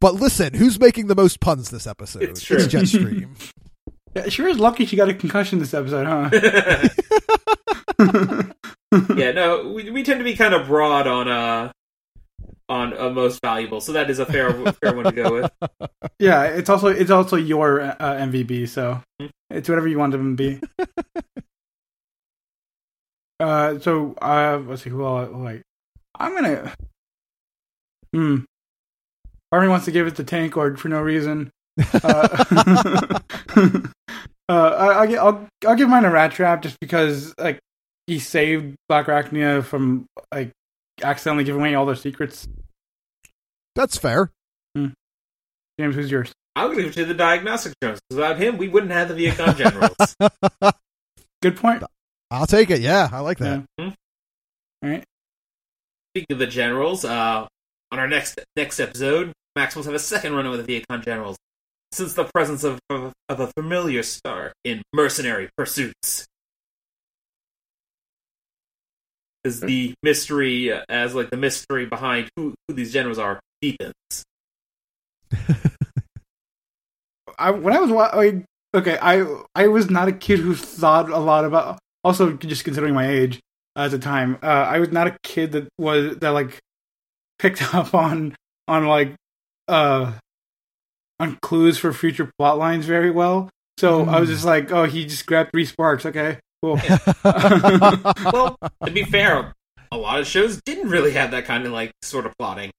But 0.00 0.14
listen, 0.14 0.54
who's 0.54 0.80
making 0.80 1.06
the 1.06 1.14
most 1.14 1.38
puns 1.38 1.70
this 1.70 1.86
episode? 1.86 2.24
It's 2.24 2.42
true. 2.42 2.56
Jetstream. 2.56 3.36
Yeah, 4.16 4.28
sure 4.28 4.48
is 4.48 4.58
lucky 4.58 4.86
she 4.86 4.96
got 4.96 5.08
a 5.08 5.14
concussion 5.14 5.60
this 5.60 5.72
episode, 5.72 6.04
huh? 6.04 6.30
yeah, 9.14 9.30
no, 9.30 9.68
we, 9.68 9.88
we 9.90 10.02
tend 10.02 10.18
to 10.18 10.24
be 10.24 10.34
kind 10.34 10.52
of 10.52 10.66
broad 10.66 11.06
on 11.06 11.28
uh 11.28 11.70
on 12.68 12.98
uh, 12.98 13.10
most 13.10 13.40
valuable, 13.40 13.80
so 13.80 13.92
that 13.92 14.10
is 14.10 14.18
a 14.18 14.26
fair 14.26 14.52
fair 14.82 14.96
one 14.96 15.04
to 15.04 15.12
go 15.12 15.32
with. 15.42 15.52
yeah, 16.18 16.42
it's 16.42 16.68
also 16.68 16.88
it's 16.88 17.12
also 17.12 17.36
your 17.36 17.82
uh, 17.82 17.94
MVB, 18.00 18.68
so 18.68 19.00
Hmm. 19.20 19.26
it's 19.48 19.68
whatever 19.68 19.86
you 19.86 19.96
want 20.00 20.10
them 20.10 20.36
to 20.36 20.58
be. 20.58 20.60
Uh, 23.40 23.78
so 23.78 24.14
uh, 24.20 24.60
let's 24.66 24.82
see 24.82 24.90
who 24.90 25.02
all 25.02 25.26
like. 25.26 25.62
I'm 26.18 26.34
gonna. 26.34 26.74
Hmm. 28.14 28.38
Part 29.50 29.62
of 29.62 29.66
me 29.66 29.70
wants 29.70 29.86
to 29.86 29.92
give 29.92 30.06
it 30.06 30.16
to 30.16 30.24
Tankor 30.24 30.78
for 30.78 30.88
no 30.88 31.00
reason. 31.00 31.50
uh, 31.78 31.88
uh, 33.56 34.52
I, 34.52 35.14
I'll, 35.14 35.18
I'll 35.18 35.48
I'll 35.66 35.74
give 35.74 35.88
mine 35.88 36.04
a 36.04 36.10
rat 36.10 36.32
trap 36.32 36.62
just 36.62 36.78
because 36.80 37.34
like 37.38 37.58
he 38.06 38.18
saved 38.18 38.76
Black 38.88 39.06
Arachnia 39.06 39.64
from 39.64 40.06
like 40.32 40.52
accidentally 41.02 41.44
giving 41.44 41.60
away 41.60 41.74
all 41.74 41.86
their 41.86 41.96
secrets. 41.96 42.46
That's 43.74 43.96
fair. 43.96 44.30
James, 45.80 45.94
who's 45.94 46.10
yours? 46.10 46.30
I'm 46.56 46.66
going 46.66 46.76
to 46.76 46.82
give 46.82 46.92
it 46.92 46.94
to 46.96 47.04
the 47.06 47.14
diagnostic 47.14 47.72
drones. 47.80 48.00
Without 48.10 48.38
him, 48.38 48.58
we 48.58 48.68
wouldn't 48.68 48.92
have 48.92 49.08
the 49.08 49.14
Vehicon 49.14 49.56
generals. 49.56 50.74
Good 51.42 51.56
point. 51.56 51.82
I'll 52.30 52.46
take 52.46 52.70
it. 52.70 52.80
Yeah, 52.80 53.08
I 53.12 53.20
like 53.20 53.38
that. 53.38 53.64
Yeah. 53.78 53.92
All 54.82 54.90
right. 54.90 55.04
Speaking 56.14 56.34
of 56.34 56.38
the 56.38 56.46
generals, 56.46 57.04
uh, 57.04 57.46
on 57.92 57.98
our 57.98 58.08
next 58.08 58.40
next 58.56 58.78
episode, 58.80 59.32
Max 59.56 59.74
will 59.74 59.82
have 59.82 59.94
a 59.94 59.98
second 59.98 60.34
run 60.34 60.48
with 60.48 60.64
the 60.64 60.80
Vehicon 60.80 61.04
generals 61.04 61.36
since 61.92 62.14
the 62.14 62.24
presence 62.24 62.62
of, 62.64 62.78
of, 62.88 63.12
of 63.28 63.40
a 63.40 63.48
familiar 63.48 64.02
star 64.02 64.52
in 64.64 64.82
Mercenary 64.92 65.48
Pursuits. 65.56 66.26
Is 69.42 69.60
the 69.60 69.94
mystery, 70.02 70.70
uh, 70.70 70.82
as 70.90 71.14
like 71.14 71.30
the 71.30 71.36
mystery 71.38 71.86
behind 71.86 72.28
who, 72.36 72.54
who 72.68 72.74
these 72.74 72.92
generals 72.92 73.18
are, 73.18 73.40
deepens. 73.62 73.94
I 77.38 77.50
when 77.50 77.74
I 77.74 77.80
was 77.80 77.90
wa- 77.90 78.10
I, 78.12 78.44
okay, 78.74 78.98
I 79.00 79.24
I 79.54 79.68
was 79.68 79.88
not 79.88 80.08
a 80.08 80.12
kid 80.12 80.40
who 80.40 80.54
thought 80.54 81.08
a 81.08 81.18
lot 81.18 81.46
about. 81.46 81.78
Also, 82.02 82.32
just 82.32 82.64
considering 82.64 82.94
my 82.94 83.08
age 83.08 83.40
at 83.76 83.90
the 83.90 83.98
time, 83.98 84.38
uh, 84.42 84.46
I 84.46 84.78
was 84.78 84.90
not 84.90 85.06
a 85.06 85.16
kid 85.22 85.52
that 85.52 85.68
was 85.78 86.16
that 86.18 86.30
like 86.30 86.58
picked 87.38 87.62
up 87.74 87.94
on 87.94 88.34
on 88.68 88.86
like 88.86 89.14
uh 89.68 90.12
on 91.18 91.38
clues 91.42 91.78
for 91.78 91.92
future 91.92 92.30
plot 92.38 92.58
lines 92.58 92.86
very 92.86 93.10
well. 93.10 93.50
So 93.78 94.04
I 94.04 94.20
was 94.20 94.28
just 94.28 94.44
like, 94.44 94.70
oh, 94.72 94.84
he 94.84 95.06
just 95.06 95.26
grabbed 95.26 95.52
three 95.52 95.64
sparks. 95.64 96.04
Okay, 96.04 96.38
cool. 96.62 96.74
well, 97.24 98.58
to 98.84 98.90
be 98.90 99.04
fair, 99.04 99.54
a 99.90 99.96
lot 99.96 100.20
of 100.20 100.26
shows 100.26 100.60
didn't 100.62 100.90
really 100.90 101.12
have 101.12 101.30
that 101.30 101.46
kind 101.46 101.66
of 101.66 101.72
like 101.72 101.92
sort 102.02 102.26
of 102.26 102.36
plotting. 102.38 102.70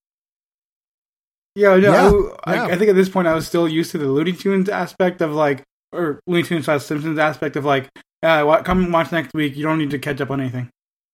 Yeah, 1.55 1.75
no, 1.77 1.91
Yeah, 1.91 2.35
I, 2.45 2.53
yeah. 2.55 2.63
I, 2.63 2.71
I 2.71 2.75
think 2.77 2.89
at 2.89 2.95
this 2.95 3.09
point 3.09 3.27
I 3.27 3.33
was 3.33 3.47
still 3.47 3.67
used 3.67 3.91
to 3.91 3.97
the 3.97 4.07
Looney 4.07 4.33
Tunes 4.33 4.69
aspect 4.69 5.21
of 5.21 5.33
like, 5.33 5.63
or 5.91 6.19
Looney 6.27 6.43
Tunes 6.43 6.65
slash 6.65 6.83
Simpsons 6.83 7.19
aspect 7.19 7.55
of 7.55 7.65
like, 7.65 7.89
uh, 8.23 8.61
come 8.63 8.91
watch 8.91 9.11
next 9.11 9.33
week. 9.33 9.55
You 9.55 9.63
don't 9.63 9.77
need 9.77 9.91
to 9.91 9.99
catch 9.99 10.21
up 10.21 10.31
on 10.31 10.41
anything. 10.41 10.69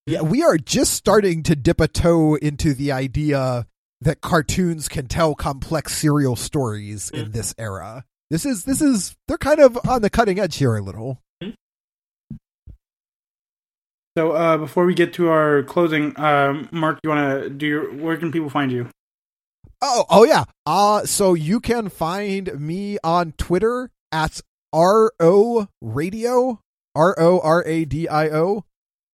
Yeah, 0.05 0.21
we 0.21 0.43
are 0.43 0.57
just 0.57 0.93
starting 0.93 1.43
to 1.43 1.55
dip 1.55 1.81
a 1.81 1.87
toe 1.87 2.35
into 2.35 2.73
the 2.73 2.91
idea 2.91 3.67
that 4.01 4.21
cartoons 4.21 4.87
can 4.87 5.07
tell 5.07 5.35
complex 5.35 5.97
serial 5.97 6.35
stories 6.35 7.09
in 7.09 7.31
this 7.31 7.53
era. 7.57 8.05
This 8.29 8.45
is 8.45 8.65
this 8.65 8.81
is 8.81 9.15
they're 9.27 9.37
kind 9.37 9.59
of 9.59 9.77
on 9.87 10.01
the 10.01 10.09
cutting 10.09 10.39
edge 10.39 10.57
here 10.57 10.75
a 10.75 10.81
little. 10.81 11.21
So 14.17 14.31
uh, 14.31 14.57
before 14.57 14.85
we 14.85 14.95
get 14.95 15.13
to 15.13 15.29
our 15.29 15.63
closing, 15.63 16.19
um, 16.19 16.67
Mark, 16.71 16.99
you 17.03 17.09
want 17.09 17.43
to 17.43 17.49
do 17.49 17.67
your? 17.67 17.93
Where 17.93 18.17
can 18.17 18.31
people 18.31 18.49
find 18.49 18.71
you? 18.71 18.89
Oh, 19.81 20.05
oh 20.09 20.23
yeah. 20.23 20.45
Uh 20.65 21.05
so 21.05 21.33
you 21.33 21.59
can 21.59 21.89
find 21.89 22.59
me 22.59 22.97
on 23.03 23.33
Twitter 23.33 23.91
at 24.11 24.41
RO 24.73 25.67
Radio, 25.81 26.61
R 26.97 27.15
O 27.17 27.39
R 27.39 27.63
A 27.65 27.85
D 27.85 28.07
I 28.09 28.29
O. 28.29 28.65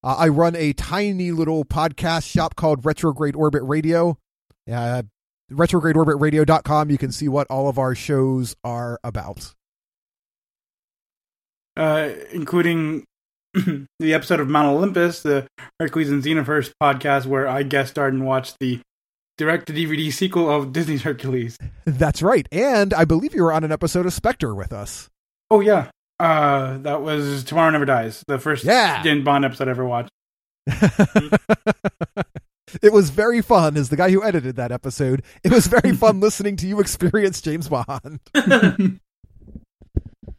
Uh, 0.04 0.16
I 0.18 0.28
run 0.30 0.56
a 0.56 0.74
tiny 0.74 1.32
little 1.32 1.64
podcast 1.66 2.30
shop 2.30 2.56
called 2.56 2.86
Retrograde 2.86 3.36
Orbit 3.36 3.64
Radio. 3.64 4.18
Uh, 4.72 5.04
retrogradeorbitradio.com. 5.52 6.90
You 6.90 6.98
can 6.98 7.12
see 7.12 7.28
what 7.28 7.48
all 7.50 7.68
of 7.70 7.78
our 7.78 7.94
shows 7.96 8.56
are 8.64 9.00
about. 9.04 9.54
uh, 11.78 12.10
including 12.32 13.04
the 13.54 14.14
episode 14.14 14.40
of 14.40 14.48
Mount 14.50 14.68
Olympus, 14.76 15.22
the 15.24 15.48
Hercules 15.80 16.10
and 16.10 16.24
Xenaverse 16.24 16.72
podcast, 16.82 17.26
where 17.26 17.48
I 17.48 17.64
guest 17.64 17.92
starred 17.92 18.14
and 18.14 18.26
watched 18.26 18.58
the 18.60 18.80
direct 19.38 19.68
to 19.68 19.74
DVD 19.74 20.12
sequel 20.14 20.50
of 20.50 20.72
Disney's 20.74 21.02
Hercules. 21.04 21.58
That's 21.86 22.22
right. 22.22 22.48
And 22.52 22.94
I 22.94 23.06
believe 23.06 23.34
you 23.34 23.44
were 23.44 23.54
on 23.54 23.64
an 23.64 23.72
episode 23.72 24.06
of 24.06 24.14
Spectre 24.14 24.54
with 24.54 24.72
us. 24.74 25.10
Oh 25.50 25.60
yeah, 25.62 25.90
uh, 26.24 26.78
that 26.80 27.02
was 27.02 27.44
Tomorrow 27.44 27.72
Never 27.72 27.86
Dies, 27.86 28.24
the 28.28 28.40
first 28.40 28.64
Yeah. 28.64 29.04
James 29.04 29.26
Bond 29.26 29.44
episode 29.46 29.68
I 29.68 29.72
ever 29.72 29.86
watched. 29.86 30.10
it 32.82 32.94
was 32.94 33.10
very 33.10 33.42
fun 33.42 33.76
as 33.76 33.90
the 33.90 33.98
guy 33.98 34.10
who 34.10 34.24
edited 34.24 34.56
that 34.56 34.72
episode. 34.72 35.24
It 35.44 35.52
was 35.52 35.68
very 35.68 35.92
fun 35.98 36.20
listening 36.22 36.56
to 36.58 36.68
you 36.68 36.80
experience 36.80 37.42
James 37.42 37.68
Bond. 37.70 38.20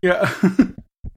Yeah, 0.02 0.26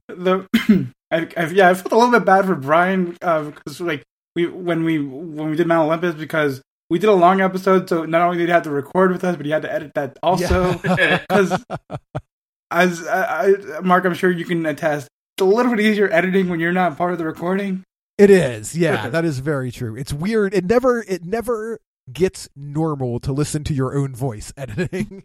the 0.08 0.46
I, 1.10 1.28
I 1.36 1.46
yeah 1.48 1.68
I 1.68 1.74
felt 1.74 1.92
a 1.92 1.96
little 1.96 2.10
bit 2.10 2.24
bad 2.24 2.46
for 2.46 2.54
Brian 2.54 3.10
because 3.12 3.82
like 3.82 4.02
we 4.34 4.46
when 4.46 4.82
we 4.84 4.98
when 4.98 5.50
we 5.50 5.56
did 5.56 5.66
Mount 5.66 5.86
Olympus 5.88 6.14
because 6.14 6.62
we 6.88 6.98
did 6.98 7.10
a 7.10 7.12
long 7.12 7.42
episode, 7.42 7.86
so 7.90 8.06
not 8.06 8.22
only 8.22 8.38
did 8.38 8.48
he 8.48 8.52
have 8.52 8.62
to 8.62 8.70
record 8.70 9.12
with 9.12 9.24
us, 9.24 9.36
but 9.36 9.44
he 9.44 9.52
had 9.52 9.60
to 9.60 9.70
edit 9.70 9.92
that 9.94 10.18
also. 10.22 10.80
Yeah. 10.84 11.18
because 11.28 11.62
as 12.70 13.06
I, 13.06 13.54
I, 13.76 13.80
Mark, 13.80 14.04
I'm 14.04 14.14
sure 14.14 14.30
you 14.30 14.44
can 14.44 14.64
attest, 14.66 15.08
it's 15.36 15.42
a 15.42 15.44
little 15.44 15.74
bit 15.74 15.80
easier 15.80 16.12
editing 16.12 16.48
when 16.48 16.60
you're 16.60 16.72
not 16.72 16.96
part 16.96 17.12
of 17.12 17.18
the 17.18 17.24
recording. 17.24 17.84
It 18.18 18.30
is. 18.30 18.76
Yeah, 18.76 19.08
that 19.08 19.24
is 19.24 19.38
very 19.38 19.70
true. 19.70 19.94
It's 19.94 20.12
weird. 20.12 20.52
It 20.52 20.64
never 20.64 21.02
it 21.02 21.24
never 21.24 21.78
gets 22.12 22.48
normal 22.56 23.20
to 23.20 23.32
listen 23.32 23.62
to 23.64 23.74
your 23.74 23.96
own 23.96 24.14
voice 24.14 24.52
editing. 24.56 25.22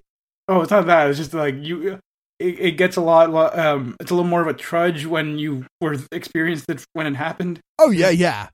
Oh, 0.48 0.62
it's 0.62 0.72
not 0.72 0.86
that. 0.86 1.10
It's 1.10 1.18
just 1.18 1.34
like 1.34 1.56
you. 1.60 2.00
It, 2.40 2.60
it 2.60 2.72
gets 2.78 2.96
a 2.96 3.02
lot. 3.02 3.58
Um, 3.58 3.96
it's 4.00 4.12
a 4.12 4.14
little 4.14 4.30
more 4.30 4.42
of 4.42 4.48
a 4.48 4.54
trudge 4.54 5.06
when 5.06 5.40
you 5.40 5.66
were 5.82 5.98
experienced 6.12 6.70
it 6.70 6.86
when 6.94 7.08
it 7.08 7.16
happened. 7.16 7.60
Oh 7.80 7.90
yeah, 7.90 8.10
yeah. 8.10 8.50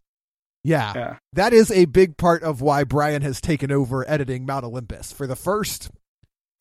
Yeah. 0.63 0.93
Yeah. 0.95 1.17
That 1.33 1.53
is 1.53 1.71
a 1.71 1.85
big 1.85 2.17
part 2.17 2.43
of 2.43 2.61
why 2.61 2.83
Brian 2.83 3.21
has 3.21 3.41
taken 3.41 3.71
over 3.71 4.09
editing 4.09 4.45
Mount 4.45 4.65
Olympus. 4.65 5.11
For 5.11 5.25
the 5.27 5.35
first 5.35 5.89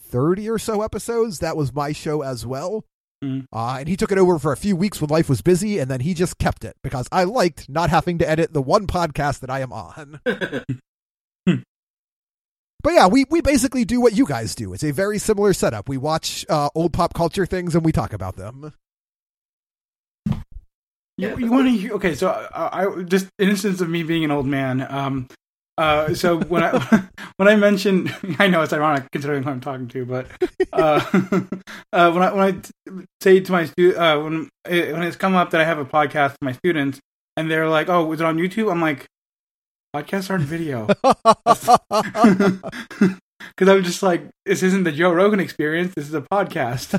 30 0.09 0.49
or 0.49 0.59
so 0.59 0.83
episodes, 0.83 1.39
that 1.41 1.57
was 1.57 1.73
my 1.75 1.93
show 1.93 2.23
as 2.23 2.47
well. 2.47 2.85
Mhm. 3.23 3.47
Uh, 3.53 3.77
and 3.81 3.89
he 3.89 3.97
took 3.97 4.13
it 4.13 4.19
over 4.19 4.39
for 4.39 4.53
a 4.53 4.57
few 4.57 4.77
weeks 4.77 5.01
when 5.01 5.11
life 5.11 5.29
was 5.29 5.43
busy, 5.43 5.79
and 5.79 5.91
then 5.91 6.01
he 6.01 6.15
just 6.15 6.39
kept 6.39 6.65
it 6.65 6.77
because 6.83 7.09
I 7.11 7.25
liked 7.25 7.69
not 7.69 7.91
having 7.91 8.19
to 8.19 8.29
edit 8.29 8.53
the 8.53 8.63
one 8.63 8.87
podcast 8.87 9.41
that 9.41 9.51
I 9.51 9.61
am 9.61 9.73
on. 9.73 10.21
But 12.81 12.93
yeah, 12.95 13.09
we, 13.09 13.25
we 13.29 13.41
basically 13.41 13.85
do 13.85 14.01
what 14.01 14.13
you 14.17 14.25
guys 14.25 14.55
do. 14.55 14.73
It's 14.73 14.85
a 14.85 14.93
very 14.93 15.19
similar 15.19 15.53
setup. 15.53 15.89
We 15.89 15.97
watch 15.99 16.47
uh, 16.49 16.71
old 16.77 16.93
pop 16.93 17.13
culture 17.13 17.45
things 17.45 17.75
and 17.75 17.85
we 17.85 17.91
talk 17.91 18.13
about 18.13 18.37
them. 18.37 18.73
You, 21.17 21.37
you 21.37 21.51
want 21.51 21.67
to 21.67 21.73
hear? 21.73 21.93
Okay, 21.95 22.15
so 22.15 22.29
uh, 22.29 22.69
I 22.73 23.03
just 23.03 23.27
an 23.41 23.49
instance 23.49 23.81
of 23.81 23.89
me 23.89 24.05
being 24.05 24.25
an 24.25 24.31
old 24.31 24.47
man. 24.47 24.87
Um, 24.89 25.29
uh, 25.79 26.15
so 26.15 26.39
when 26.41 26.63
I 26.63 27.05
when 27.37 27.49
I 27.49 27.57
mentioned, 27.57 28.15
I 28.39 28.49
know 28.49 28.61
it's 28.63 28.73
ironic 28.73 29.11
considering 29.13 29.43
who 29.45 29.51
I'm 29.51 29.61
talking 29.61 29.89
to, 29.89 30.05
but 30.05 30.27
uh, 30.73 31.01
uh, 31.93 32.11
when 32.13 32.23
I 32.23 32.33
when 32.33 32.43
I 32.43 32.51
t- 32.53 32.71
say 33.23 33.41
to 33.41 33.53
my 33.53 33.65
stu- 33.67 33.97
uh, 33.97 34.21
when 34.23 34.49
it, 34.69 34.93
when 34.93 35.03
it's 35.05 35.17
come 35.17 35.35
up 35.35 35.51
that 35.53 35.61
I 35.61 35.65
have 35.65 35.79
a 35.79 35.85
podcast 35.85 36.33
to 36.33 36.39
my 36.43 36.53
students, 36.53 37.01
and 37.37 37.51
they're 37.51 37.69
like, 37.69 37.89
"Oh, 37.89 38.13
is 38.13 38.21
it 38.21 38.25
on 38.27 38.37
YouTube?" 38.37 38.71
I'm 38.71 38.81
like, 38.81 39.07
"Podcasts 39.95 40.29
aren't 40.31 40.45
video," 40.45 40.87
because 43.57 43.69
I'm 43.69 43.83
just 43.85 44.03
like, 44.03 44.29
"This 44.47 44.63
isn't 44.63 44.85
the 44.85 44.93
Joe 44.93 45.13
Rogan 45.13 45.41
experience. 45.41 45.95
This 45.95 46.09
is 46.09 46.15
a 46.15 46.23
podcast." 46.23 46.99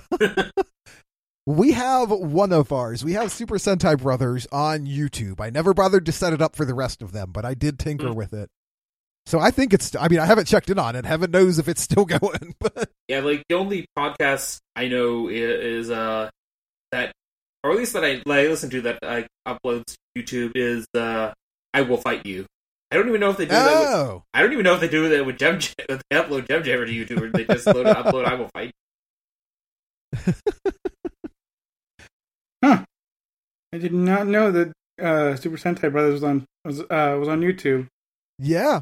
We 1.47 1.71
have 1.71 2.11
one 2.11 2.53
of 2.53 2.71
ours. 2.71 3.03
We 3.03 3.13
have 3.13 3.31
Super 3.31 3.55
Sentai 3.55 3.99
Brothers 3.99 4.45
on 4.51 4.85
YouTube. 4.85 5.39
I 5.41 5.49
never 5.49 5.73
bothered 5.73 6.05
to 6.05 6.11
set 6.11 6.31
it 6.31 6.43
up 6.43 6.55
for 6.55 6.63
the 6.63 6.75
rest 6.75 7.01
of 7.01 7.11
them, 7.11 7.31
but 7.31 7.43
I 7.43 7.55
did 7.55 7.79
tinker 7.79 8.09
Mm. 8.09 8.15
with 8.15 8.33
it. 8.33 8.51
So 9.29 9.39
I 9.39 9.51
think 9.51 9.73
it's. 9.73 9.95
I 9.95 10.07
mean, 10.07 10.17
I 10.17 10.25
haven't 10.25 10.47
checked 10.47 10.71
in 10.71 10.79
on 10.79 10.95
it. 10.95 11.05
Heaven 11.05 11.29
knows 11.29 11.59
if 11.59 11.67
it's 11.67 11.81
still 11.81 12.03
going. 12.19 12.55
But 12.59 12.89
Yeah, 13.07 13.19
like 13.19 13.43
the 13.47 13.57
only 13.57 13.85
podcast 13.95 14.57
I 14.75 14.87
know 14.87 15.27
is 15.27 15.91
uh 15.91 16.31
that, 16.91 17.11
or 17.63 17.69
at 17.69 17.77
least 17.77 17.93
that 17.93 18.03
I, 18.03 18.23
that 18.25 18.39
I 18.39 18.47
listen 18.47 18.71
to 18.71 18.81
that 18.81 18.97
I 19.03 19.27
uploads 19.47 19.95
to 20.15 20.23
YouTube 20.23 20.53
is 20.55 20.87
uh 20.95 21.31
I 21.75 21.81
will 21.81 21.97
fight 21.97 22.25
you. 22.25 22.47
I 22.89 22.95
don't 22.95 23.07
even 23.07 23.19
know 23.19 23.29
if 23.29 23.37
they 23.37 23.45
do 23.45 23.51
that. 23.51 23.79
With, 23.79 23.89
oh, 23.89 24.23
I 24.33 24.41
don't 24.41 24.51
even 24.51 24.63
know 24.63 24.73
if 24.73 24.79
they 24.79 24.87
do 24.87 25.07
that 25.09 25.23
with 25.23 25.37
Gem. 25.37 25.57
If 25.57 26.01
they 26.09 26.17
upload 26.17 26.47
Gem 26.47 26.63
Jammer 26.63 26.87
to 26.87 26.91
YouTube, 26.91 27.21
or 27.21 27.29
they 27.29 27.43
just 27.45 27.67
load, 27.67 27.85
upload 27.85 28.25
I 28.25 28.33
will 28.33 28.49
fight. 28.51 28.71
Huh. 32.63 32.83
I 33.71 33.77
did 33.77 33.93
not 33.93 34.25
know 34.27 34.51
that 34.51 34.73
uh, 34.99 35.35
Super 35.35 35.55
Sentai 35.55 35.91
Brothers 35.91 36.13
was 36.13 36.23
on 36.23 36.45
was 36.65 36.79
uh, 36.81 37.15
was 37.19 37.27
on 37.29 37.41
YouTube. 37.41 37.87
yeah. 38.39 38.81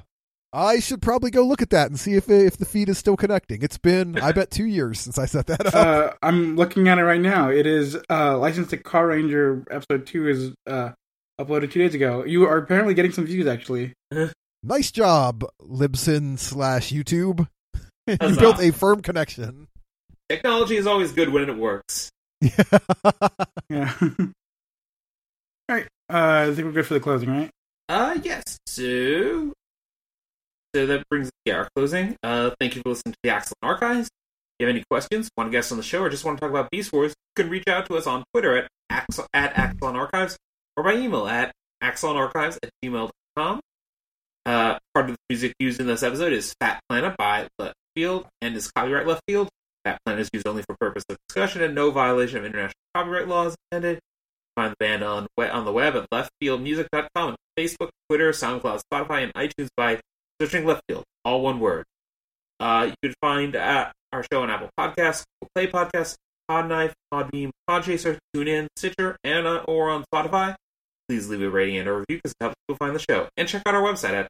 I 0.53 0.79
should 0.79 1.01
probably 1.01 1.29
go 1.29 1.45
look 1.45 1.61
at 1.61 1.69
that 1.71 1.89
and 1.89 1.99
see 1.99 2.13
if 2.13 2.29
if 2.29 2.57
the 2.57 2.65
feed 2.65 2.89
is 2.89 2.97
still 2.97 3.17
connecting. 3.17 3.61
It's 3.61 3.77
been, 3.77 4.17
I 4.19 4.31
bet, 4.31 4.49
two 4.49 4.65
years 4.65 4.99
since 4.99 5.17
I 5.17 5.25
set 5.25 5.47
that 5.47 5.67
up. 5.67 5.75
Uh, 5.75 6.13
I'm 6.23 6.55
looking 6.55 6.87
at 6.87 6.97
it 6.97 7.03
right 7.03 7.19
now. 7.21 7.49
It 7.49 7.67
is 7.67 7.97
uh, 8.09 8.37
licensed 8.37 8.69
to 8.71 8.77
Carranger 8.77 9.65
episode 9.69 10.05
two 10.07 10.27
is 10.29 10.51
uh, 10.65 10.91
uploaded 11.39 11.71
two 11.71 11.79
days 11.79 11.93
ago. 11.95 12.23
You 12.23 12.45
are 12.45 12.57
apparently 12.57 12.93
getting 12.93 13.11
some 13.11 13.25
views 13.25 13.45
actually. 13.45 13.93
nice 14.63 14.91
job, 14.91 15.43
Libsyn 15.61 16.39
slash 16.39 16.91
YouTube. 16.91 17.47
you 18.07 18.17
Huzzah. 18.19 18.39
built 18.39 18.59
a 18.61 18.71
firm 18.71 19.01
connection. 19.01 19.67
Technology 20.29 20.77
is 20.77 20.87
always 20.87 21.11
good 21.11 21.29
when 21.29 21.49
it 21.49 21.57
works. 21.57 22.09
Yeah. 22.41 22.63
All 25.69 25.75
right. 25.75 25.87
Uh, 26.09 26.47
I 26.49 26.53
think 26.55 26.65
we're 26.65 26.71
good 26.71 26.85
for 26.85 26.93
the 26.93 26.99
closing, 27.01 27.29
right? 27.29 27.49
Uh, 27.89 28.17
yes. 28.23 28.57
So, 28.65 29.53
so 30.77 30.85
that 30.85 31.09
brings 31.09 31.25
us 31.25 31.31
to 31.43 31.51
our 31.53 31.69
closing. 31.75 32.15
Uh, 32.21 32.51
thank 32.59 32.75
you 32.75 32.83
for 32.83 32.89
listening 32.89 33.13
to 33.13 33.19
the 33.23 33.29
Axalon 33.29 33.53
Archives. 33.63 34.05
If 34.07 34.11
you 34.59 34.67
have 34.67 34.75
any 34.75 34.83
questions, 34.91 35.27
want 35.35 35.51
to 35.51 35.57
guest 35.57 35.71
on 35.71 35.79
the 35.79 35.83
show, 35.83 36.03
or 36.03 36.09
just 36.09 36.23
want 36.23 36.37
to 36.37 36.41
talk 36.41 36.51
about 36.51 36.69
Beast 36.69 36.93
Wars, 36.93 37.15
you 37.35 37.43
can 37.43 37.51
reach 37.51 37.67
out 37.67 37.87
to 37.87 37.95
us 37.95 38.05
on 38.05 38.23
Twitter 38.31 38.55
at 38.55 38.67
Ax- 38.91 39.19
at 39.33 39.55
Axalon 39.55 39.95
Archives 39.95 40.37
or 40.75 40.83
by 40.83 40.93
email 40.93 41.27
at 41.27 41.51
axalonarchives 41.83 42.57
at 42.61 42.69
gmail.com. 42.85 43.59
Uh, 44.45 44.77
part 44.93 45.09
of 45.09 45.15
the 45.15 45.17
music 45.29 45.53
used 45.57 45.79
in 45.79 45.87
this 45.87 46.03
episode 46.03 46.31
is 46.31 46.53
Phat 46.61 46.79
Planet 46.87 47.17
by 47.17 47.47
Left 47.57 47.73
Field 47.95 48.27
and 48.43 48.55
is 48.55 48.71
copyright 48.71 49.07
Left 49.07 49.21
Field. 49.27 49.49
Phat 49.83 49.97
Planet 50.05 50.21
is 50.21 50.29
used 50.31 50.47
only 50.47 50.61
for 50.61 50.77
purpose 50.79 51.03
of 51.09 51.17
discussion 51.27 51.63
and 51.63 51.73
no 51.73 51.89
violation 51.89 52.37
of 52.37 52.45
international 52.45 52.73
copyright 52.95 53.27
laws 53.27 53.55
intended. 53.71 53.99
Find 54.55 54.73
the 54.73 54.77
band 54.79 55.03
on 55.03 55.27
on 55.39 55.65
the 55.65 55.71
web 55.71 55.95
at 55.95 56.07
leftfieldmusic.com, 56.11 57.35
Facebook, 57.57 57.89
Twitter, 58.09 58.29
SoundCloud, 58.31 58.81
Spotify, 58.91 59.23
and 59.23 59.33
iTunes 59.33 59.69
by 59.75 59.99
searching 60.41 60.63
Leftfield, 60.63 61.03
all 61.23 61.41
one 61.41 61.59
word. 61.59 61.85
Uh, 62.59 62.89
you 62.89 62.95
can 63.03 63.13
find 63.21 63.55
uh, 63.55 63.91
our 64.11 64.25
show 64.31 64.41
on 64.41 64.49
Apple 64.49 64.69
Podcasts, 64.79 65.23
Google 65.41 65.49
Play 65.55 65.67
Podcasts, 65.67 66.15
Podknife, 66.49 66.93
Podbean, 67.13 67.51
Podchaser, 67.69 68.17
TuneIn, 68.35 68.67
Stitcher, 68.75 69.17
and 69.23 69.45
uh, 69.45 69.63
or 69.67 69.89
on 69.89 70.05
Spotify. 70.13 70.55
Please 71.07 71.29
leave 71.29 71.41
a 71.41 71.49
rating 71.49 71.77
and 71.77 71.87
a 71.87 71.93
review 71.93 72.17
because 72.17 72.31
it 72.31 72.37
helps 72.41 72.55
people 72.67 72.77
find 72.77 72.95
the 72.95 72.99
show. 72.99 73.29
And 73.37 73.47
check 73.47 73.63
out 73.65 73.75
our 73.75 73.81
website 73.81 74.13
at 74.13 74.27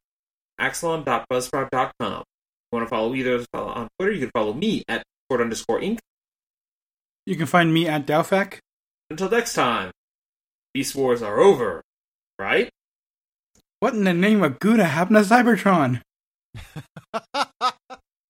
axalon.buzzsprout.com. 0.60 1.90
If 2.00 2.26
you 2.72 2.76
want 2.76 2.86
to 2.86 2.90
follow 2.90 3.16
either 3.16 3.36
of 3.36 3.42
us 3.42 3.48
on 3.54 3.88
Twitter, 3.98 4.14
you 4.14 4.20
can 4.20 4.32
follow 4.32 4.54
me 4.54 4.84
at 4.88 5.04
Discord 5.30 5.42
underscore 5.42 5.80
Inc. 5.80 6.00
You 7.26 7.36
can 7.36 7.46
find 7.46 7.74
me 7.74 7.88
at 7.88 8.06
DaoFAQ. 8.06 8.60
Until 9.10 9.30
next 9.30 9.54
time, 9.54 9.92
Beast 10.74 10.96
Wars 10.96 11.22
are 11.22 11.40
over, 11.40 11.82
right? 12.38 12.70
What 13.80 13.94
in 13.94 14.04
the 14.04 14.14
name 14.14 14.44
of 14.44 14.60
Gouda 14.60 14.86
happened 14.86 15.18
to 15.18 15.24
Cybertron? 15.24 16.02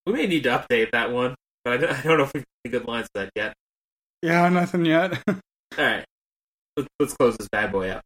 We 0.07 0.13
may 0.13 0.25
need 0.25 0.43
to 0.43 0.49
update 0.51 0.91
that 0.91 1.11
one, 1.11 1.35
but 1.65 1.73
I 1.73 1.77
don't, 1.77 1.91
I 1.91 2.01
don't 2.01 2.17
know 2.17 2.23
if 2.23 2.33
we've 2.33 2.43
got 2.43 2.49
any 2.63 2.71
good 2.71 2.87
lines 2.87 3.09
for 3.13 3.23
that 3.23 3.31
yet. 3.35 3.53
Yeah, 4.21 4.47
nothing 4.47 4.85
yet. 4.85 5.21
All 5.27 5.35
right, 5.77 6.05
let's, 6.77 6.87
let's 6.97 7.13
close 7.13 7.35
this 7.35 7.49
bad 7.51 7.73
boy 7.73 7.91
out. 7.91 8.03